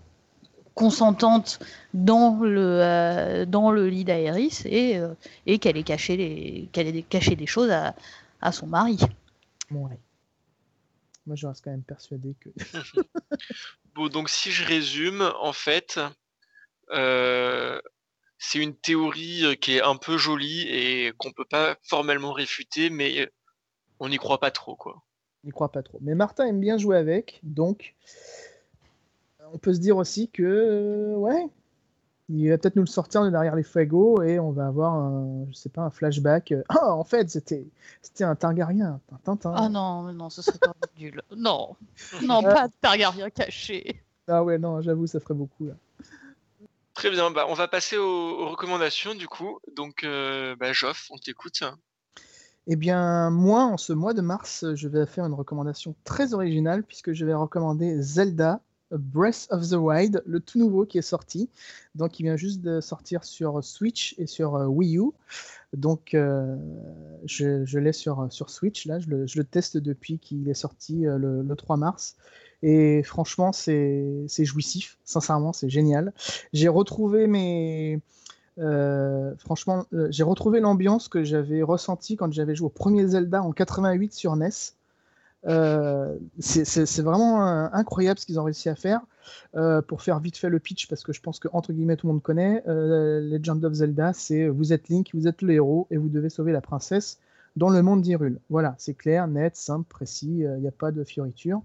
consentante 0.74 1.58
dans 1.94 2.38
le, 2.42 2.78
euh, 2.80 3.44
dans 3.44 3.70
le 3.70 3.88
lit 3.88 4.04
d'Aéris 4.04 4.62
et, 4.66 4.98
euh, 4.98 5.14
et 5.46 5.58
qu'elle 5.58 5.76
ait 5.76 5.82
caché, 5.82 6.16
les, 6.16 6.68
qu'elle 6.72 6.86
ait 6.94 7.02
caché 7.02 7.34
des 7.36 7.46
choses 7.46 7.70
à, 7.70 7.94
à 8.40 8.52
son 8.52 8.66
mari. 8.66 8.98
Ouais. 9.70 9.98
Moi, 11.30 11.36
je 11.36 11.46
reste 11.46 11.62
quand 11.62 11.70
même 11.70 11.84
persuadé 11.84 12.34
que. 12.40 12.48
Bon, 13.94 14.08
donc 14.08 14.28
si 14.28 14.50
je 14.50 14.64
résume, 14.64 15.32
en 15.40 15.52
fait, 15.52 16.00
euh, 16.90 17.80
c'est 18.36 18.58
une 18.58 18.74
théorie 18.74 19.44
euh, 19.44 19.54
qui 19.54 19.76
est 19.76 19.80
un 19.80 19.94
peu 19.94 20.18
jolie 20.18 20.62
et 20.62 21.12
qu'on 21.18 21.30
peut 21.30 21.44
pas 21.44 21.76
formellement 21.84 22.32
réfuter, 22.32 22.90
mais 22.90 23.30
on 24.00 24.08
n'y 24.08 24.16
croit 24.16 24.40
pas 24.40 24.50
trop, 24.50 24.74
quoi. 24.74 25.04
On 25.44 25.46
n'y 25.46 25.52
croit 25.52 25.70
pas 25.70 25.84
trop. 25.84 25.98
Mais 26.00 26.16
Martin 26.16 26.46
aime 26.46 26.58
bien 26.58 26.78
jouer 26.78 26.96
avec, 26.96 27.38
donc 27.44 27.94
on 29.52 29.58
peut 29.58 29.72
se 29.72 29.78
dire 29.78 29.96
aussi 29.96 30.28
que, 30.30 31.14
ouais, 31.16 31.46
il 32.32 32.48
va 32.48 32.58
peut-être 32.58 32.76
nous 32.76 32.82
le 32.82 32.88
sortir 32.88 33.24
de 33.24 33.30
derrière 33.30 33.56
les 33.56 33.62
fuegos 33.62 34.22
et 34.22 34.38
on 34.38 34.50
va 34.52 34.66
avoir 34.66 34.94
un, 34.94 35.46
je 35.50 35.54
sais 35.54 35.68
pas, 35.68 35.82
un 35.82 35.90
flashback. 35.90 36.52
euh, 36.52 36.62
Ah, 36.68 36.94
en 36.94 37.04
fait, 37.04 37.28
c'était, 37.28 37.66
c'était 38.02 38.24
un 38.24 38.36
Targaryen, 38.36 39.00
un 39.12 39.16
Tintin. 39.24 39.52
Ah 39.54 39.68
non, 39.68 40.12
non, 40.12 40.30
ce 40.30 40.42
serait 40.42 40.58
pas 40.58 40.72
nul. 40.98 41.22
Non, 41.36 41.76
non, 42.22 42.42
pas 42.42 42.68
de 42.68 42.72
Targaryen 42.80 43.30
caché. 43.30 44.02
Ah 44.28 44.44
ouais, 44.44 44.58
non, 44.58 44.80
j'avoue, 44.80 45.06
ça 45.06 45.18
ferait 45.20 45.34
beaucoup 45.34 45.66
là. 45.66 45.74
Très 46.94 47.10
bien, 47.10 47.30
bah, 47.30 47.46
on 47.48 47.54
va 47.54 47.66
passer 47.66 47.96
aux, 47.96 48.02
aux 48.40 48.48
recommandations 48.48 49.14
du 49.14 49.26
coup. 49.26 49.58
Donc, 49.74 50.04
euh, 50.04 50.54
bah, 50.56 50.72
Joff, 50.72 51.08
on 51.10 51.18
t'écoute. 51.18 51.62
Eh 52.66 52.76
bien, 52.76 53.30
moi, 53.30 53.64
en 53.64 53.76
ce 53.76 53.92
mois 53.92 54.12
de 54.14 54.20
mars, 54.20 54.64
je 54.74 54.86
vais 54.86 55.06
faire 55.06 55.24
une 55.24 55.34
recommandation 55.34 55.94
très 56.04 56.34
originale 56.34 56.84
puisque 56.84 57.12
je 57.12 57.24
vais 57.24 57.34
recommander 57.34 58.00
Zelda 58.02 58.60
Breath 58.92 59.46
of 59.50 59.68
the 59.68 59.74
Wild, 59.74 60.22
le 60.26 60.40
tout 60.40 60.58
nouveau 60.58 60.84
qui 60.86 60.98
est 60.98 61.02
sorti. 61.02 61.48
Donc, 61.94 62.18
il 62.20 62.24
vient 62.24 62.36
juste 62.36 62.60
de 62.60 62.80
sortir 62.80 63.24
sur 63.24 63.62
Switch 63.64 64.14
et 64.18 64.26
sur 64.26 64.56
euh, 64.56 64.66
Wii 64.66 64.98
U. 64.98 65.10
Donc, 65.72 66.14
euh, 66.14 66.56
je, 67.24 67.64
je 67.64 67.78
l'ai 67.78 67.92
sur, 67.92 68.26
sur 68.32 68.50
Switch, 68.50 68.86
là, 68.86 68.98
je 68.98 69.08
le, 69.08 69.44
teste 69.44 69.76
depuis 69.76 70.18
qu'il 70.18 70.48
est 70.48 70.54
sorti 70.54 71.06
euh, 71.06 71.18
le, 71.18 71.42
le 71.42 71.56
3 71.56 71.76
mars. 71.76 72.16
Et 72.62 73.02
franchement, 73.02 73.52
c'est 73.52 74.26
jouissif. 74.38 74.98
Sincèrement, 75.04 75.52
c'est 75.52 75.68
génial. 75.70 76.12
J'ai 76.52 76.68
retrouvé 76.68 77.26
mes. 77.26 78.00
euh, 78.58 79.34
franchement, 79.38 79.86
euh, 79.94 80.08
j'ai 80.10 80.22
retrouvé 80.24 80.60
l'ambiance 80.60 81.08
que 81.08 81.24
j'avais 81.24 81.62
ressentie 81.62 82.16
quand 82.16 82.32
j'avais 82.32 82.54
joué 82.54 82.66
au 82.66 82.70
premier 82.70 83.06
Zelda 83.06 83.42
en 83.42 83.52
88 83.52 84.12
sur 84.12 84.36
NES. 84.36 84.50
Euh, 85.46 86.18
c'est 86.38 87.00
vraiment 87.00 87.40
incroyable 87.72 88.20
ce 88.20 88.26
qu'ils 88.26 88.38
ont 88.38 88.44
réussi 88.44 88.68
à 88.68 88.74
faire. 88.74 89.00
Euh, 89.54 89.80
pour 89.82 90.02
faire 90.02 90.18
vite 90.20 90.36
fait 90.36 90.48
le 90.48 90.58
pitch, 90.58 90.88
parce 90.88 91.04
que 91.04 91.12
je 91.12 91.20
pense 91.20 91.38
que 91.38 91.48
entre 91.52 91.72
guillemets 91.72 91.96
tout 91.96 92.06
le 92.06 92.14
monde 92.14 92.22
connaît, 92.22 92.62
euh, 92.66 93.20
Legend 93.20 93.64
of 93.64 93.74
Zelda, 93.74 94.12
c'est 94.12 94.48
vous 94.48 94.72
êtes 94.72 94.88
Link, 94.88 95.10
vous 95.14 95.28
êtes 95.28 95.42
le 95.42 95.52
héros 95.52 95.86
et 95.90 95.96
vous 95.96 96.08
devez 96.08 96.30
sauver 96.30 96.52
la 96.52 96.60
princesse 96.60 97.18
dans 97.56 97.68
le 97.68 97.82
monde 97.82 98.02
d'Hyrule. 98.02 98.40
Voilà, 98.48 98.74
c'est 98.78 98.94
clair, 98.94 99.28
net, 99.28 99.56
simple, 99.56 99.86
précis, 99.88 100.40
il 100.40 100.60
n'y 100.60 100.68
a 100.68 100.72
pas 100.72 100.90
de 100.90 101.04
fioriture. 101.04 101.62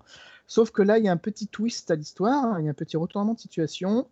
Sauf 0.48 0.72
que 0.72 0.82
là, 0.82 0.98
il 0.98 1.06
y 1.06 1.08
a 1.08 1.12
un 1.12 1.18
petit 1.18 1.48
twist 1.48 1.90
à 1.92 1.96
l'histoire, 1.96 2.46
hein, 2.46 2.58
il 2.60 2.66
y 2.66 2.68
a 2.68 2.72
un 2.72 2.76
petit 2.76 2.98
retournement 2.98 3.34
de 3.34 3.40
situation. 3.40 4.08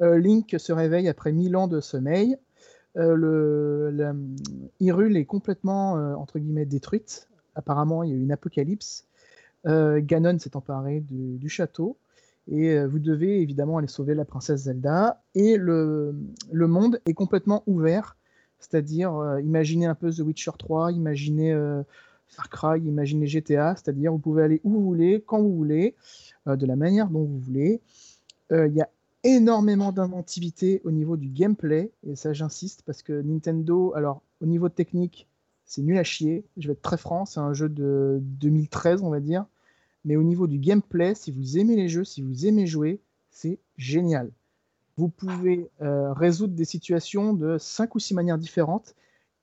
Link 0.00 0.54
se 0.58 0.72
réveille 0.72 1.08
après 1.08 1.32
1000 1.32 1.56
ans 1.56 1.68
de 1.68 1.80
sommeil. 1.80 2.36
Hyrule 2.96 3.96
est 5.16 5.24
complètement, 5.24 5.92
entre 6.18 6.38
guillemets, 6.38 6.66
détruite 6.66 7.28
apparemment, 7.54 8.02
il 8.02 8.10
y 8.10 8.12
a 8.12 8.16
eu 8.16 8.22
une 8.22 8.32
apocalypse. 8.32 9.06
Euh, 9.66 10.00
Ganon 10.02 10.38
s'est 10.38 10.56
emparé 10.56 11.00
du, 11.00 11.48
château 11.48 11.96
et 12.50 12.72
euh, 12.72 12.86
vous 12.86 12.98
devez 12.98 13.40
évidemment 13.40 13.78
aller 13.78 13.88
sauver 13.88 14.14
la 14.14 14.24
princesse 14.24 14.64
Zelda. 14.64 15.22
Et 15.34 15.56
le, 15.56 16.14
monde 16.52 17.00
est 17.06 17.14
complètement 17.14 17.62
ouvert, 17.66 18.16
c'est-à-dire 18.58 19.14
euh, 19.14 19.40
imaginez 19.40 19.86
un 19.86 19.94
peu 19.94 20.10
The 20.12 20.20
Witcher 20.20 20.52
3, 20.58 20.92
imaginez 20.92 21.54
Far 22.28 22.50
Cry, 22.50 22.80
imaginez 22.80 23.26
GTA, 23.26 23.74
c'est-à-dire 23.76 24.12
vous 24.12 24.18
pouvez 24.18 24.42
aller 24.42 24.60
où 24.64 24.70
vous 24.70 24.84
voulez, 24.84 25.22
quand 25.26 25.40
vous 25.40 25.54
voulez, 25.54 25.94
de 26.46 26.66
la 26.66 26.76
manière 26.76 27.08
dont 27.08 27.24
vous 27.24 27.38
voulez. 27.38 27.80
Il 28.50 28.74
y 28.74 28.82
a 28.82 28.88
énormément 29.22 29.90
d'inventivité 29.90 30.82
au 30.84 30.90
niveau 30.90 31.16
du 31.16 31.28
gameplay, 31.28 31.90
et 32.06 32.14
ça 32.14 32.34
j'insiste 32.34 32.82
parce 32.84 33.02
que 33.02 33.22
Nintendo, 33.22 33.94
alors 33.94 34.20
au 34.42 34.46
niveau 34.46 34.68
technique, 34.68 35.26
c'est 35.66 35.82
nul 35.82 35.98
à 35.98 36.04
chier. 36.04 36.44
Je 36.56 36.68
vais 36.68 36.72
être 36.72 36.82
très 36.82 36.96
franc, 36.96 37.24
c'est 37.26 37.40
un 37.40 37.52
jeu 37.52 37.68
de 37.68 38.18
2013, 38.20 39.02
on 39.02 39.10
va 39.10 39.20
dire. 39.20 39.46
Mais 40.04 40.16
au 40.16 40.22
niveau 40.22 40.46
du 40.46 40.58
gameplay, 40.58 41.14
si 41.14 41.30
vous 41.30 41.58
aimez 41.58 41.76
les 41.76 41.88
jeux, 41.88 42.04
si 42.04 42.22
vous 42.22 42.46
aimez 42.46 42.66
jouer, 42.66 43.00
c'est 43.30 43.58
génial. 43.76 44.30
Vous 44.96 45.08
pouvez 45.08 45.70
euh, 45.80 46.12
résoudre 46.12 46.54
des 46.54 46.64
situations 46.64 47.32
de 47.32 47.58
5 47.58 47.94
ou 47.94 47.98
6 47.98 48.14
manières 48.14 48.38
différentes. 48.38 48.94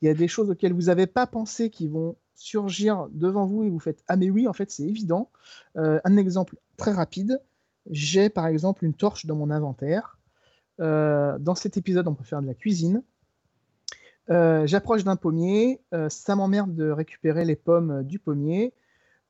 Il 0.02 0.06
y 0.06 0.10
a 0.10 0.14
des 0.14 0.28
choses 0.28 0.50
auxquelles 0.50 0.74
vous 0.74 0.84
n'avez 0.84 1.08
pas 1.08 1.28
pensé 1.28 1.70
qui 1.70 1.88
vont 1.88 2.16
surgir 2.36 3.08
devant 3.12 3.46
vous 3.46 3.64
et 3.64 3.70
vous 3.70 3.80
faites 3.80 4.04
Ah, 4.08 4.16
mais 4.16 4.30
oui, 4.30 4.48
en 4.48 4.54
fait, 4.54 4.72
c'est 4.72 4.84
évident. 4.84 5.30
Euh, 5.78 6.00
un 6.04 6.18
exemple 6.18 6.56
très 6.78 6.92
rapide 6.92 7.42
j'ai 7.90 8.30
par 8.30 8.48
exemple 8.48 8.86
une 8.86 8.94
torche 8.94 9.26
dans 9.26 9.36
mon 9.36 9.50
inventaire. 9.50 10.18
Euh, 10.80 11.38
dans 11.40 11.56
cet 11.56 11.78
épisode, 11.78 12.08
on 12.08 12.14
peut 12.14 12.24
faire 12.24 12.42
de 12.42 12.48
la 12.48 12.54
cuisine. 12.54 13.04
Euh, 14.32 14.66
j'approche 14.66 15.04
d'un 15.04 15.18
pommier, 15.18 15.82
euh, 15.94 16.08
ça 16.08 16.36
m'emmerde 16.36 16.74
de 16.74 16.90
récupérer 16.90 17.44
les 17.44 17.58
pommes 17.58 18.04
du 18.04 18.18
pommier. 18.18 18.74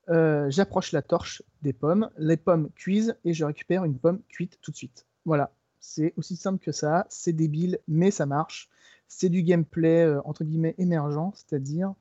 Euh, 0.09 0.49
j'approche 0.51 0.91
la 0.91 1.01
torche 1.01 1.41
des 1.63 1.73
pommes, 1.73 2.09
les 2.17 2.37
pommes 2.37 2.69
cuisent 2.75 3.15
et 3.25 3.33
je 3.33 3.43
récupère 3.43 3.83
une 3.83 3.97
pomme 3.97 4.21
cuite 4.29 4.59
tout 4.61 4.69
de 4.69 4.75
suite. 4.75 5.07
Voilà, 5.25 5.51
c'est 5.79 6.13
aussi 6.17 6.35
simple 6.35 6.59
que 6.63 6.71
ça, 6.71 7.07
c'est 7.09 7.33
débile, 7.33 7.79
mais 7.87 8.11
ça 8.11 8.27
marche. 8.27 8.69
C'est 9.07 9.29
du 9.29 9.41
gameplay 9.41 10.07
entre 10.23 10.43
guillemets 10.43 10.75
émergent, 10.77 11.31
c'est-à-dire 11.33 11.93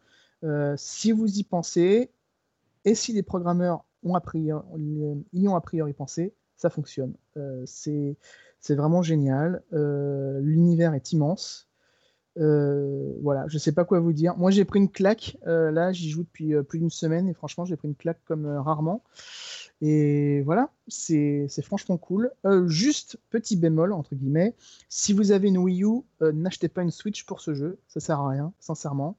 si 0.76 1.12
vous 1.12 1.38
y 1.38 1.42
pensez 1.42 2.10
et 2.84 2.94
si 2.94 3.12
les 3.12 3.22
programmeurs 3.22 3.84
y 4.04 4.08
ont 4.12 5.54
a 5.56 5.60
priori 5.60 5.92
pensé, 5.92 6.34
ça 6.56 6.70
fonctionne. 6.70 7.14
c'est 7.64 8.16
vraiment 8.70 9.02
génial. 9.02 9.62
L'univers 9.72 10.94
est 10.94 11.12
immense. 11.12 11.69
Euh, 12.38 13.12
voilà, 13.22 13.46
je 13.48 13.58
sais 13.58 13.72
pas 13.72 13.84
quoi 13.84 14.00
vous 14.00 14.12
dire. 14.12 14.36
Moi, 14.36 14.50
j'ai 14.50 14.64
pris 14.64 14.78
une 14.78 14.90
claque. 14.90 15.36
Euh, 15.46 15.70
là, 15.70 15.92
j'y 15.92 16.10
joue 16.10 16.22
depuis 16.22 16.54
euh, 16.54 16.62
plus 16.62 16.78
d'une 16.78 16.90
semaine 16.90 17.28
et 17.28 17.34
franchement, 17.34 17.64
j'ai 17.64 17.76
pris 17.76 17.88
une 17.88 17.94
claque 17.94 18.20
comme 18.24 18.46
rarement. 18.46 19.02
Et 19.82 20.42
voilà, 20.42 20.70
c'est 20.88 21.48
franchement 21.62 21.96
cool. 21.96 22.30
juste 22.66 23.18
petit 23.30 23.56
bémol 23.56 23.94
entre 23.94 24.14
guillemets, 24.14 24.54
si 24.90 25.14
vous 25.14 25.32
avez 25.32 25.48
une 25.48 25.56
Wii 25.56 25.84
U, 25.84 26.02
n'achetez 26.20 26.68
pas 26.68 26.82
une 26.82 26.90
Switch 26.90 27.24
pour 27.24 27.40
ce 27.40 27.54
jeu, 27.54 27.78
ça 27.88 27.98
sert 27.98 28.20
à 28.20 28.28
rien, 28.28 28.52
sincèrement. 28.60 29.16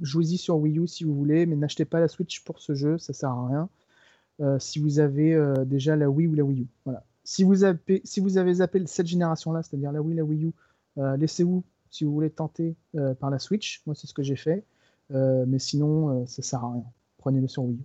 Jouez-y 0.00 0.38
sur 0.38 0.56
Wii 0.56 0.78
U 0.78 0.86
si 0.86 1.02
vous 1.02 1.16
voulez, 1.16 1.46
mais 1.46 1.56
n'achetez 1.56 1.84
pas 1.84 1.98
la 1.98 2.06
Switch 2.06 2.44
pour 2.44 2.60
ce 2.60 2.76
jeu, 2.76 2.96
ça 2.98 3.12
sert 3.12 3.30
à 3.30 3.48
rien. 3.48 4.58
si 4.60 4.78
vous 4.78 5.00
avez 5.00 5.36
déjà 5.66 5.96
la 5.96 6.08
Wii 6.08 6.28
ou 6.28 6.34
la 6.34 6.44
Wii 6.44 6.60
U, 6.62 6.66
voilà. 6.84 7.04
Si 7.24 7.42
vous 7.42 7.64
avez, 7.64 8.02
si 8.04 8.20
vous 8.20 8.38
avez 8.38 8.54
zappé 8.54 8.86
cette 8.86 9.08
génération-là, 9.08 9.64
c'est-à-dire 9.64 9.90
la 9.90 10.00
Wii, 10.00 10.14
la 10.14 10.24
Wii 10.24 10.44
U, 10.44 10.52
laissez-vous 10.96 11.64
si 11.92 12.04
vous 12.04 12.12
voulez 12.12 12.30
tenter 12.30 12.74
euh, 12.96 13.14
par 13.14 13.30
la 13.30 13.38
Switch. 13.38 13.82
Moi, 13.86 13.94
c'est 13.94 14.06
ce 14.06 14.14
que 14.14 14.22
j'ai 14.22 14.36
fait. 14.36 14.64
Euh, 15.12 15.44
mais 15.46 15.58
sinon, 15.58 16.26
ça 16.26 16.42
sert 16.42 16.64
à 16.64 16.72
rien. 16.72 16.84
Prenez-le 17.18 17.46
sur 17.46 17.62
Wii. 17.64 17.84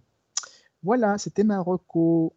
Voilà, 0.82 1.18
c'était 1.18 1.44
ma 1.44 1.60
reco. 1.60 2.36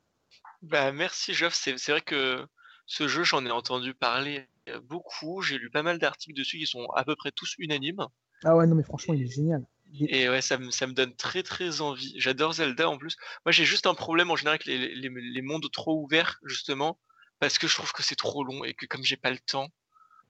Bah, 0.63 0.93
merci, 0.93 1.33
Geoff. 1.33 1.55
C'est 1.55 1.75
vrai 1.89 2.01
que 2.01 2.45
ce 2.87 3.09
jeu, 3.09 3.23
j'en 3.23 3.47
ai 3.47 3.51
entendu 3.51 3.95
parler 3.95 4.49
beaucoup. 4.83 5.41
J'ai 5.43 5.59
lu 5.59 5.71
pas 5.71 5.83
mal 5.83 5.99
d'articles 5.99 6.37
dessus 6.37 6.59
qui 6.59 6.67
sont 6.67 6.87
à 6.97 7.05
peu 7.05 7.15
près 7.17 7.31
tous 7.31 7.55
unanimes. 7.59 8.05
Ah 8.45 8.57
ouais, 8.57 8.67
non, 8.67 8.75
mais 8.75 8.83
franchement, 8.83 9.15
il 9.15 9.23
est 9.23 9.33
génial. 9.33 9.65
Et 9.99 10.29
ouais, 10.29 10.41
ça 10.41 10.57
me, 10.59 10.71
ça 10.71 10.87
me 10.87 10.93
donne 10.93 11.15
très 11.15 11.43
très 11.43 11.81
envie. 11.81 12.15
J'adore 12.17 12.55
Zelda 12.55 12.89
en 12.89 12.97
plus. 12.97 13.17
Moi, 13.45 13.53
j'ai 13.53 13.65
juste 13.65 13.87
un 13.87 13.95
problème 13.95 14.31
en 14.31 14.37
général 14.37 14.55
avec 14.55 14.67
les, 14.67 14.95
les, 14.95 15.09
les, 15.09 15.43
mondes 15.43 15.69
trop 15.73 16.01
ouverts, 16.01 16.39
justement, 16.45 16.99
parce 17.41 17.59
que 17.59 17.67
je 17.67 17.75
trouve 17.75 17.93
que 17.93 18.03
c'est 18.03 18.17
trop 18.17 18.45
long 18.45 18.63
et 18.65 18.75
que 18.75 18.87
comme 18.87 19.03
j'ai 19.03 19.17
pas 19.17 19.31
le 19.31 19.39
temps, 19.39 19.69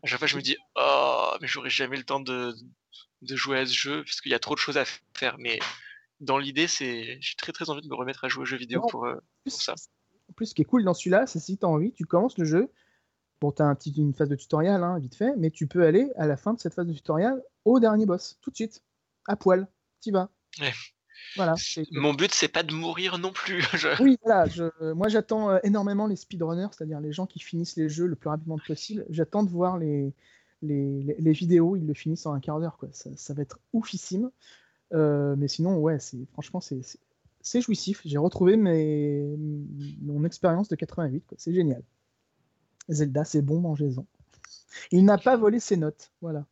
à 0.02 0.06
chaque 0.06 0.18
fois, 0.18 0.28
je 0.28 0.36
me 0.36 0.42
dis, 0.42 0.56
oh, 0.76 1.32
mais 1.40 1.46
j'aurais 1.46 1.70
jamais 1.70 1.96
le 1.96 2.04
temps 2.04 2.20
de, 2.20 2.54
de 3.22 3.36
jouer 3.36 3.58
à 3.58 3.66
ce 3.66 3.74
jeu 3.74 4.02
parce 4.04 4.20
qu'il 4.20 4.32
y 4.32 4.34
a 4.34 4.38
trop 4.38 4.54
de 4.54 4.60
choses 4.60 4.78
à 4.78 4.84
faire. 5.14 5.36
Mais 5.38 5.58
dans 6.20 6.38
l'idée, 6.38 6.66
c'est, 6.66 7.18
j'ai 7.20 7.34
très 7.36 7.52
très 7.52 7.70
envie 7.70 7.82
de 7.82 7.88
me 7.88 7.94
remettre 7.94 8.24
à 8.24 8.28
jouer 8.28 8.42
aux 8.42 8.46
jeux 8.46 8.56
vidéo 8.56 8.82
pour, 8.88 9.06
euh, 9.06 9.16
ça. 9.46 9.74
En 10.28 10.32
plus, 10.32 10.46
ce 10.46 10.54
qui 10.54 10.62
est 10.62 10.66
cool 10.66 10.84
dans 10.84 10.94
celui-là, 10.94 11.26
c'est 11.26 11.40
si 11.40 11.58
tu 11.58 11.64
as 11.64 11.68
envie, 11.68 11.92
tu 11.92 12.04
commences 12.04 12.38
le 12.38 12.44
jeu. 12.44 12.72
Bon, 13.40 13.52
tu 13.52 13.62
as 13.62 13.66
un 13.66 13.74
petit, 13.74 13.90
une 13.96 14.14
phase 14.14 14.28
de 14.28 14.36
tutoriel, 14.36 14.82
hein, 14.82 14.98
vite 14.98 15.14
fait, 15.14 15.34
mais 15.36 15.50
tu 15.50 15.66
peux 15.66 15.84
aller 15.84 16.10
à 16.16 16.26
la 16.26 16.36
fin 16.36 16.52
de 16.52 16.60
cette 16.60 16.74
phase 16.74 16.86
de 16.86 16.92
tutoriel 16.92 17.42
au 17.64 17.80
dernier 17.80 18.06
boss, 18.06 18.38
tout 18.42 18.50
de 18.50 18.56
suite, 18.56 18.82
à 19.26 19.36
poil. 19.36 19.66
Tu 20.02 20.12
vas. 20.12 20.30
Ouais. 20.60 20.72
Voilà, 21.36 21.54
Mon 21.92 22.14
but, 22.14 22.32
c'est 22.34 22.48
pas 22.48 22.62
de 22.62 22.74
mourir 22.74 23.18
non 23.18 23.32
plus. 23.32 23.62
Oui, 24.00 24.18
voilà. 24.24 24.46
moi, 24.94 25.08
j'attends 25.08 25.50
euh, 25.50 25.58
énormément 25.62 26.06
les 26.06 26.16
speedrunners, 26.16 26.68
c'est-à-dire 26.72 27.00
les 27.00 27.12
gens 27.12 27.26
qui 27.26 27.38
finissent 27.40 27.76
les 27.76 27.88
jeux 27.88 28.06
le 28.06 28.16
plus 28.16 28.28
rapidement 28.28 28.58
possible. 28.58 29.06
J'attends 29.10 29.42
de 29.42 29.50
voir 29.50 29.78
les, 29.78 30.12
les, 30.62 31.16
les, 31.18 31.32
vidéos, 31.32 31.76
ils 31.76 31.86
le 31.86 31.94
finissent 31.94 32.26
en 32.26 32.32
un 32.32 32.40
quart 32.40 32.60
d'heure. 32.60 32.78
Ça, 32.92 33.10
ça, 33.16 33.34
va 33.34 33.42
être 33.42 33.58
oufissime. 33.72 34.30
Euh, 34.92 35.36
mais 35.36 35.48
sinon, 35.48 35.78
ouais, 35.78 35.98
franchement, 36.32 36.60
c'est 36.60 37.60
jouissif. 37.60 38.02
J'ai 38.04 38.18
retrouvé 38.18 38.56
mes, 38.56 39.36
mon 40.02 40.24
expérience 40.24 40.68
de 40.68 40.76
88. 40.76 41.34
C'est 41.36 41.54
génial. 41.54 41.82
Zelda, 42.88 43.24
c'est 43.24 43.42
bon, 43.42 43.60
mangez-en. 43.60 44.06
Il 44.90 45.04
n'a 45.04 45.18
pas 45.18 45.36
volé 45.36 45.60
ses 45.60 45.76
notes. 45.76 46.10
Voilà. 46.20 46.44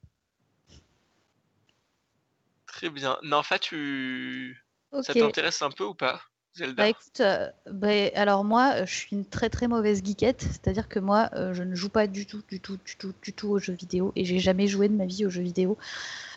Très 2.78 2.90
bien. 2.90 3.18
Nanfa, 3.24 3.58
tu... 3.58 4.56
ça 5.02 5.12
t'intéresse 5.12 5.62
un 5.62 5.70
peu 5.70 5.82
ou 5.82 5.94
pas 5.94 6.20
Zelda? 6.54 6.84
Bah 6.84 6.88
écoute, 6.88 7.20
euh, 7.20 7.50
bah, 7.68 7.88
alors 8.14 8.44
moi, 8.44 8.70
euh, 8.72 8.86
je 8.86 8.94
suis 8.94 9.16
une 9.16 9.26
très 9.26 9.50
très 9.50 9.66
mauvaise 9.66 10.00
geekette, 10.04 10.42
c'est-à-dire 10.42 10.88
que 10.88 11.00
moi, 11.00 11.28
euh, 11.34 11.52
je 11.54 11.64
ne 11.64 11.74
joue 11.74 11.88
pas 11.88 12.06
du 12.06 12.24
tout, 12.24 12.40
du 12.48 12.60
tout, 12.60 12.78
du 12.84 12.96
tout, 12.96 13.12
du 13.20 13.32
tout 13.32 13.48
aux 13.48 13.58
jeux 13.58 13.72
vidéo, 13.72 14.12
et 14.14 14.24
j'ai 14.24 14.38
jamais 14.38 14.68
joué 14.68 14.88
de 14.88 14.94
ma 14.94 15.06
vie 15.06 15.26
aux 15.26 15.28
jeux 15.28 15.42
vidéo. 15.42 15.76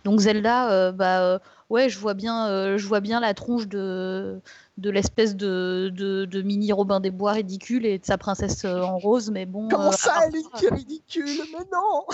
Donc 0.04 0.20
Zelda, 0.20 0.92
bah 0.94 1.40
ouais, 1.70 1.90
je 1.90 2.00
vois 2.00 2.16
bien, 2.16 2.76
je 2.76 2.88
vois 2.88 3.02
bien 3.02 3.20
la 3.20 3.36
tronche 3.36 3.68
de 3.68 4.42
de 4.80 4.90
l'espèce 4.90 5.36
de, 5.36 5.92
de, 5.94 6.42
mini 6.42 6.74
Robin 6.74 7.00
des 7.00 7.12
Bois 7.12 7.34
ridicule 7.34 7.86
et 7.86 8.00
de 8.00 8.06
sa 8.06 8.18
princesse 8.18 8.66
en 8.66 8.98
rose, 8.98 9.30
mais 9.30 9.46
bon. 9.46 9.68
Comment 9.68 9.92
ça, 9.92 10.26
elle 10.26 10.38
est 10.38 10.70
ridicule? 10.74 11.40
Mais 11.54 11.66
non 11.72 12.08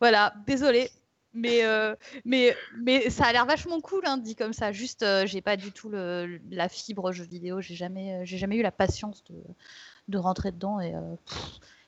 Voilà, 0.00 0.34
désolé, 0.46 0.92
mais, 1.32 1.64
euh, 1.64 1.94
mais, 2.24 2.56
mais 2.76 3.10
ça 3.10 3.26
a 3.26 3.32
l'air 3.32 3.46
vachement 3.46 3.80
cool, 3.80 4.02
hein, 4.06 4.16
dit 4.16 4.34
comme 4.34 4.52
ça. 4.52 4.72
Juste, 4.72 5.02
euh, 5.02 5.26
j'ai 5.26 5.40
pas 5.40 5.56
du 5.56 5.72
tout 5.72 5.88
le, 5.88 6.40
la 6.50 6.68
fibre 6.68 7.12
jeu 7.12 7.24
vidéo. 7.24 7.60
J'ai 7.60 7.74
jamais, 7.74 8.14
euh, 8.14 8.24
j'ai 8.24 8.38
jamais 8.38 8.56
eu 8.56 8.62
la 8.62 8.72
patience 8.72 9.24
de, 9.24 9.36
de 10.08 10.18
rentrer 10.18 10.52
dedans. 10.52 10.80
Et, 10.80 10.94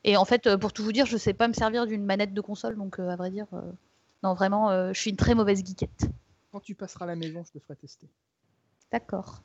et 0.05 0.17
en 0.17 0.25
fait, 0.25 0.57
pour 0.57 0.73
tout 0.73 0.83
vous 0.83 0.93
dire, 0.93 1.07
je 1.07 1.17
sais 1.17 1.35
pas 1.35 1.49
me 1.49 1.53
servir 1.53 1.87
d'une 1.87 2.05
manette 2.05 2.35
de 2.35 2.41
console. 2.41 2.77
Donc, 2.77 2.99
à 2.99 3.17
vrai 3.17 3.31
dire, 3.31 3.47
non, 4.23 4.35
vraiment, 4.35 4.93
je 4.93 4.99
suis 4.99 5.11
une 5.11 5.17
très 5.17 5.35
mauvaise 5.35 5.65
geekette. 5.65 6.07
Quand 6.53 6.61
tu 6.61 6.75
passeras 6.75 7.05
à 7.05 7.09
la 7.09 7.17
maison, 7.17 7.45
je 7.45 7.59
te 7.59 7.63
ferai 7.63 7.77
tester. 7.77 8.09
D'accord. 8.91 9.43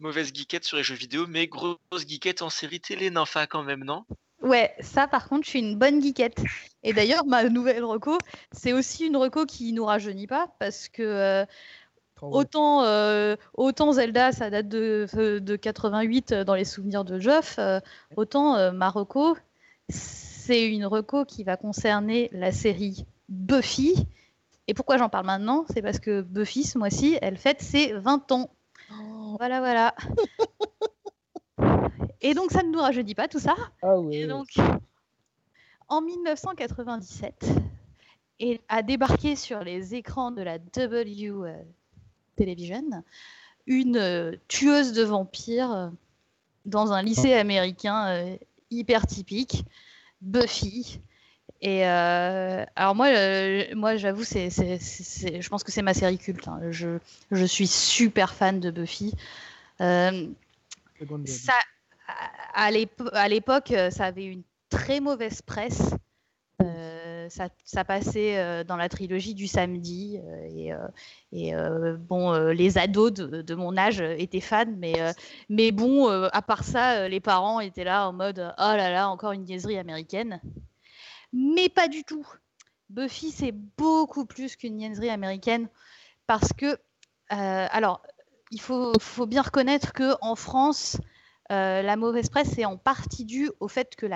Mauvaise 0.00 0.32
geekette 0.34 0.64
sur 0.64 0.76
les 0.76 0.82
jeux 0.82 0.96
vidéo, 0.96 1.26
mais 1.28 1.46
grosse 1.46 1.78
geekette 2.06 2.42
en 2.42 2.50
série 2.50 2.80
télé, 2.80 3.10
Ninfa 3.10 3.46
quand 3.46 3.62
même, 3.62 3.84
non? 3.84 4.04
Ouais, 4.42 4.74
ça 4.80 5.06
par 5.06 5.28
contre, 5.28 5.44
je 5.44 5.50
suis 5.50 5.58
une 5.60 5.76
bonne 5.76 6.02
geekette. 6.02 6.42
Et 6.82 6.92
d'ailleurs, 6.92 7.24
ma 7.24 7.48
nouvelle 7.48 7.84
reco, 7.84 8.18
c'est 8.50 8.72
aussi 8.72 9.06
une 9.06 9.16
reco 9.16 9.46
qui 9.46 9.72
nous 9.72 9.84
rajeunit 9.84 10.26
pas 10.26 10.48
parce 10.58 10.88
que 10.88 11.02
euh, 11.02 11.46
autant, 12.20 12.82
euh, 12.82 13.36
autant 13.54 13.92
Zelda, 13.92 14.32
ça 14.32 14.50
date 14.50 14.68
de, 14.68 15.06
de 15.38 15.56
88 15.56 16.34
dans 16.34 16.54
les 16.54 16.64
souvenirs 16.64 17.04
de 17.04 17.20
Geoff, 17.20 17.56
euh, 17.58 17.78
autant 18.16 18.72
ma 18.72 18.90
reco, 18.90 19.36
c'est 19.88 20.66
une 20.66 20.86
reco 20.86 21.24
qui 21.24 21.44
va 21.44 21.56
concerner 21.56 22.28
la 22.32 22.50
série 22.50 23.06
Buffy. 23.28 24.08
Et 24.66 24.74
pourquoi 24.74 24.98
j'en 24.98 25.08
parle 25.08 25.26
maintenant? 25.26 25.66
C'est 25.72 25.82
parce 25.82 26.00
que 26.00 26.20
Buffy, 26.20 26.64
ce 26.64 26.78
mois-ci, 26.78 27.16
elle 27.22 27.36
fête 27.36 27.62
ses 27.62 27.92
20 27.92 28.32
ans. 28.32 28.50
Voilà, 29.38 29.60
voilà. 29.60 29.94
Et 32.22 32.34
donc, 32.34 32.50
ça 32.52 32.62
ne 32.62 32.70
nous 32.70 32.80
rajeunit 32.80 33.14
pas 33.14 33.28
tout 33.28 33.40
ça. 33.40 33.54
Ah 33.82 33.98
oui. 33.98 34.16
Et 34.16 34.26
donc, 34.26 34.48
en 35.88 36.00
1997, 36.00 37.44
et 38.40 38.60
a 38.68 38.82
débarqué 38.82 39.36
sur 39.36 39.62
les 39.62 39.94
écrans 39.94 40.30
de 40.30 40.42
la 40.42 40.58
W 40.58 41.30
euh, 41.30 41.54
Television 42.36 43.04
une 43.66 43.96
euh, 43.96 44.32
tueuse 44.48 44.92
de 44.92 45.02
vampires 45.04 45.72
euh, 45.72 45.88
dans 46.64 46.92
un 46.92 47.02
lycée 47.02 47.34
américain 47.34 48.36
hyper 48.70 49.06
typique, 49.06 49.64
Buffy. 50.20 51.00
Et 51.60 51.86
euh, 51.86 52.64
alors 52.74 52.94
moi, 52.96 53.06
euh, 53.08 53.64
moi 53.76 53.96
j'avoue, 53.96 54.24
c'est, 54.24 54.50
je 54.50 55.48
pense 55.48 55.62
que 55.62 55.70
c'est 55.70 55.82
ma 55.82 55.94
série 55.94 56.18
culte. 56.18 56.48
hein. 56.48 56.60
Je, 56.70 56.98
je 57.30 57.44
suis 57.44 57.68
super 57.68 58.34
fan 58.34 58.58
de 58.58 58.70
Buffy. 58.70 59.14
Euh, 59.80 60.28
ça, 61.26 61.54
à, 62.54 62.66
à 62.66 62.70
l'épo- 62.70 63.10
à 63.12 63.28
l'époque, 63.28 63.70
euh, 63.72 63.90
ça 63.90 64.06
avait 64.06 64.24
une 64.24 64.42
très 64.70 65.00
mauvaise 65.00 65.42
presse. 65.42 65.94
Euh, 66.62 67.28
ça, 67.64 67.84
passait 67.84 68.38
euh, 68.38 68.62
dans 68.62 68.76
la 68.76 68.88
trilogie 68.88 69.34
du 69.34 69.48
samedi 69.48 70.20
et, 71.32 71.52
bon, 71.98 72.32
les 72.52 72.78
ados 72.78 73.12
de, 73.12 73.54
mon 73.54 73.76
âge 73.76 74.00
étaient 74.00 74.40
fans, 74.40 74.64
mais, 75.48 75.72
bon, 75.72 76.08
à 76.08 76.42
part 76.42 76.62
ça, 76.62 77.08
les 77.08 77.20
parents 77.20 77.60
étaient 77.60 77.84
là 77.84 78.08
en 78.08 78.12
mode 78.12 78.38
oh 78.58 78.62
là 78.76 78.90
là, 78.90 79.08
encore 79.08 79.32
une 79.32 79.44
niaiserie 79.44 79.78
américaine. 79.78 80.40
Mais 81.32 81.68
pas 81.68 81.88
du 81.88 82.04
tout. 82.04 82.26
Buffy, 82.90 83.30
c'est 83.30 83.52
beaucoup 83.78 84.26
plus 84.26 84.54
qu'une 84.54 84.76
niaiserie 84.76 85.10
américaine 85.10 85.68
parce 86.26 86.52
que, 86.52 86.78
alors, 87.28 88.02
il 88.52 88.60
faut, 88.60 88.92
faut 89.00 89.26
bien 89.26 89.42
reconnaître 89.42 89.92
que 89.92 90.14
en 90.20 90.36
France, 90.36 90.98
euh, 91.50 91.82
la 91.82 91.96
mauvaise 91.96 92.28
presse 92.28 92.56
est 92.58 92.64
en 92.64 92.76
partie 92.76 93.24
due 93.24 93.50
au 93.60 93.68
fait 93.68 93.96
que, 93.96 94.06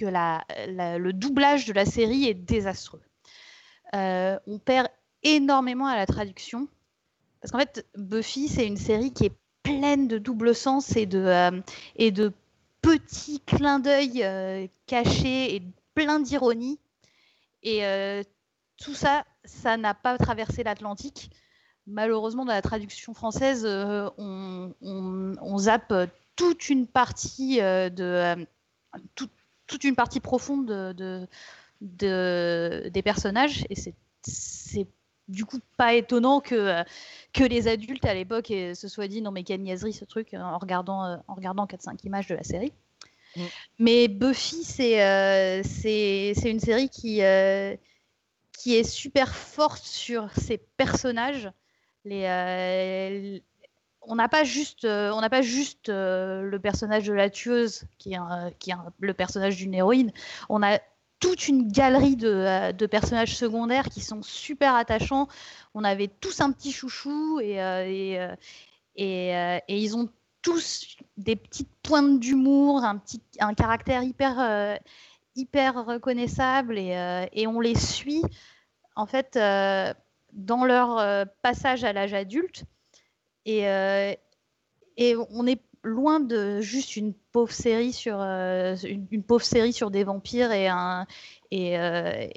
le 0.00 1.10
doublage 1.12 1.66
de 1.66 1.72
la 1.72 1.86
série 1.86 2.26
est 2.26 2.34
désastreux. 2.34 3.02
Euh, 3.94 4.38
on 4.46 4.58
perd 4.58 4.88
énormément 5.22 5.86
à 5.86 5.96
la 5.96 6.06
traduction. 6.06 6.68
Parce 7.40 7.52
qu'en 7.52 7.58
fait, 7.58 7.86
Buffy, 7.96 8.48
c'est 8.48 8.66
une 8.66 8.76
série 8.76 9.12
qui 9.12 9.26
est 9.26 9.36
pleine 9.62 10.08
de 10.08 10.18
double 10.18 10.54
sens 10.54 10.96
et 10.96 11.06
de, 11.06 11.18
euh, 11.18 12.30
petits 12.82 13.40
clins 13.40 13.78
d'œil 13.78 14.24
cachés 14.86 15.56
et 15.56 15.62
plein 15.94 16.20
d'ironie. 16.20 16.78
Et 17.62 17.82
tout 18.78 18.94
ça, 18.94 19.24
ça 19.44 19.76
n'a 19.76 19.92
pas 19.92 20.16
traversé 20.16 20.62
l'Atlantique. 20.62 21.30
Malheureusement, 21.86 22.44
dans 22.44 22.52
la 22.52 22.62
traduction 22.62 23.12
française, 23.12 23.66
on 23.66 25.58
zappe 25.58 25.92
toute 26.36 26.68
une 26.68 26.86
partie 26.86 27.60
euh, 27.60 27.90
de 27.90 28.04
euh, 28.04 28.36
tout- 29.14 29.28
toute 29.66 29.84
une 29.84 29.94
partie 29.94 30.20
profonde 30.20 30.66
de, 30.66 30.92
de- 30.92 31.28
de- 31.80 32.88
des 32.92 33.02
personnages 33.02 33.64
et 33.70 33.74
c'est 33.74 33.94
c'est 34.22 34.86
du 35.28 35.44
coup 35.44 35.58
pas 35.76 35.94
étonnant 35.94 36.40
que 36.40 36.54
euh, 36.54 36.82
que 37.32 37.44
les 37.44 37.68
adultes 37.68 38.04
à 38.04 38.14
l'époque 38.14 38.48
se 38.48 38.88
soient 38.88 39.08
dit 39.08 39.22
non 39.22 39.30
mais 39.30 39.44
quelle 39.44 39.62
niaiserie 39.62 39.92
ce 39.92 40.04
truc 40.04 40.34
en 40.34 40.58
regardant 40.58 41.22
en 41.26 41.34
regardant 41.34 41.66
4-5 41.66 42.04
images 42.04 42.26
de 42.26 42.34
la 42.34 42.42
série. 42.42 42.72
Mm. 43.36 43.44
Mais 43.78 44.08
Buffy 44.08 44.64
c'est 44.64 45.02
euh, 45.02 45.62
une 46.44 46.60
série 46.60 46.88
qui 46.88 47.22
euh, 47.22 47.76
qui 48.60 48.76
est 48.76 48.84
super 48.84 49.34
forte 49.34 49.84
sur 49.84 50.30
ses 50.36 50.58
personnages. 50.58 51.50
Les, 52.04 52.24
euh, 52.24 53.38
on 54.10 54.16
n'a 54.16 54.28
pas 54.28 54.42
juste, 54.42 54.84
euh, 54.84 55.12
on 55.12 55.20
n'a 55.20 55.30
pas 55.30 55.40
juste 55.40 55.88
euh, 55.88 56.42
le 56.42 56.58
personnage 56.58 57.06
de 57.06 57.12
la 57.12 57.30
tueuse 57.30 57.84
qui 57.98 58.12
est, 58.12 58.18
le 58.98 59.14
personnage 59.14 59.56
d'une 59.56 59.72
héroïne. 59.72 60.12
On 60.48 60.64
a 60.64 60.80
toute 61.20 61.46
une 61.46 61.70
galerie 61.70 62.16
de, 62.16 62.28
euh, 62.28 62.72
de 62.72 62.86
personnages 62.86 63.36
secondaires 63.36 63.88
qui 63.88 64.00
sont 64.00 64.20
super 64.22 64.74
attachants. 64.74 65.28
On 65.74 65.84
avait 65.84 66.08
tous 66.08 66.40
un 66.40 66.50
petit 66.50 66.72
chouchou 66.72 67.38
et, 67.40 67.58
et, 68.96 69.30
et, 69.30 69.60
ils 69.68 69.96
ont 69.96 70.08
tous 70.42 70.96
des 71.16 71.36
petites 71.36 71.70
pointes 71.82 72.18
d'humour, 72.18 72.82
un 72.82 72.98
petit, 72.98 73.22
un 73.38 73.54
caractère 73.54 74.02
hyper, 74.02 74.80
hyper 75.36 75.84
reconnaissable 75.84 76.78
et, 76.78 77.46
on 77.46 77.60
les 77.60 77.78
suit 77.78 78.22
en 78.96 79.06
fait 79.06 79.38
dans 80.32 80.64
leur 80.64 81.26
passage 81.42 81.84
à 81.84 81.92
l'âge 81.92 82.14
adulte 82.14 82.64
et, 83.46 83.68
euh, 83.68 84.14
et 84.96 85.16
on 85.30 85.46
est 85.46 85.60
loin 85.82 86.20
de 86.20 86.60
juste 86.60 86.96
une 86.96 87.14
pauvre 87.32 87.52
série 87.52 87.92
sur 87.92 88.20
euh, 88.20 88.76
une, 88.84 89.22
pauvre 89.22 89.44
série 89.44 89.72
sur 89.72 89.90
des 89.90 90.04
vampires 90.04 90.52
et 90.52 90.68
un 90.68 91.06
euh, 91.52 92.28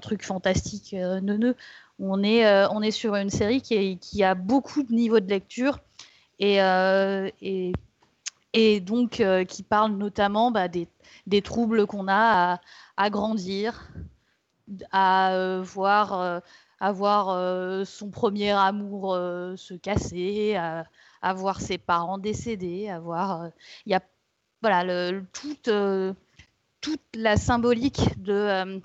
truc 0.00 0.24
fantastique 0.24 0.92
neuneux. 0.92 1.56
On 1.98 2.22
est 2.22 2.90
sur 2.90 3.16
une 3.16 3.30
série 3.30 3.60
qui, 3.60 4.24
a 4.24 4.34
beaucoup 4.34 4.82
de 4.82 4.92
niveaux 4.92 5.20
de 5.20 5.28
lecture 5.28 5.80
et 6.38 6.58
donc 8.80 9.22
qui 9.48 9.62
parle 9.62 9.92
notamment 9.92 10.50
bah, 10.50 10.68
des, 10.68 11.42
troubles 11.42 11.86
qu'on 11.86 12.08
a 12.08 12.60
à, 12.96 13.10
grandir, 13.10 13.88
à 14.90 15.60
voir 15.62 16.42
à 16.82 16.90
voir 16.90 17.28
euh, 17.28 17.84
son 17.84 18.10
premier 18.10 18.50
amour 18.50 19.14
euh, 19.14 19.54
se 19.56 19.72
casser, 19.74 20.56
à, 20.56 20.84
à 21.22 21.32
voir 21.32 21.60
ses 21.60 21.78
parents 21.78 22.18
décédés, 22.18 22.88
à 22.88 22.98
voir. 22.98 23.42
euh, 23.42 23.48
Il 23.86 23.92
y 23.92 23.94
a 23.94 24.02
voilà 24.62 24.82
le, 24.82 25.18
le- 25.20 25.26
toute, 25.32 25.70
toute 26.80 27.00
la 27.14 27.36
symbolique 27.36 28.20
de, 28.20 28.80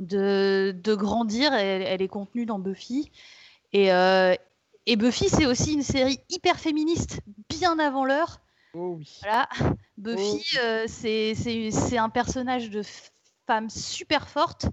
de, 0.00 0.74
de 0.74 0.94
grandir, 0.94 1.52
elle, 1.52 1.82
elle 1.82 2.00
est 2.02 2.08
contenue 2.08 2.46
dans 2.46 2.58
Buffy. 2.58 3.10
Et, 3.74 3.92
euh, 3.92 4.34
et 4.86 4.96
Buffy, 4.96 5.28
c'est 5.28 5.46
aussi 5.46 5.74
une 5.74 5.82
série 5.82 6.20
hyper 6.30 6.58
féministe, 6.58 7.20
bien 7.50 7.78
avant 7.78 8.06
l'heure. 8.06 8.40
Oh 8.72 8.96
oui. 8.98 9.18
Voilà. 9.22 9.48
Buffy, 9.98 10.42
Oh. 10.56 10.58
euh, 10.62 10.84
c'est 10.88 11.98
un 11.98 12.08
personnage 12.08 12.70
de 12.70 12.82
femme 13.46 13.68
super 13.68 14.28
forte. 14.28 14.66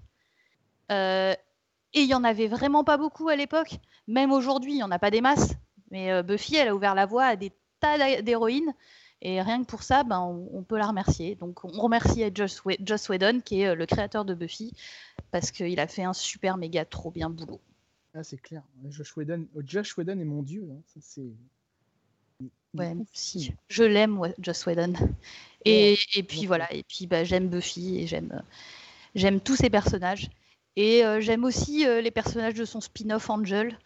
Euh, 0.90 1.34
et 1.94 2.00
il 2.02 2.08
y 2.08 2.14
en 2.14 2.24
avait 2.24 2.48
vraiment 2.48 2.84
pas 2.84 2.96
beaucoup 2.96 3.28
à 3.28 3.36
l'époque. 3.36 3.78
Même 4.08 4.32
aujourd'hui, 4.32 4.72
il 4.72 4.76
n'y 4.76 4.82
en 4.82 4.90
a 4.90 4.98
pas 4.98 5.10
des 5.10 5.20
masses. 5.20 5.54
Mais 5.90 6.10
euh, 6.12 6.22
Buffy, 6.22 6.56
elle 6.56 6.68
a 6.68 6.74
ouvert 6.74 6.94
la 6.94 7.06
voie 7.06 7.24
à 7.26 7.36
des 7.36 7.52
tas 7.80 8.22
d'héroïnes. 8.22 8.74
Et 9.22 9.40
rien 9.40 9.60
que 9.62 9.66
pour 9.68 9.82
ça, 9.84 10.02
ben, 10.04 10.20
on, 10.20 10.48
on 10.52 10.62
peut 10.64 10.78
la 10.78 10.86
remercier. 10.88 11.36
Donc 11.36 11.64
on 11.64 11.68
remercie 11.80 12.24
Joss, 12.34 12.62
Whe- 12.64 12.78
Joss 12.84 13.08
Whedon, 13.08 13.40
qui 13.40 13.62
est 13.62 13.68
euh, 13.68 13.74
le 13.74 13.86
créateur 13.86 14.24
de 14.24 14.34
Buffy, 14.34 14.72
parce 15.32 15.50
qu'il 15.52 15.80
a 15.80 15.86
fait 15.88 16.04
un 16.04 16.12
super 16.14 16.56
méga 16.58 16.84
trop 16.84 17.10
bien 17.10 17.30
boulot. 17.30 17.60
Ah, 18.14 18.22
c'est 18.24 18.38
clair. 18.40 18.62
Josh 18.88 19.16
Whedon, 19.16 19.46
Josh 19.66 19.96
Whedon 19.98 20.18
est 20.18 20.24
mon 20.24 20.42
dieu. 20.42 20.66
hein. 20.72 20.80
Ça, 20.86 21.00
c'est. 21.02 21.30
Ouais, 22.74 22.94
aussi. 23.12 23.52
Je 23.68 23.84
l'aime, 23.84 24.18
ouais, 24.18 24.34
Joss 24.38 24.64
Whedon. 24.66 24.94
Et, 25.64 25.96
et 26.16 26.22
puis 26.22 26.46
voilà, 26.46 26.72
et 26.72 26.82
puis 26.82 27.06
bah, 27.06 27.22
j'aime 27.24 27.48
Buffy 27.48 27.98
et 28.00 28.06
j'aime 28.06 28.32
euh, 28.34 28.42
j'aime 29.14 29.40
tous 29.40 29.56
ses 29.56 29.70
personnages. 29.70 30.30
Et 30.76 31.04
euh, 31.04 31.20
j'aime 31.20 31.44
aussi 31.44 31.86
euh, 31.86 32.00
les 32.00 32.10
personnages 32.10 32.54
de 32.54 32.64
son 32.64 32.80
spin-off 32.80 33.28
Angel, 33.30 33.78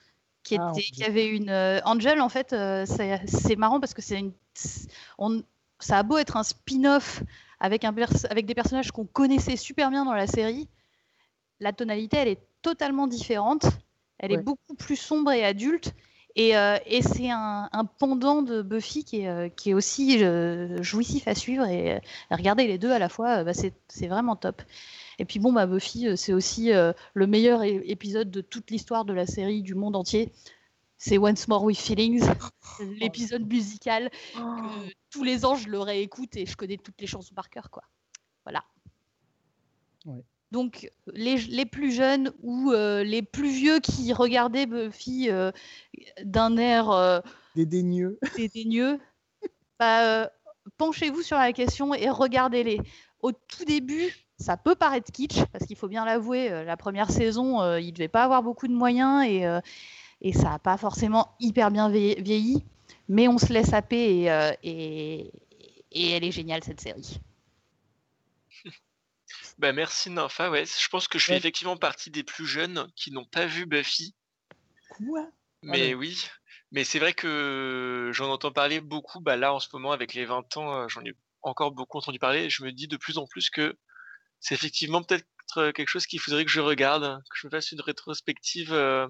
qui, 0.43 0.57
Ah, 0.59 0.73
qui 0.75 1.03
avait 1.05 1.27
une. 1.29 1.51
euh, 1.51 1.81
Angel, 1.85 2.21
en 2.21 2.29
fait, 2.29 2.55
c'est 2.87 3.57
marrant 3.57 3.81
parce 3.81 3.95
que 3.95 4.03
c'est 4.03 4.19
une. 4.19 4.33
c'est- 4.55 4.89
On, 5.19 5.43
ça 5.81 5.99
a 5.99 6.03
beau 6.03 6.17
être 6.19 6.37
un 6.37 6.43
spin-off 6.43 7.23
avec, 7.61 7.85
un 7.85 7.93
pers- 7.93 8.27
avec 8.31 8.47
des 8.47 8.55
personnages 8.55 8.93
qu'on 8.93 9.05
connaissait 9.07 9.57
super 9.57 9.91
bien 9.91 10.05
dans 10.05 10.15
la 10.15 10.27
série, 10.27 10.69
la 11.61 11.73
tonalité, 11.73 12.17
elle 12.19 12.29
est 12.29 12.43
totalement 12.63 13.07
différente. 13.07 13.67
Elle 14.19 14.33
est 14.33 14.37
beaucoup 14.45 14.75
plus 14.75 14.97
sombre 14.97 15.33
et 15.33 15.45
adulte. 15.45 15.93
Et, 16.37 16.57
euh, 16.57 16.77
et 16.87 17.03
c'est 17.03 17.31
un, 17.31 17.69
un 17.73 17.85
pendant 17.85 18.43
de 18.43 18.63
Buffy 18.63 19.05
qui 19.05 19.23
est, 19.23 19.55
qui 19.57 19.71
est 19.71 19.75
aussi 19.75 20.23
euh, 20.23 20.83
jouissif 20.83 21.29
à 21.29 21.35
suivre. 21.35 21.67
Et 21.67 21.95
euh, 21.95 21.99
regarder 22.31 22.67
les 22.67 22.79
deux 22.79 22.93
à 22.93 22.99
la 22.99 23.09
fois, 23.09 23.43
bah, 23.45 23.53
c'est 23.55 24.07
vraiment 24.07 24.37
top. 24.37 24.63
Et 25.19 25.25
puis 25.25 25.39
bon, 25.39 25.53
bah, 25.53 25.67
Buffy, 25.67 26.09
euh, 26.09 26.17
c'est 26.17 26.33
aussi 26.33 26.73
euh, 26.73 26.93
le 27.15 27.27
meilleur 27.27 27.63
épisode 27.63 28.31
de 28.31 28.41
toute 28.41 28.71
l'histoire 28.71 29.05
de 29.05 29.13
la 29.13 29.27
série 29.27 29.63
du 29.63 29.75
monde 29.75 29.97
entier. 29.97 30.33
C'est 30.99 31.19
Once 31.19 31.49
More 31.49 31.65
with 31.65 31.79
Feelings, 31.79 32.23
l'épisode 33.01 33.47
musical 33.47 34.11
Oh. 34.39 34.41
que 34.57 34.93
tous 35.11 35.25
les 35.25 35.45
ans 35.45 35.55
je 35.55 35.69
le 35.69 35.79
réécoute 35.79 36.37
et 36.37 36.47
je 36.47 36.57
connais 36.57 36.77
toutes 36.77 37.01
les 37.01 37.07
chansons 37.07 37.35
par 37.35 37.51
cœur. 37.51 37.71
Quoi. 37.71 37.85
Voilà. 38.45 38.65
Ouais. 40.05 40.25
Donc 40.53 40.91
les, 41.13 41.37
les 41.37 41.67
plus 41.67 41.93
jeunes 41.93 42.33
ou 42.43 42.71
euh, 42.71 43.03
les 43.03 43.23
plus 43.23 43.51
vieux 43.51 43.81
qui 43.81 44.13
regardaient 44.13 44.67
Buffy 44.67 45.29
euh, 45.29 45.51
d'un 46.23 46.57
air 46.57 46.91
euh, 46.91 47.21
Dédaigneux. 47.57 48.19
dédaigneux, 48.37 49.01
bah, 49.79 50.23
euh, 50.23 50.29
penchez-vous 50.77 51.23
sur 51.23 51.37
la 51.37 51.53
question 51.53 51.95
et 51.95 52.09
regardez-les. 52.11 52.81
Au 53.21 53.33
tout 53.33 53.65
début, 53.67 54.15
ça 54.39 54.57
peut 54.57 54.75
paraître 54.75 55.11
kitsch, 55.13 55.45
parce 55.53 55.67
qu'il 55.67 55.77
faut 55.77 55.89
bien 55.89 56.05
l'avouer, 56.05 56.51
euh, 56.53 56.65
la 56.65 56.77
première 56.77 57.11
saison, 57.11 57.63
euh, 57.63 57.81
il 57.81 57.87
ne 57.89 57.93
devait 57.93 58.09
pas 58.09 58.25
avoir 58.25 58.43
beaucoup 58.43 58.69
de 58.69 58.75
moyens 58.75 59.25
et, 59.27 59.47
euh, 59.47 59.61
et 60.21 60.33
ça 60.33 60.51
n'a 60.51 60.59
pas 60.59 60.77
forcément 60.77 61.35
hyper 61.41 61.71
bien 61.71 61.89
vie- 61.91 62.21
vieilli. 62.21 62.65
mais 63.09 63.29
on 63.29 63.39
se 63.39 63.53
laisse 63.53 63.73
happer 63.73 64.23
et, 64.23 64.31
euh, 64.31 64.53
et, 64.63 65.31
et 65.93 66.11
elle 66.11 66.25
est 66.25 66.33
géniale 66.33 66.63
cette 66.65 66.81
série. 66.81 67.21
Bah 69.59 69.73
merci 69.73 70.11
Nympha, 70.11 70.51
ouais. 70.51 70.65
Je 70.67 70.89
pense 70.89 71.09
que 71.09 71.19
je 71.19 71.25
fais 71.27 71.33
Ouais. 71.33 71.39
effectivement 71.39 71.77
partie 71.77 72.11
des 72.11 72.23
plus 72.23 72.47
jeunes 72.47 72.91
qui 72.95 73.11
n'ont 73.11 73.25
pas 73.25 73.47
vu 73.47 73.65
Buffy. 73.67 74.15
Quoi? 74.91 75.27
Mais 75.63 75.95
oui, 75.95 76.29
mais 76.73 76.85
c'est 76.85 76.99
vrai 76.99 77.13
que 77.15 78.11
j'en 78.13 78.31
entends 78.31 78.53
parler 78.53 78.81
beaucoup. 78.81 79.21
Bah 79.21 79.37
là, 79.37 79.53
en 79.55 79.61
ce 79.61 79.69
moment, 79.73 79.93
avec 79.93 80.15
les 80.15 80.27
20 80.27 80.57
ans, 80.59 80.87
j'en 80.89 81.05
ai 81.05 81.15
encore 81.43 81.73
beaucoup 81.73 81.99
entendu 81.99 82.19
parler. 82.19 82.45
Et 82.45 82.51
je 82.51 82.63
me 82.65 82.71
dis 82.73 82.87
de 82.87 82.97
plus 82.97 83.19
en 83.19 83.27
plus 83.27 83.51
que 83.51 83.77
c'est 84.41 84.55
effectivement 84.55 85.03
peut-être 85.03 85.25
euh, 85.59 85.73
quelque 85.73 85.89
chose 85.89 86.07
qu'il 86.07 86.21
faudrait 86.21 86.45
que 86.45 86.51
je 86.51 86.61
regarde, 86.61 87.23
que 87.31 87.37
je 87.41 87.47
me 87.47 87.51
fasse 87.51 87.73
une 87.73 87.81
rétrospective. 87.81 88.73
euh, 88.73 89.07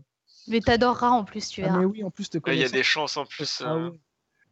Mais 0.49 0.61
t'adoreras 0.61 1.11
en 1.11 1.25
plus, 1.25 1.49
tu 1.49 1.63
Ah, 1.63 1.67
verras. 1.67 1.79
mais 1.79 1.85
oui, 1.85 2.05
en 2.05 2.11
plus, 2.11 2.29
te 2.31 2.39
Il 2.47 2.59
y 2.59 2.65
a 2.65 2.69
des 2.69 2.83
chances 2.83 3.17
en 3.17 3.27
plus. 3.27 3.63
Ah 3.65 3.73
euh, 3.75 3.91
oui. 3.91 4.01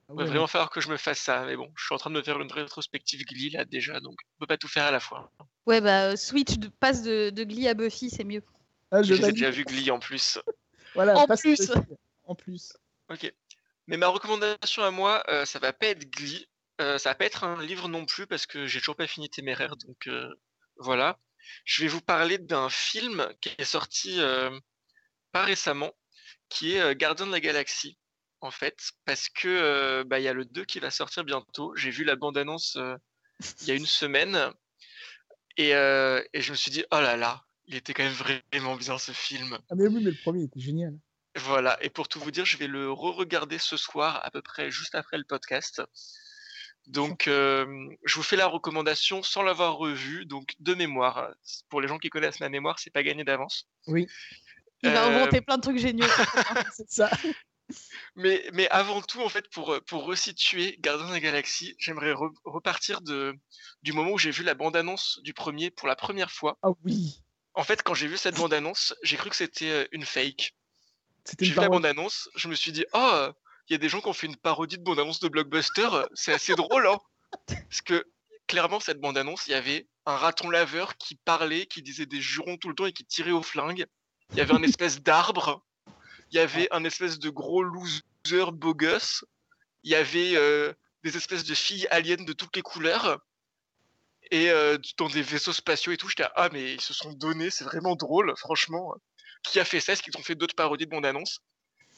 Ah 0.09 0.12
Il 0.12 0.18
va 0.18 0.25
vraiment 0.27 0.47
falloir 0.47 0.68
que 0.70 0.81
je 0.83 0.89
me 0.91 0.97
fasse 0.99 1.18
ça. 1.20 1.45
Mais 1.47 1.57
bon, 1.57 1.70
je 1.77 1.85
suis 1.85 1.95
en 1.95 1.99
train 1.99 2.11
de 2.11 2.16
me 2.16 2.22
faire 2.22 2.39
une 2.41 2.51
rétrospective 2.53 3.25
Glee 3.25 3.51
là 3.51 3.64
déjà, 3.64 4.01
donc 4.01 4.18
on 4.37 4.41
peut 4.41 4.47
pas 4.47 4.59
tout 4.59 4.68
faire 4.68 4.85
à 4.85 4.91
la 4.91 5.01
fois. 5.01 5.33
Ouais, 5.66 5.81
bah 5.81 6.14
switch, 6.16 6.59
de, 6.59 6.68
passe 6.68 7.03
de, 7.03 7.31
de 7.31 7.45
Glee 7.45 7.68
à 7.68 7.75
Buffy, 7.75 8.11
c'est 8.11 8.25
mieux. 8.25 8.43
Ah, 8.91 9.03
je 9.03 9.14
J'ai 9.14 9.20
valide. 9.22 9.37
déjà 9.37 9.51
vu 9.51 9.64
Glee 9.64 9.91
en 9.91 9.99
plus. 9.99 10.39
Voilà, 10.95 11.16
En 11.16 11.27
passe 11.27 11.41
plus. 11.41 11.72
En 12.27 12.35
plus. 12.37 12.72
Ok. 13.11 13.33
Mais 13.89 13.97
ma 13.97 14.07
recommandation 14.07 14.85
à 14.85 14.93
moi, 14.93 15.25
euh, 15.29 15.45
ça 15.45 15.59
va 15.59 15.72
pas 15.72 15.87
être 15.87 16.09
Glee. 16.09 16.47
Euh, 16.81 16.99
ça 16.99 17.09
va 17.11 17.14
pas 17.16 17.25
être 17.25 17.43
un 17.43 17.61
livre 17.62 17.89
non 17.89 18.05
plus 18.07 18.27
parce 18.29 18.47
que 18.47 18.66
j'ai 18.66 18.79
toujours 18.79 18.95
pas 18.95 19.09
fini 19.09 19.29
Téméraire. 19.29 19.77
Donc 19.77 20.07
euh, 20.07 20.33
voilà. 20.79 21.18
Je 21.64 21.83
vais 21.83 21.89
vous 21.89 22.01
parler 22.01 22.39
d'un 22.39 22.68
film 22.68 23.29
qui 23.41 23.51
est 23.59 23.64
sorti 23.64 24.20
euh, 24.20 24.51
pas 25.33 25.45
récemment, 25.45 25.93
qui 26.49 26.72
est 26.72 26.81
euh, 26.81 26.95
Gardien 26.95 27.27
de 27.27 27.33
la 27.33 27.41
Galaxie. 27.41 27.99
En 28.41 28.51
fait, 28.51 28.79
parce 29.07 29.31
que 29.31 29.49
euh, 29.49 30.05
bah, 30.05 30.20
il 30.20 30.25
y 30.25 30.29
a 30.29 30.35
le 30.35 30.45
2 30.45 30.64
qui 30.66 30.79
va 30.79 30.91
sortir 30.91 31.25
bientôt. 31.25 31.75
J'ai 31.77 31.91
vu 31.91 32.05
la 32.05 32.14
bande-annonce 32.16 32.79
il 33.62 33.68
y 33.68 33.70
a 33.70 33.75
une 33.75 33.87
semaine. 33.87 34.53
Et, 35.57 35.70
et 35.70 36.41
je 36.41 36.51
me 36.51 36.57
suis 36.57 36.70
dit, 36.70 36.85
oh 36.91 37.01
là 37.01 37.16
là, 37.16 37.45
il 37.66 37.77
était 37.77 37.95
quand 37.95 38.03
même 38.03 38.41
vraiment 38.53 38.77
bien 38.77 38.99
ce 38.99 39.12
film. 39.12 39.57
Ah, 39.70 39.75
mais 39.77 39.87
oui, 39.87 40.03
mais 40.03 40.11
le 40.11 40.16
premier 40.22 40.43
était 40.43 40.61
génial. 40.61 40.99
Voilà, 41.37 41.83
et 41.83 41.91
pour 41.91 42.09
tout 42.09 42.20
vous 42.20 42.31
dire, 42.31 42.45
je 42.45 42.57
vais 42.57 42.68
le 42.68 42.93
re-regarder 42.93 43.59
ce 43.59 43.77
soir, 43.77 44.20
à 44.25 44.31
peu 44.31 44.43
près 44.43 44.70
juste 44.70 44.95
après 44.95 45.18
le 45.18 45.25
podcast. 45.25 45.83
Donc, 46.87 47.28
euh, 47.28 47.89
je 48.05 48.14
vous 48.16 48.22
fais 48.22 48.37
la 48.37 48.47
recommandation 48.47 49.22
sans 49.22 49.43
l'avoir 49.43 49.76
revu, 49.76 50.26
donc 50.26 50.55
de 50.61 50.74
mémoire. 50.74 51.30
Pour 51.68 51.80
les 51.80 51.89
gens 51.89 51.99
qui 51.99 52.11
connaissent 52.11 52.41
ma 52.41 52.49
mémoire, 52.51 52.78
c'est 52.78 52.91
pas 52.93 53.03
gagné 53.03 53.24
d'avance. 53.24 53.66
Oui, 53.87 54.07
Il 54.82 54.91
va 54.91 55.07
Euh, 55.07 55.16
inventer 55.16 55.41
plein 55.41 55.57
de 55.57 55.62
trucs 55.62 55.78
géniaux. 55.78 56.07
c'est 56.72 56.91
ça. 56.91 57.11
Mais, 58.14 58.45
mais 58.53 58.68
avant 58.68 59.01
tout, 59.01 59.22
en 59.22 59.30
fait, 59.30 59.49
pour, 59.51 59.74
pour 59.87 60.05
resituer 60.05 60.76
Gardien 60.80 61.07
de 61.09 61.12
la 61.12 61.18
Galaxie, 61.20 61.74
j'aimerais 61.78 62.12
re- 62.12 62.35
repartir 62.45 63.01
de, 63.01 63.35
du 63.82 63.95
moment 63.95 64.11
où 64.11 64.18
j'ai 64.18 64.30
vu 64.30 64.45
la 64.45 64.53
bande-annonce 64.55 65.18
du 65.22 65.32
premier 65.32 65.70
pour 65.70 65.89
la 65.89 65.97
première 65.97 66.30
fois. 66.30 66.59
Ah 66.62 66.68
oui. 66.85 67.22
En 67.55 67.64
fait, 67.64 67.82
quand 67.82 67.95
j'ai 67.95 68.07
vu 68.07 68.18
cette 68.18 68.37
bande-annonce, 68.37 68.95
j'ai 69.03 69.16
cru 69.16 69.30
que 69.30 69.37
c'était 69.37 69.70
euh, 69.70 69.87
une 69.93 70.05
fake. 70.05 70.55
C'était 71.24 71.47
J'ai 71.47 71.53
une 71.53 71.55
vu 71.57 71.61
la 71.62 71.68
bande-annonce, 71.70 72.28
je 72.37 72.49
me 72.49 72.55
suis 72.55 72.70
dit, 72.70 72.85
oh, 72.93 73.28
il 73.69 73.73
y 73.73 73.75
a 73.75 73.79
des 73.79 73.89
gens 73.89 74.01
qui 74.01 74.09
ont 74.09 74.12
fait 74.12 74.27
une 74.27 74.37
parodie 74.37 74.79
de 74.79 74.83
bande-annonce 74.83 75.21
de 75.21 75.29
blockbuster, 75.29 75.89
euh, 75.93 76.07
c'est 76.15 76.33
assez 76.33 76.55
drôle, 76.55 76.87
hein 76.87 76.99
Parce 77.47 77.83
que 77.83 78.05
clairement, 78.47 78.81
cette 78.81 79.01
bande-annonce, 79.01 79.47
il 79.47 79.51
y 79.51 79.55
avait 79.55 79.87
un 80.07 80.17
raton 80.17 80.51
laveur 80.51 80.97
qui 80.97 81.15
parlait, 81.15 81.67
qui 81.67 81.83
disait 81.83 82.07
des 82.07 82.21
jurons 82.21 82.57
tout 82.57 82.69
le 82.69 82.75
temps 82.75 82.87
et 82.87 82.93
qui 82.93 83.05
tirait 83.05 83.31
au 83.31 83.43
flingue. 83.43 83.87
Il 84.33 84.39
y 84.39 84.41
avait 84.41 84.55
un 84.55 84.62
espèce 84.62 85.01
d'arbre. 85.01 85.65
Il 86.31 86.37
y 86.37 86.41
avait 86.41 86.69
un 86.73 86.85
espèce 86.85 87.19
de 87.19 87.31
gros 87.31 87.62
loser 87.62 88.51
beau 88.53 88.75
gosse. 88.75 89.25
Il 89.83 89.91
y 89.91 89.95
avait 89.95 90.37
euh, 90.37 90.73
des 91.03 91.17
espèces 91.17 91.45
de 91.45 91.55
filles 91.55 91.87
aliens 91.91 92.17
de 92.17 92.33
toutes 92.33 92.57
les 92.57 92.62
couleurs. 92.62 93.19
Et 94.31 94.51
euh, 94.51 94.79
dans 94.99 95.09
des 95.09 95.23
vaisseaux 95.23 95.53
spatiaux 95.53 95.93
et 95.93 95.97
tout, 95.97 96.09
j'étais 96.09 96.25
ah 96.35 96.49
mais 96.51 96.75
ils 96.75 96.81
se 96.81 96.95
sont 96.95 97.12
donnés, 97.12 97.51
c'est 97.51 97.65
vraiment 97.65 97.95
drôle, 97.95 98.35
franchement. 98.37 98.95
Qui 99.43 99.61
a 99.61 99.65
fait 99.65 99.81
ça? 99.81 99.93
Est-ce 99.93 100.03
qu'ils 100.03 100.17
ont 100.17 100.23
fait 100.23 100.35
d'autres 100.35 100.55
parodies 100.55 100.87
de 100.87 100.91
bande-annonce? 100.91 101.41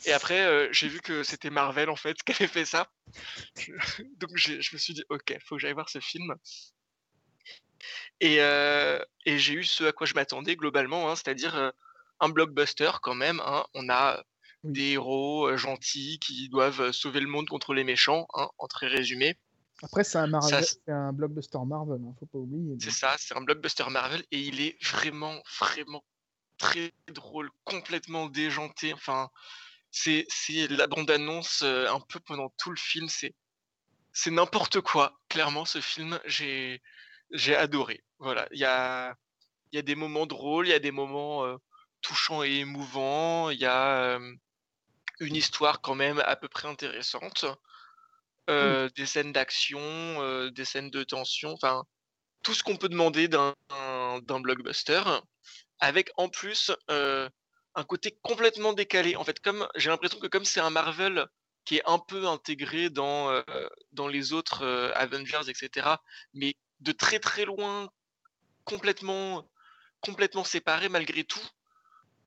Et 0.04 0.12
après, 0.12 0.44
euh, 0.46 0.68
j'ai 0.72 0.88
vu 0.88 1.00
que 1.00 1.22
c'était 1.22 1.50
Marvel 1.50 1.88
en 1.90 1.96
fait 1.96 2.16
qui 2.24 2.32
avait 2.32 2.46
fait 2.46 2.64
ça. 2.64 2.88
Donc 4.18 4.30
je 4.36 4.56
me 4.56 4.78
suis 4.78 4.94
dit 4.94 5.04
ok, 5.08 5.36
faut 5.44 5.56
que 5.56 5.60
j'aille 5.62 5.72
voir 5.72 5.88
ce 5.88 6.00
film. 6.00 6.34
Et, 8.20 8.40
euh, 8.40 8.98
et 9.26 9.38
j'ai 9.38 9.54
eu 9.54 9.64
ce 9.64 9.84
à 9.84 9.92
quoi 9.92 10.06
je 10.06 10.14
m'attendais 10.14 10.56
globalement, 10.56 11.10
hein, 11.10 11.16
c'est-à-dire 11.16 11.54
euh, 11.56 11.70
un 12.20 12.28
blockbuster 12.28 12.90
quand 13.02 13.14
même. 13.14 13.40
hein. 13.44 13.64
On 13.74 13.88
a 13.88 14.22
des 14.64 14.92
héros 14.92 15.56
gentils 15.56 16.18
qui 16.18 16.48
doivent 16.48 16.90
sauver 16.92 17.20
le 17.20 17.28
monde 17.28 17.46
contre 17.48 17.74
les 17.74 17.84
méchants, 17.84 18.26
hein, 18.34 18.48
en 18.58 18.66
très 18.66 18.88
résumé. 18.88 19.36
Après, 19.82 20.04
c'est 20.04 20.18
un, 20.18 20.26
Marvel, 20.26 20.50
Ça, 20.50 20.62
c'est 20.62 20.90
un 20.92 21.12
blockbuster 21.12 21.58
Marvel, 21.66 22.00
hein, 22.02 22.14
faut 22.18 22.26
pas 22.26 22.38
oublier. 22.38 22.76
C'est 22.80 22.90
ça, 22.90 23.14
c'est 23.18 23.36
un 23.36 23.42
blockbuster 23.42 23.84
Marvel 23.90 24.24
et 24.30 24.40
il 24.40 24.60
est 24.60 24.82
vraiment, 24.82 25.40
vraiment 25.60 26.02
très 26.56 26.92
drôle, 27.08 27.50
complètement 27.64 28.26
déjanté. 28.26 28.94
Enfin, 28.94 29.28
c'est 29.96 30.68
la 30.68 30.86
bande-annonce 30.86 31.62
euh, 31.62 31.88
un 31.88 32.00
peu 32.00 32.20
pendant 32.20 32.50
tout 32.58 32.70
le 32.70 32.76
film. 32.76 33.08
C'est 33.08 34.30
n'importe 34.30 34.80
quoi. 34.80 35.18
Clairement, 35.28 35.64
ce 35.64 35.80
film, 35.80 36.20
j'ai 36.26 36.80
adoré. 37.56 38.04
Voilà, 38.18 38.46
il 38.52 38.58
y 38.58 38.64
a 38.64 39.14
y 39.72 39.78
a 39.78 39.82
des 39.82 39.94
moments 39.94 40.26
drôles, 40.26 40.68
il 40.68 40.70
y 40.70 40.74
a 40.74 40.78
des 40.78 40.92
moments 40.92 41.44
euh, 41.44 41.56
touchants 42.00 42.42
et 42.42 42.60
émouvants. 42.60 43.50
Il 43.50 43.58
y 43.58 43.66
a 43.66 44.16
euh, 44.16 44.34
une 45.20 45.36
histoire 45.36 45.80
quand 45.80 45.94
même 45.94 46.20
à 46.20 46.36
peu 46.36 46.48
près 46.48 46.68
intéressante. 46.68 47.44
Euh, 48.48 48.88
Des 48.96 49.06
scènes 49.06 49.32
d'action, 49.32 50.48
des 50.50 50.64
scènes 50.64 50.90
de 50.90 51.02
tension. 51.04 51.52
Enfin, 51.52 51.84
tout 52.42 52.54
ce 52.54 52.62
qu'on 52.62 52.76
peut 52.76 52.88
demander 52.88 53.28
d'un 53.28 53.54
blockbuster, 54.40 55.02
avec 55.80 56.10
en 56.16 56.28
plus 56.28 56.70
euh, 56.90 57.28
un 57.76 57.84
côté 57.84 58.18
complètement 58.22 58.72
décalé. 58.72 59.16
En 59.16 59.24
fait, 59.24 59.38
comme 59.40 59.68
j'ai 59.76 59.90
l'impression 59.90 60.18
que 60.18 60.26
comme 60.26 60.44
c'est 60.44 60.60
un 60.60 60.70
Marvel 60.70 61.26
qui 61.64 61.76
est 61.76 61.82
un 61.86 61.98
peu 61.98 62.26
intégré 62.26 62.90
dans, 62.90 63.30
euh, 63.30 63.42
dans 63.92 64.08
les 64.08 64.32
autres 64.32 64.64
euh, 64.64 64.90
Avengers, 64.94 65.48
etc., 65.48 65.88
mais 66.32 66.56
de 66.80 66.92
très 66.92 67.18
très 67.18 67.44
loin, 67.44 67.90
complètement, 68.64 69.48
complètement 70.00 70.44
séparés 70.44 70.88
malgré 70.88 71.24
tout, 71.24 71.44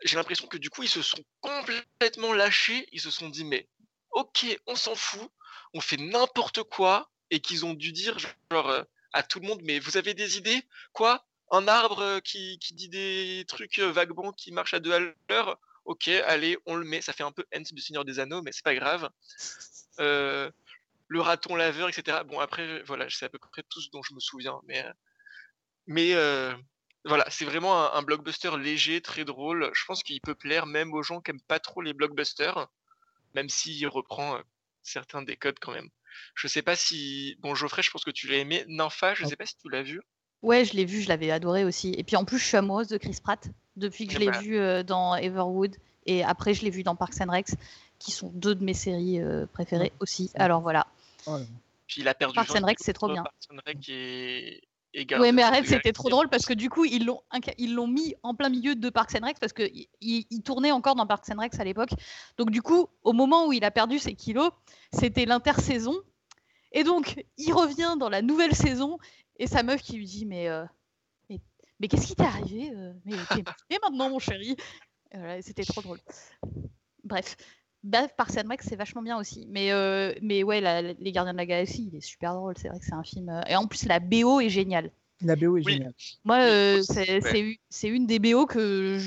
j'ai 0.03 0.17
l'impression 0.17 0.47
que 0.47 0.57
du 0.57 0.69
coup, 0.69 0.83
ils 0.83 0.89
se 0.89 1.01
sont 1.01 1.23
complètement 1.41 2.33
lâchés, 2.33 2.87
ils 2.91 3.01
se 3.01 3.11
sont 3.11 3.29
dit, 3.29 3.43
mais 3.43 3.67
ok, 4.11 4.45
on 4.67 4.75
s'en 4.75 4.95
fout, 4.95 5.31
on 5.73 5.81
fait 5.81 5.97
n'importe 5.97 6.63
quoi, 6.63 7.09
et 7.31 7.39
qu'ils 7.39 7.65
ont 7.65 7.73
dû 7.73 7.91
dire, 7.91 8.17
genre, 8.19 8.69
euh, 8.69 8.83
à 9.13 9.23
tout 9.23 9.39
le 9.39 9.47
monde, 9.47 9.61
mais 9.63 9.79
vous 9.79 9.97
avez 9.97 10.13
des 10.13 10.37
idées? 10.37 10.63
Quoi? 10.93 11.25
Un 11.51 11.67
arbre 11.67 11.99
euh, 11.99 12.19
qui, 12.19 12.59
qui 12.59 12.73
dit 12.73 12.89
des 12.89 13.45
trucs 13.47 13.79
euh, 13.79 13.91
vaguement 13.91 14.31
qui 14.31 14.51
marchent 14.51 14.73
à 14.73 14.79
deux 14.79 14.93
à 14.93 14.99
l'heure 14.99 15.59
Ok, 15.85 16.07
allez, 16.07 16.57
on 16.67 16.75
le 16.75 16.85
met. 16.85 17.01
Ça 17.01 17.13
fait 17.13 17.23
un 17.23 17.31
peu 17.31 17.43
Ent 17.55 17.73
du 17.73 17.81
Seigneur 17.81 18.05
des 18.05 18.19
Anneaux, 18.19 18.41
mais 18.43 18.51
c'est 18.51 18.63
pas 18.63 18.75
grave. 18.75 19.09
Euh, 19.99 20.49
le 21.09 21.19
raton 21.19 21.57
laveur, 21.57 21.89
etc. 21.89 22.19
Bon, 22.25 22.39
après, 22.39 22.81
voilà, 22.83 23.09
c'est 23.09 23.25
à 23.25 23.29
peu 23.29 23.37
près 23.37 23.63
tout 23.63 23.81
ce 23.81 23.89
dont 23.89 24.01
je 24.01 24.13
me 24.13 24.21
souviens. 24.21 24.61
Mais, 24.65 24.85
mais 25.87 26.13
euh, 26.13 26.55
voilà, 27.03 27.29
c'est 27.29 27.43
vraiment 27.43 27.93
un, 27.93 27.97
un 27.97 28.01
blockbuster 28.01 28.57
léger, 28.57 29.01
très 29.01 29.25
drôle. 29.25 29.69
Je 29.73 29.83
pense 29.83 30.03
qu'il 30.03 30.21
peut 30.21 30.35
plaire 30.35 30.67
même 30.67 30.93
aux 30.93 31.03
gens 31.03 31.19
qui 31.19 31.31
aiment 31.31 31.41
pas 31.41 31.59
trop 31.59 31.81
les 31.81 31.91
blockbusters, 31.91 32.69
même 33.35 33.49
s'il 33.49 33.87
reprend 33.89 34.37
euh, 34.37 34.41
certains 34.83 35.21
des 35.21 35.35
codes 35.35 35.59
quand 35.59 35.73
même. 35.73 35.89
Je 36.33 36.47
sais 36.47 36.61
pas 36.61 36.77
si. 36.77 37.35
Bon, 37.39 37.55
Geoffrey, 37.55 37.83
je 37.83 37.91
pense 37.91 38.05
que 38.05 38.11
tu 38.11 38.27
l'as 38.27 38.37
aimé. 38.37 38.63
Nympha, 38.67 39.15
je 39.15 39.25
sais 39.25 39.35
pas 39.35 39.45
si 39.45 39.57
tu 39.57 39.69
l'as 39.69 39.83
vu. 39.83 40.01
Ouais, 40.41 40.63
je 40.65 40.73
l'ai 40.73 40.85
vu, 40.85 41.01
je 41.01 41.09
l'avais 41.09 41.31
adoré 41.31 41.65
aussi. 41.65 41.93
Et 41.97 42.03
puis 42.03 42.15
en 42.15 42.23
plus, 42.25 42.37
je 42.37 42.45
suis 42.45 42.57
amoureuse 42.57 42.87
de 42.87 42.97
Chris 42.97 43.17
Pratt 43.21 43.47
depuis 43.75 44.07
que 44.07 44.13
je 44.13 44.19
l'ai 44.19 44.31
vu 44.41 44.57
euh, 44.57 44.83
dans 44.83 45.15
Everwood 45.15 45.75
et 46.05 46.23
après 46.23 46.53
je 46.53 46.63
l'ai 46.63 46.69
vu 46.69 46.83
dans 46.83 46.95
Parks 46.95 47.19
and 47.21 47.29
Rec, 47.31 47.47
qui 47.99 48.11
sont 48.11 48.31
deux 48.33 48.55
de 48.55 48.63
mes 48.63 48.73
séries 48.73 49.19
euh, 49.21 49.45
préférées 49.51 49.91
aussi. 49.99 50.31
Ouais. 50.35 50.41
Alors 50.41 50.61
voilà. 50.61 50.87
Oh 51.27 51.33
là 51.33 51.39
là. 51.39 51.45
Puis 51.87 52.01
il 52.01 52.07
a 52.07 52.13
perdu. 52.13 52.35
Parks 52.35 52.49
20 52.51 52.61
and 52.61 52.65
Rec, 52.65 52.77
kilos 52.77 52.85
c'est 52.85 52.93
trop 52.93 53.07
bien. 53.09 53.23
Parks 53.23 53.35
and 53.51 53.57
Rec 53.65 53.89
et, 53.89 54.61
et 54.93 55.05
Ouais, 55.17 55.31
mais 55.31 55.43
arrête, 55.43 55.65
the 55.65 55.69
c'était 55.69 55.91
trop 55.91 56.09
drôle 56.09 56.29
parce 56.29 56.45
que 56.45 56.53
du 56.53 56.69
coup, 56.69 56.85
ils 56.85 57.05
l'ont 57.05 57.21
ils 57.57 57.73
l'ont 57.75 57.87
mis 57.87 58.15
en 58.23 58.33
plein 58.33 58.49
milieu 58.49 58.75
de 58.75 58.89
Parks 58.89 59.15
and 59.21 59.25
Rec 59.25 59.37
parce 59.39 59.53
que 59.53 59.63
il, 59.73 59.87
il- 60.01 60.25
il 60.29 60.41
tournait 60.41 60.71
encore 60.71 60.95
dans 60.95 61.05
Parks 61.07 61.29
and 61.31 61.39
Rec 61.39 61.53
à 61.59 61.63
l'époque. 61.63 61.91
Donc 62.37 62.49
du 62.51 62.61
coup, 62.61 62.87
au 63.03 63.11
moment 63.13 63.47
où 63.47 63.53
il 63.53 63.63
a 63.65 63.71
perdu 63.71 63.99
ses 63.99 64.13
kilos, 64.13 64.51
c'était 64.93 65.25
l'intersaison. 65.25 65.95
Et 66.71 66.83
donc, 66.83 67.25
il 67.37 67.51
revient 67.51 67.95
dans 67.99 68.09
la 68.09 68.21
nouvelle 68.21 68.53
saison 68.55 68.99
et 69.39 69.47
sa 69.47 69.63
meuf 69.63 69.81
qui 69.81 69.97
lui 69.97 70.05
dit 70.05 70.25
mais 70.25 70.47
euh, 70.49 70.65
mais, 71.29 71.39
mais 71.79 71.87
qu'est-ce 71.87 72.07
qui 72.07 72.15
t'est 72.15 72.23
arrivé 72.23 72.71
euh, 72.75 72.93
Mais 73.05 73.13
t'es 73.29 73.35
musclé 73.47 73.77
maintenant, 73.81 74.09
mon 74.09 74.19
chéri. 74.19 74.55
Voilà, 75.13 75.41
c'était 75.41 75.63
trop 75.63 75.81
drôle. 75.81 75.99
Bref. 77.03 77.35
Bref, 77.81 78.11
and 78.19 78.49
Rec, 78.49 78.61
c'est 78.61 78.75
vachement 78.75 79.01
bien 79.01 79.17
aussi. 79.17 79.47
Mais, 79.49 79.71
euh, 79.71 80.13
mais 80.21 80.43
ouais, 80.43 80.59
la- 80.59 80.81
la- 80.81 80.93
Les 80.93 81.11
Gardiens 81.13 81.31
de 81.33 81.37
la 81.37 81.45
Galaxie, 81.45 81.87
il 81.91 81.95
est 81.97 82.01
super 82.01 82.33
drôle. 82.35 82.53
C'est 82.57 82.67
vrai 82.67 82.77
que 82.77 82.85
c'est 82.85 82.93
un 82.93 83.03
film. 83.03 83.41
Et 83.47 83.55
en 83.55 83.67
plus, 83.67 83.85
la 83.85 83.99
BO 83.99 84.41
est 84.41 84.49
géniale. 84.49 84.91
La 85.21 85.35
BO 85.35 85.57
est 85.57 85.65
Oui. 85.65 85.73
géniale. 85.73 85.93
Moi, 86.25 86.37
euh, 86.41 86.81
c'est- 86.81 87.23
ouais. 87.33 87.89
une 87.89 88.05
des 88.05 88.19
BO 88.19 88.45
que 88.45 88.99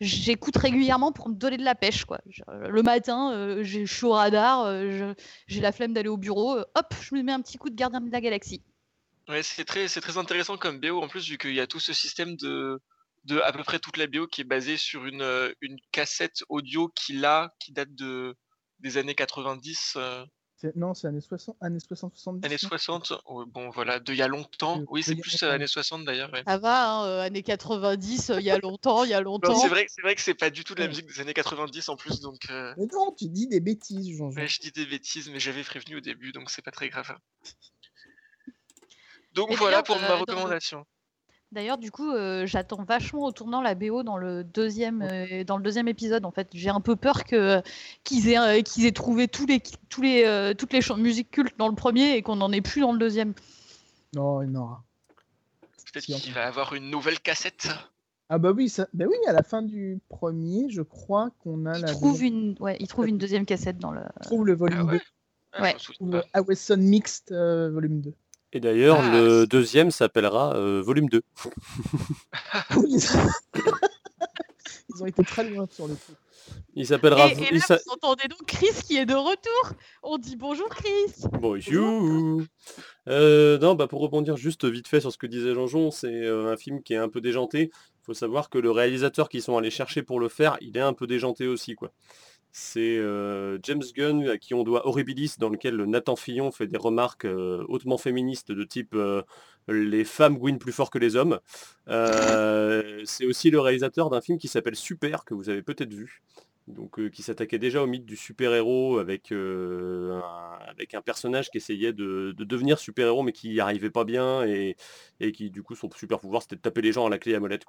j'écoute 0.00 0.56
régulièrement 0.56 1.12
pour 1.12 1.28
me 1.30 1.34
donner 1.34 1.56
de 1.56 1.64
la 1.64 1.74
pêche. 1.74 2.04
Quoi. 2.04 2.20
Je- 2.28 2.42
le 2.48 2.82
matin, 2.82 3.32
euh, 3.32 3.62
j'ai- 3.62 3.86
je 3.86 3.94
suis 3.94 4.06
au 4.06 4.12
radar, 4.12 4.64
euh, 4.66 5.14
j'ai 5.46 5.60
la 5.60 5.72
flemme 5.72 5.92
d'aller 5.94 6.08
au 6.08 6.16
bureau. 6.18 6.58
hop, 6.58 6.94
je 7.00 7.14
me 7.14 7.22
mets 7.22 7.32
un 7.32 7.40
petit 7.40 7.56
coup 7.58 7.70
de 7.70 7.74
Gardien 7.74 8.00
de 8.02 8.10
la 8.10 8.20
Galaxie. 8.20 8.62
Ouais, 9.30 9.42
c'est 9.42 9.64
très, 9.64 9.86
c'est 9.88 10.00
très 10.00 10.18
intéressant 10.18 10.56
comme 10.56 10.80
BO 10.80 11.00
en 11.02 11.08
plus, 11.08 11.28
vu 11.28 11.38
qu'il 11.38 11.54
y 11.54 11.60
a 11.60 11.66
tout 11.66 11.80
ce 11.80 11.92
système 11.92 12.36
de, 12.36 12.80
de 13.24 13.38
à 13.40 13.52
peu 13.52 13.62
près 13.62 13.78
toute 13.78 13.96
la 13.96 14.06
BO 14.06 14.26
qui 14.26 14.40
est 14.40 14.44
basée 14.44 14.76
sur 14.76 15.06
une, 15.06 15.22
euh, 15.22 15.52
une 15.60 15.76
cassette 15.92 16.42
audio 16.48 16.88
qu'il 16.88 17.24
a, 17.24 17.54
qui 17.60 17.72
date 17.72 17.94
de, 17.94 18.34
des 18.80 18.96
années 18.98 19.14
90, 19.14 19.94
euh, 19.96 20.24
Non, 20.74 20.94
c'est 20.94 21.06
années 21.06 21.20
60, 21.20 21.56
années 21.60 21.78
60, 21.80 22.14
70. 22.16 22.44
années 22.46 22.58
non? 22.62 22.68
60. 22.68 23.12
oh, 23.26 23.44
Bon, 23.46 23.70
voilà, 23.70 24.00
de 24.00 24.12
il 24.12 24.18
y 24.18 24.22
a 24.22 24.28
longtemps. 24.28 24.78
De- 24.78 24.86
Oui, 24.88 25.02
c'est 25.02 25.14
plus 25.16 25.42
euh, 25.42 25.52
années 25.52 25.66
60 25.66 26.04
d'ailleurs. 26.04 26.32
ouais. 26.32 26.42
Ça 26.46 26.58
va, 26.58 26.90
hein, 26.90 27.06
euh, 27.06 27.20
années 27.20 27.42
90, 27.42 28.30
euh, 28.30 28.40
il 28.40 28.46
y 28.46 28.50
a 28.50 28.58
longtemps, 28.58 29.04
il 29.04 29.10
y 29.10 29.14
a 29.14 29.18
Non, 29.18 29.24
longtemps. 29.24 29.54
c'est 29.54 29.68
vrai, 29.68 29.84
que- 29.86 29.92
c'est 29.94 30.02
vrai 30.02 30.14
que 30.14 30.20
c'est 30.22 30.34
pas 30.34 30.50
du 30.50 30.64
tout 30.64 30.74
de 30.74 30.80
la 30.80 30.88
musique 30.88 31.06
des 31.06 31.20
années 31.20 31.34
90 31.34 31.88
en 31.88 31.96
plus, 31.96 32.20
donc 32.20 32.38
euh, 32.50 32.74
Mais 32.78 32.86
non, 32.92 33.14
tu 33.16 33.28
dis 33.28 33.46
des 33.46 33.60
bêtises, 33.60 34.16
Jean-Jean. 34.16 34.40
ouais, 34.40 34.48
je 34.48 34.58
dis 34.60 34.72
des 34.72 34.86
bêtises, 34.86 35.28
mais 35.30 35.38
j'avais 35.40 35.62
prévenu 35.62 35.96
au 35.98 36.00
début, 36.00 36.32
donc 36.32 36.50
c'est 36.50 36.62
pas 36.62 36.72
très 36.72 36.88
grave. 36.88 37.16
Donc 39.34 39.52
voilà 39.54 39.82
d'ailleurs, 39.82 39.84
pour 39.84 39.96
euh, 39.96 40.00
ma 40.00 40.08
le- 40.14 40.20
recommandation. 40.20 40.84
D'ailleurs, 41.52 41.78
du 41.78 41.90
coup, 41.90 42.08
euh, 42.12 42.46
j'attends 42.46 42.84
vachement 42.84 43.24
au 43.24 43.32
tournant 43.32 43.60
la 43.60 43.74
BO 43.74 44.04
dans 44.04 44.16
le 44.16 44.44
deuxième, 44.44 45.02
euh, 45.02 45.42
dans 45.42 45.56
le 45.56 45.64
deuxième 45.64 45.88
épisode. 45.88 46.24
En 46.24 46.30
fait, 46.30 46.48
j'ai 46.52 46.70
un 46.70 46.80
peu 46.80 46.94
peur 46.94 47.24
que 47.24 47.60
qu'ils 48.04 48.28
aient, 48.28 48.38
euh, 48.38 48.62
qu'ils 48.62 48.86
aient 48.86 48.92
trouvé 48.92 49.26
tous 49.26 49.46
les, 49.46 49.60
tous 49.88 50.00
les, 50.00 50.24
euh, 50.24 50.54
toutes 50.54 50.72
les 50.72 50.80
chants 50.80 50.96
de 50.96 51.02
musique 51.02 51.30
culte 51.32 51.58
dans 51.58 51.68
le 51.68 51.74
premier 51.74 52.14
et 52.16 52.22
qu'on 52.22 52.36
n'en 52.36 52.52
ait 52.52 52.60
plus 52.60 52.80
dans 52.82 52.92
le 52.92 52.98
deuxième. 52.98 53.34
Non, 54.14 54.42
il 54.42 54.52
y 54.52 54.56
en 54.56 54.60
aura. 54.60 54.84
Peut-être 55.92 56.04
si, 56.04 56.14
qu'il 56.20 56.32
va 56.34 56.46
avoir 56.46 56.72
une 56.74 56.88
nouvelle 56.88 57.18
cassette. 57.18 57.66
Ah 58.28 58.38
bah 58.38 58.52
oui, 58.52 58.68
ça... 58.68 58.86
bah 58.94 59.06
oui, 59.08 59.16
à 59.26 59.32
la 59.32 59.42
fin 59.42 59.60
du 59.62 59.98
premier, 60.08 60.70
je 60.70 60.82
crois 60.82 61.30
qu'on 61.40 61.66
a 61.66 61.76
Ils 61.78 61.82
la 61.82 61.92
deuxième- 61.94 62.22
une, 62.22 62.56
ouais, 62.60 62.76
ils 62.78 62.86
trouvent 62.86 63.08
une 63.08 63.18
deuxième 63.18 63.44
cassette 63.44 63.78
dans 63.78 63.90
le. 63.90 64.02
on 64.02 64.20
trouve 64.20 64.46
le 64.46 64.54
volume 64.54 64.78
Ah 64.82 64.84
ouais? 64.84 64.98
2, 64.98 65.04
Ah, 65.54 65.62
Ouais. 65.62 65.76
ou 65.98 66.12
le. 66.12 66.22
Awesome 66.32 66.80
Mixed 66.80 67.32
euh, 67.32 67.70
volume 67.72 68.00
2. 68.02 68.14
Et 68.52 68.60
d'ailleurs, 68.60 68.98
Ah, 69.00 69.10
le 69.12 69.46
deuxième 69.46 69.90
s'appellera 69.90 70.56
euh, 70.56 70.82
volume 70.82 71.08
2. 71.08 71.22
Oui. 72.76 72.96
Ils 74.94 75.02
ont 75.02 75.06
été 75.06 75.22
très 75.22 75.48
loin 75.48 75.66
sur 75.70 75.86
le 75.86 75.94
coup. 75.94 76.12
Il 76.74 76.86
s'appellera... 76.86 77.28
Et, 77.28 77.34
là, 77.34 77.60
vous 77.68 77.92
entendez 77.92 78.26
donc 78.28 78.44
Chris 78.46 78.74
qui 78.84 78.96
est 78.96 79.06
de 79.06 79.14
retour. 79.14 79.72
On 80.02 80.18
dit 80.18 80.36
bonjour 80.36 80.68
Chris. 80.68 81.28
Bonjour. 81.32 82.42
Euh, 83.08 83.58
non, 83.58 83.74
bah 83.74 83.86
pour 83.86 84.00
rebondir 84.00 84.36
juste 84.36 84.64
vite 84.64 84.88
fait 84.88 85.00
sur 85.00 85.12
ce 85.12 85.18
que 85.18 85.26
disait 85.26 85.54
Jean-Jean, 85.54 85.90
c'est 85.90 86.08
euh, 86.08 86.52
un 86.52 86.56
film 86.56 86.82
qui 86.82 86.94
est 86.94 86.98
un 86.98 87.08
peu 87.08 87.20
déjanté. 87.20 87.70
Il 87.72 88.04
faut 88.04 88.14
savoir 88.14 88.50
que 88.50 88.58
le 88.58 88.70
réalisateur 88.70 89.28
qu'ils 89.28 89.42
sont 89.42 89.56
allés 89.56 89.70
chercher 89.70 90.02
pour 90.02 90.18
le 90.18 90.28
faire, 90.28 90.56
il 90.60 90.76
est 90.76 90.80
un 90.82 90.92
peu 90.92 91.06
déjanté 91.06 91.46
aussi, 91.46 91.74
quoi. 91.74 91.92
C'est 92.52 92.98
euh, 92.98 93.58
James 93.62 93.82
Gunn 93.94 94.28
à 94.28 94.36
qui 94.36 94.54
on 94.54 94.64
doit 94.64 94.86
Horribilis, 94.86 95.36
dans 95.38 95.48
lequel 95.48 95.76
Nathan 95.84 96.16
Fillon 96.16 96.50
fait 96.50 96.66
des 96.66 96.76
remarques 96.76 97.24
euh, 97.24 97.64
hautement 97.68 97.96
féministes 97.96 98.50
de 98.50 98.64
type 98.64 98.94
euh, 98.94 99.22
les 99.68 100.04
femmes 100.04 100.36
win 100.36 100.58
plus 100.58 100.72
fort 100.72 100.90
que 100.90 100.98
les 100.98 101.14
hommes. 101.14 101.38
C'est 101.86 103.24
aussi 103.24 103.50
le 103.50 103.60
réalisateur 103.60 104.10
d'un 104.10 104.20
film 104.20 104.38
qui 104.38 104.48
s'appelle 104.48 104.74
Super, 104.74 105.24
que 105.24 105.34
vous 105.34 105.48
avez 105.48 105.62
peut-être 105.62 105.94
vu. 105.94 106.22
Donc, 106.70 107.10
qui 107.10 107.22
s'attaquait 107.22 107.58
déjà 107.58 107.82
au 107.82 107.86
mythe 107.86 108.04
du 108.04 108.16
super-héros 108.16 108.98
avec, 108.98 109.32
un, 109.32 111.02
personnage 111.04 111.50
qui 111.50 111.58
essayait 111.58 111.92
de, 111.92 112.34
de 112.36 112.44
devenir 112.44 112.78
super-héros 112.78 113.22
mais 113.22 113.32
qui 113.32 113.50
n'y 113.50 113.60
arrivait 113.60 113.90
pas 113.90 114.04
bien 114.04 114.44
et, 114.44 114.76
qui 115.32 115.50
du 115.50 115.62
coup 115.62 115.74
son 115.74 115.90
super 115.90 116.18
pouvoir 116.18 116.42
c'était 116.42 116.56
de 116.56 116.60
taper 116.60 116.80
les 116.80 116.92
gens 116.92 117.06
à 117.06 117.10
la 117.10 117.18
clé 117.18 117.34
à 117.34 117.40
molette. 117.40 117.64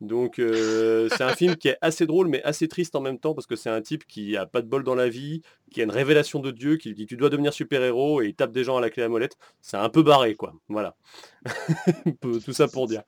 Donc 0.00 0.34
c'est 0.36 1.22
un 1.22 1.34
film 1.34 1.56
qui 1.56 1.68
est 1.68 1.78
assez 1.80 2.06
drôle 2.06 2.28
mais 2.28 2.42
assez 2.42 2.68
triste 2.68 2.94
en 2.96 3.00
même 3.00 3.18
temps 3.18 3.34
parce 3.34 3.46
que 3.46 3.56
c'est 3.56 3.70
un 3.70 3.80
type 3.80 4.06
qui 4.06 4.36
a 4.36 4.46
pas 4.46 4.62
de 4.62 4.66
bol 4.66 4.84
dans 4.84 4.94
la 4.94 5.08
vie, 5.08 5.42
qui 5.70 5.80
a 5.80 5.84
une 5.84 5.90
révélation 5.90 6.40
de 6.40 6.50
Dieu, 6.50 6.76
qui 6.76 6.92
dit 6.94 7.06
tu 7.06 7.16
dois 7.16 7.30
devenir 7.30 7.52
super-héros 7.52 8.22
et 8.22 8.28
il 8.28 8.34
tape 8.34 8.52
des 8.52 8.64
gens 8.64 8.76
à 8.76 8.80
la 8.80 8.90
clé 8.90 9.02
à 9.02 9.08
molette. 9.08 9.36
C'est 9.60 9.76
un 9.76 9.88
peu 9.88 10.02
barré 10.02 10.34
quoi. 10.34 10.54
Voilà. 10.68 10.96
Tout 12.20 12.52
ça 12.52 12.68
pour 12.68 12.86
dire. 12.86 13.02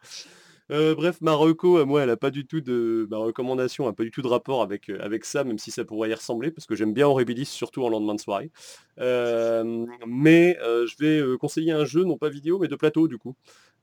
Euh, 0.71 0.95
bref, 0.95 1.21
Marocco, 1.21 1.79
euh, 1.79 1.85
moi, 1.85 2.03
elle 2.03 2.11
a 2.11 2.17
pas 2.17 2.31
du 2.31 2.47
tout 2.47 2.63
de 2.63 3.07
ma 3.11 3.19
recommandation, 3.19 3.87
a 3.87 3.93
pas 3.93 4.03
du 4.03 4.11
tout 4.11 4.23
de 4.23 4.29
rapport 4.29 4.63
avec, 4.63 4.89
euh, 4.89 4.99
avec 5.01 5.27
ça, 5.27 5.45
même 5.45 5.59
si 5.59 5.71
ça 5.71 5.85
pourrait 5.85 6.09
y 6.09 6.15
ressembler, 6.15 6.51
parce 6.51 6.67
que 6.67 6.75
j'aime 6.75 6.95
bien 6.95 7.07
Horribilis, 7.07 7.45
surtout 7.45 7.85
en 7.85 7.91
lendemain 7.91 8.15
de 8.15 8.21
soirée. 8.21 8.51
Euh, 8.99 9.85
mais 10.07 10.57
euh, 10.63 10.87
je 10.87 10.97
vais 10.99 11.39
conseiller 11.39 11.73
un 11.73 11.85
jeu, 11.85 12.05
non 12.05 12.17
pas 12.17 12.31
vidéo, 12.31 12.59
mais 12.59 12.69
de 12.69 12.77
plateau, 12.77 13.09
du 13.09 13.19
coup, 13.19 13.35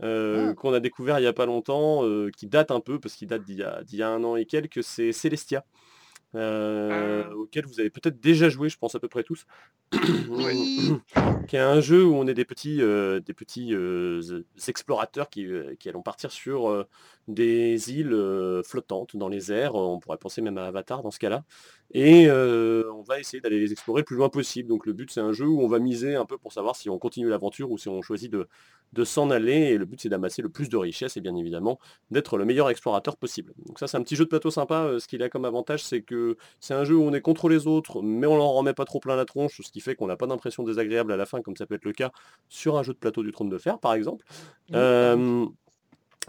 Ah. 0.03 0.53
qu'on 0.57 0.73
a 0.73 0.79
découvert 0.79 1.19
il 1.19 1.23
y 1.23 1.27
a 1.27 1.33
pas 1.33 1.45
longtemps, 1.45 2.03
qui 2.35 2.47
date 2.47 2.71
un 2.71 2.79
peu, 2.79 2.99
parce 2.99 3.13
qu'il 3.15 3.27
date 3.27 3.43
d'il 3.43 3.59
y, 3.59 3.95
y 3.97 4.01
a 4.01 4.09
un 4.09 4.23
an 4.23 4.35
et 4.35 4.45
quelques, 4.45 4.83
c'est 4.83 5.11
Celestia. 5.11 5.63
Euh, 6.35 7.23
Ah. 7.27 7.35
auquel 7.35 7.65
vous 7.65 7.79
avez 7.79 7.89
peut-être 7.89 8.19
déjà 8.19 8.49
joué, 8.49 8.69
je 8.69 8.77
pense 8.77 8.95
à 8.95 8.99
peu 8.99 9.07
près 9.07 9.23
tous. 9.23 9.45
Oui. 10.29 10.93
qui 11.47 11.55
est 11.55 11.59
un 11.59 11.81
jeu 11.81 12.05
où 12.05 12.15
on 12.15 12.27
est 12.27 12.33
des 12.33 12.45
petits, 12.45 12.81
euh, 12.81 13.19
des 13.19 13.33
petits 13.33 13.73
euh, 13.73 14.21
explorateurs 14.67 15.29
qui, 15.29 15.47
qui 15.79 15.89
allons 15.89 16.01
partir 16.01 16.31
sur 16.31 16.87
des 17.27 17.91
îles 17.91 18.61
flottantes 18.65 19.15
dans 19.15 19.27
les 19.27 19.51
airs. 19.51 19.75
On 19.75 19.99
pourrait 19.99 20.17
penser 20.17 20.41
même 20.41 20.57
à 20.57 20.65
Avatar 20.65 21.03
dans 21.03 21.11
ce 21.11 21.19
cas-là. 21.19 21.43
Et 21.93 22.27
euh, 22.27 22.89
on 22.93 23.01
va 23.01 23.19
essayer 23.19 23.41
d'aller 23.41 23.59
les 23.59 23.71
explorer 23.73 24.01
le 24.01 24.05
plus 24.05 24.15
loin 24.15 24.29
possible. 24.29 24.69
Donc 24.69 24.85
le 24.85 24.93
but 24.93 25.11
c'est 25.11 25.19
un 25.19 25.33
jeu 25.33 25.45
où 25.47 25.61
on 25.61 25.67
va 25.67 25.79
miser 25.79 26.15
un 26.15 26.25
peu 26.25 26.37
pour 26.37 26.53
savoir 26.53 26.75
si 26.75 26.89
on 26.89 26.97
continue 26.97 27.29
l'aventure 27.29 27.69
ou 27.69 27.77
si 27.77 27.89
on 27.89 28.01
choisit 28.01 28.31
de, 28.31 28.47
de 28.93 29.03
s'en 29.03 29.29
aller. 29.29 29.53
Et 29.53 29.77
le 29.77 29.85
but 29.85 29.99
c'est 29.99 30.09
d'amasser 30.09 30.41
le 30.41 30.49
plus 30.49 30.69
de 30.69 30.77
richesses 30.77 31.17
et 31.17 31.21
bien 31.21 31.35
évidemment 31.35 31.79
d'être 32.09 32.37
le 32.37 32.45
meilleur 32.45 32.69
explorateur 32.69 33.17
possible. 33.17 33.53
Donc 33.65 33.77
ça 33.79 33.87
c'est 33.87 33.97
un 33.97 34.03
petit 34.03 34.15
jeu 34.15 34.23
de 34.23 34.29
plateau 34.29 34.51
sympa. 34.51 34.83
Euh, 34.83 34.99
Ce 34.99 35.07
qu'il 35.07 35.21
a 35.23 35.29
comme 35.29 35.45
avantage 35.45 35.83
c'est 35.83 36.01
que 36.01 36.37
c'est 36.59 36.73
un 36.73 36.85
jeu 36.85 36.95
où 36.95 37.03
on 37.03 37.13
est 37.13 37.21
contre 37.21 37.49
les 37.49 37.67
autres, 37.67 38.01
mais 38.01 38.27
on 38.27 38.37
leur 38.37 38.49
remet 38.49 38.73
pas 38.73 38.85
trop 38.85 38.99
plein 38.99 39.15
la 39.15 39.25
tronche, 39.25 39.59
ce 39.61 39.71
qui 39.71 39.81
fait 39.81 39.95
qu'on 39.95 40.07
n'a 40.07 40.17
pas 40.17 40.27
d'impression 40.27 40.63
désagréable 40.63 41.11
à 41.11 41.17
la 41.17 41.25
fin, 41.25 41.41
comme 41.41 41.57
ça 41.57 41.65
peut 41.65 41.75
être 41.75 41.85
le 41.85 41.93
cas 41.93 42.11
sur 42.47 42.77
un 42.77 42.83
jeu 42.83 42.93
de 42.93 42.97
plateau 42.99 43.23
du 43.23 43.31
trône 43.31 43.49
de 43.49 43.57
fer, 43.57 43.79
par 43.79 43.93
exemple. 43.93 44.25
Euh, 44.73 45.45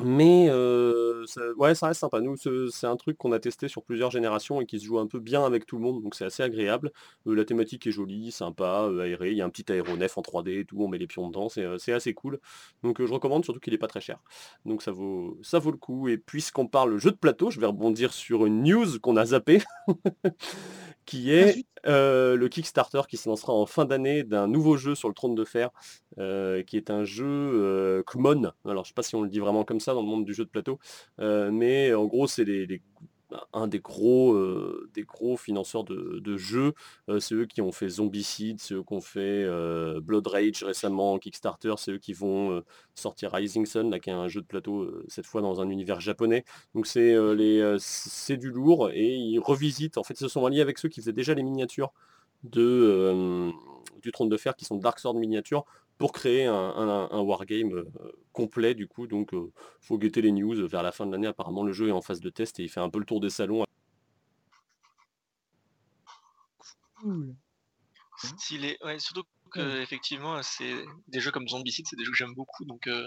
mais 0.00 0.48
euh, 0.48 1.24
ça, 1.26 1.40
ouais, 1.58 1.74
ça 1.74 1.88
reste 1.88 2.00
sympa. 2.00 2.20
Nous, 2.20 2.36
ce- 2.36 2.68
c'est 2.68 2.86
un 2.86 2.96
truc 2.96 3.18
qu'on 3.18 3.30
a 3.32 3.38
testé 3.38 3.68
sur 3.68 3.82
plusieurs 3.84 4.10
générations 4.10 4.60
et 4.60 4.66
qui 4.66 4.80
se 4.80 4.84
joue 4.86 4.98
un 4.98 5.06
peu 5.06 5.20
bien 5.20 5.44
avec 5.44 5.66
tout 5.66 5.76
le 5.76 5.82
monde, 5.82 6.02
donc 6.02 6.14
c'est 6.14 6.24
assez 6.24 6.42
agréable. 6.42 6.90
Euh, 7.26 7.34
la 7.34 7.44
thématique 7.44 7.86
est 7.86 7.90
jolie, 7.92 8.32
sympa, 8.32 8.88
euh, 8.90 9.00
aérée. 9.00 9.32
Il 9.32 9.36
y 9.36 9.42
a 9.42 9.44
un 9.44 9.50
petit 9.50 9.70
aéronef 9.70 10.16
en 10.16 10.22
3D 10.22 10.60
et 10.60 10.64
tout, 10.64 10.78
on 10.80 10.88
met 10.88 10.98
les 10.98 11.06
pions 11.06 11.28
dedans, 11.28 11.48
c'est 11.50 11.92
assez 11.92 12.14
cool. 12.14 12.40
Donc 12.82 13.04
je 13.04 13.12
recommande, 13.12 13.44
surtout 13.44 13.60
qu'il 13.60 13.74
est 13.74 13.78
pas 13.78 13.86
très 13.86 14.00
cher. 14.00 14.18
Donc 14.64 14.82
ça 14.82 14.92
vaut, 14.92 15.38
ça 15.42 15.58
vaut 15.58 15.70
le 15.70 15.76
coup. 15.76 16.08
Et 16.08 16.16
puisqu'on 16.16 16.66
parle 16.66 16.96
jeu 16.98 17.10
de 17.10 17.16
plateau, 17.16 17.50
je 17.50 17.60
vais 17.60 17.66
rebondir 17.66 18.12
sur 18.14 18.46
une 18.46 18.62
news 18.62 18.98
qu'on 19.00 19.16
a 19.16 19.26
zappé, 19.26 19.62
qui 21.04 21.32
est 21.32 21.64
euh, 21.86 22.36
le 22.36 22.48
Kickstarter 22.48 23.02
qui 23.08 23.16
se 23.16 23.28
lancera 23.28 23.52
en 23.52 23.66
fin 23.66 23.84
d'année 23.84 24.22
d'un 24.22 24.46
nouveau 24.46 24.76
jeu 24.76 24.94
sur 24.94 25.08
le 25.08 25.14
trône 25.14 25.34
de 25.34 25.44
fer, 25.44 25.70
euh, 26.18 26.62
qui 26.62 26.76
est 26.76 26.90
un 26.90 27.04
jeu 27.04 27.26
euh, 27.26 28.02
Kmon. 28.04 28.52
Alors 28.64 28.84
je 28.84 28.90
sais 28.90 28.94
pas 28.94 29.02
si 29.02 29.16
on 29.16 29.22
le 29.22 29.28
dit 29.28 29.40
vraiment 29.40 29.64
comme 29.64 29.80
ça 29.82 29.94
dans 29.94 30.02
le 30.02 30.08
monde 30.08 30.24
du 30.24 30.34
jeu 30.34 30.44
de 30.44 30.50
plateau, 30.50 30.78
euh, 31.20 31.50
mais 31.50 31.92
en 31.94 32.06
gros 32.06 32.26
c'est 32.26 32.44
les, 32.44 32.66
les- 32.66 32.82
un 33.54 33.66
des 33.66 33.80
gros, 33.80 34.34
euh, 34.34 34.90
des 34.94 35.04
gros 35.04 35.38
financeurs 35.38 35.84
de, 35.84 36.36
jeux. 36.36 36.74
Euh, 37.08 37.18
c'est 37.18 37.34
eux 37.34 37.46
qui 37.46 37.62
ont 37.62 37.72
fait 37.72 37.88
Zombicide, 37.88 38.60
c'est 38.60 38.74
eux 38.74 38.82
qui 38.86 38.92
ont 38.92 39.00
fait 39.00 39.46
Blood 40.02 40.26
Rage 40.26 40.62
récemment, 40.62 41.18
Kickstarter, 41.18 41.74
c'est 41.78 41.92
eux 41.92 41.98
qui 41.98 42.12
vont 42.12 42.62
sortir 42.94 43.32
Rising 43.32 43.64
Sun, 43.64 43.90
là, 43.90 44.00
qui 44.00 44.10
est 44.10 44.12
un 44.12 44.28
jeu 44.28 44.42
de 44.42 44.46
plateau, 44.46 44.90
cette 45.08 45.26
fois 45.26 45.40
dans 45.40 45.62
un 45.62 45.70
univers 45.70 46.00
japonais. 46.00 46.44
Donc 46.74 46.86
c'est 46.86 47.16
les, 47.34 47.76
c'est 47.78 48.36
du 48.36 48.50
lourd 48.50 48.90
et 48.92 49.14
ils 49.16 49.38
revisitent, 49.38 49.96
en 49.96 50.02
fait, 50.04 50.14
ils 50.14 50.24
se 50.24 50.28
sont 50.28 50.44
alliés 50.44 50.60
avec 50.60 50.78
ceux 50.78 50.90
qui 50.90 51.00
faisaient 51.00 51.12
déjà 51.14 51.32
les 51.32 51.42
miniatures 51.42 51.92
de, 52.44 53.50
du 54.02 54.12
Trône 54.12 54.28
de 54.28 54.36
Fer, 54.36 54.54
qui 54.56 54.64
sont 54.64 54.76
Dark 54.76 54.98
Sword 54.98 55.14
miniatures, 55.14 55.64
pour 56.02 56.10
créer 56.10 56.46
un, 56.46 56.52
un- 56.52 57.08
un 57.12 57.20
wargame 57.20 57.74
euh, 57.74 57.84
complet 58.32 58.74
du 58.74 58.88
coup. 58.88 59.06
Donc 59.06 59.32
euh, 59.34 59.52
faut 59.80 59.98
guetter 59.98 60.20
les 60.20 60.32
news 60.32 60.66
vers 60.66 60.82
la 60.82 60.90
fin 60.90 61.06
de 61.06 61.12
l'année. 61.12 61.28
Apparemment 61.28 61.62
le 61.62 61.72
jeu 61.72 61.86
est 61.86 61.92
en 61.92 62.02
phase 62.02 62.18
de 62.18 62.28
test 62.28 62.58
et 62.58 62.64
il 62.64 62.68
fait 62.68 62.80
un 62.80 62.90
peu 62.90 62.98
le 62.98 63.04
tour 63.04 63.20
des 63.20 63.30
salons. 63.30 63.64
Cool. 67.00 67.36
Stylé. 68.18 68.78
Ouais, 68.82 68.98
surtout 68.98 69.22
que 69.52 69.80
effectivement, 69.80 70.42
c'est 70.42 70.74
des 71.06 71.20
jeux 71.20 71.30
comme 71.30 71.46
Zombicide, 71.46 71.86
c'est 71.88 71.94
des 71.94 72.04
jeux 72.04 72.10
que 72.10 72.16
j'aime 72.16 72.34
beaucoup, 72.34 72.64
donc 72.64 72.88
euh, 72.88 73.06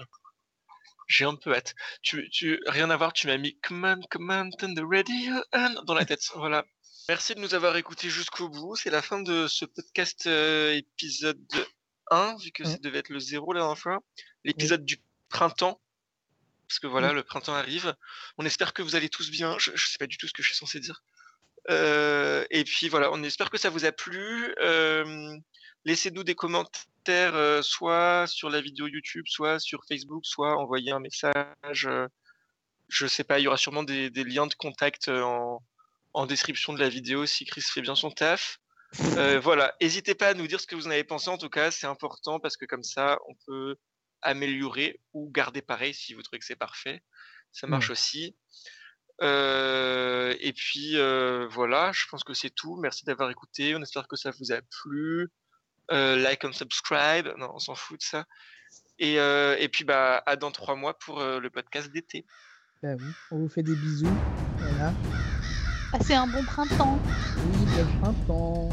j'ai 1.07 1.25
un 1.25 1.35
peu 1.35 1.53
hâte. 1.53 1.75
Tu, 2.01 2.29
tu, 2.29 2.61
rien 2.67 2.89
à 2.91 2.95
voir, 2.95 3.11
tu 3.11 3.27
m'as 3.27 3.37
mis 3.37 3.59
Command, 3.59 4.01
Command, 4.09 4.53
and 4.63 4.73
the 4.75 4.83
Radio 4.89 5.33
and 5.53 5.83
dans 5.85 5.95
la 5.95 6.05
tête. 6.11 6.21
Voilà. 6.35 6.63
Merci 7.09 7.35
de 7.35 7.41
nous 7.41 7.55
avoir 7.55 7.75
écoutés 7.75 8.09
jusqu'au 8.09 8.47
bout. 8.47 8.77
C'est 8.77 8.89
la 8.89 9.01
fin 9.01 9.21
de 9.21 9.47
ce 9.47 9.65
podcast 9.65 10.27
euh, 10.27 10.73
épisode 10.75 11.45
1, 12.11 12.37
vu 12.37 12.51
que 12.51 12.63
ça 12.63 12.77
devait 12.77 12.99
être 12.99 13.09
le 13.09 13.19
0 13.19 13.53
la 13.53 13.61
dernière 13.61 13.77
fois. 13.77 13.99
L'épisode 14.43 14.85
du 14.85 14.97
printemps. 15.29 15.79
Parce 16.67 16.79
que 16.79 16.87
voilà, 16.87 17.13
le 17.13 17.23
printemps 17.23 17.53
arrive. 17.53 17.95
On 18.37 18.45
espère 18.45 18.73
que 18.73 18.81
vous 18.81 18.95
allez 18.95 19.09
tous 19.09 19.29
bien. 19.29 19.57
Je, 19.59 19.71
je 19.75 19.87
sais 19.87 19.97
pas 19.97 20.07
du 20.07 20.17
tout 20.17 20.27
ce 20.27 20.33
que 20.33 20.41
je 20.41 20.47
suis 20.47 20.57
censé 20.57 20.79
dire. 20.79 21.03
Euh, 21.69 22.45
et 22.51 22.63
puis 22.63 22.89
voilà, 22.89 23.11
on 23.11 23.23
espère 23.23 23.49
que 23.49 23.57
ça 23.57 23.69
vous 23.69 23.85
a 23.85 23.91
plu. 23.91 24.53
Euh, 24.59 25.35
laissez-nous 25.85 26.23
des 26.23 26.35
commentaires, 26.35 27.63
soit 27.63 28.25
sur 28.27 28.49
la 28.49 28.61
vidéo 28.61 28.87
YouTube, 28.87 29.25
soit 29.27 29.59
sur 29.59 29.83
Facebook, 29.87 30.25
soit 30.25 30.57
envoyez 30.57 30.91
un 30.91 30.99
message. 30.99 31.87
je 32.89 33.07
sais 33.07 33.23
pas, 33.23 33.39
il 33.39 33.43
y 33.43 33.47
aura 33.47 33.57
sûrement 33.57 33.83
des, 33.83 34.09
liens 34.09 34.47
de 34.47 34.53
contact 34.55 35.09
en, 35.09 35.61
en, 36.13 36.25
description 36.25 36.73
de 36.73 36.79
la 36.79 36.89
vidéo 36.89 37.25
si 37.25 37.45
Chris 37.45 37.61
fait 37.61 37.81
bien 37.81 37.95
son 37.95 38.11
taf. 38.11 38.59
Voilà, 39.41 39.75
n'hésitez 39.81 40.15
pas 40.15 40.29
à 40.29 40.33
nous 40.33 40.47
dire 40.47 40.59
ce 40.59 40.67
que 40.67 40.75
vous 40.75 40.87
en 40.87 40.91
avez 40.91 41.03
pensé. 41.03 41.29
En 41.29 41.37
tout 41.37 41.49
cas, 41.49 41.71
c'est 41.71 41.87
important 41.87 42.39
parce 42.39 42.57
que 42.57 42.65
comme 42.65 42.83
ça, 42.83 43.19
on 43.27 43.35
peut 43.45 43.75
améliorer 44.21 44.99
ou 45.13 45.29
garder 45.31 45.61
pareil 45.61 45.93
si 45.93 46.13
vous 46.13 46.21
trouvez 46.21 46.39
que 46.39 46.45
c'est 46.45 46.55
parfait. 46.55 47.03
Ça 47.51 47.67
marche 47.67 47.89
aussi. 47.89 48.35
et 49.21 50.53
puis 50.55 50.95
voilà, 51.51 51.91
je 51.93 52.05
pense 52.09 52.23
que 52.23 52.33
c'est 52.33 52.49
tout. 52.49 52.77
Merci 52.77 53.05
d'avoir 53.05 53.29
écouté. 53.29 53.75
On 53.75 53.81
espère 53.81 54.07
que 54.07 54.15
ça 54.15 54.31
vous 54.31 54.51
a 54.51 54.61
plu. 54.81 55.29
like 55.89 56.43
and 56.43 56.53
subscribe. 56.53 57.27
Non, 57.37 57.51
on 57.53 57.59
s'en 57.59 57.75
fout 57.75 57.99
de 57.99 58.03
ça. 58.03 58.25
Et, 58.97 59.15
et, 59.15 59.69
puis 59.69 59.83
bah 59.83 60.23
à 60.25 60.35
dans 60.35 60.51
trois 60.51 60.75
mois 60.75 60.97
pour 60.97 61.19
le 61.21 61.49
podcast 61.49 61.91
d'été. 61.91 62.25
Bah 62.81 62.95
oui, 62.99 63.07
on 63.31 63.39
vous 63.39 63.49
fait 63.49 63.63
des 63.63 63.75
bisous. 63.75 64.15
Voilà. 64.57 64.93
Passez 65.97 66.15
un 66.15 66.27
bon 66.27 66.43
printemps. 66.43 66.99
Oui, 67.37 67.65
bon 67.77 67.85
printemps. 68.01 68.69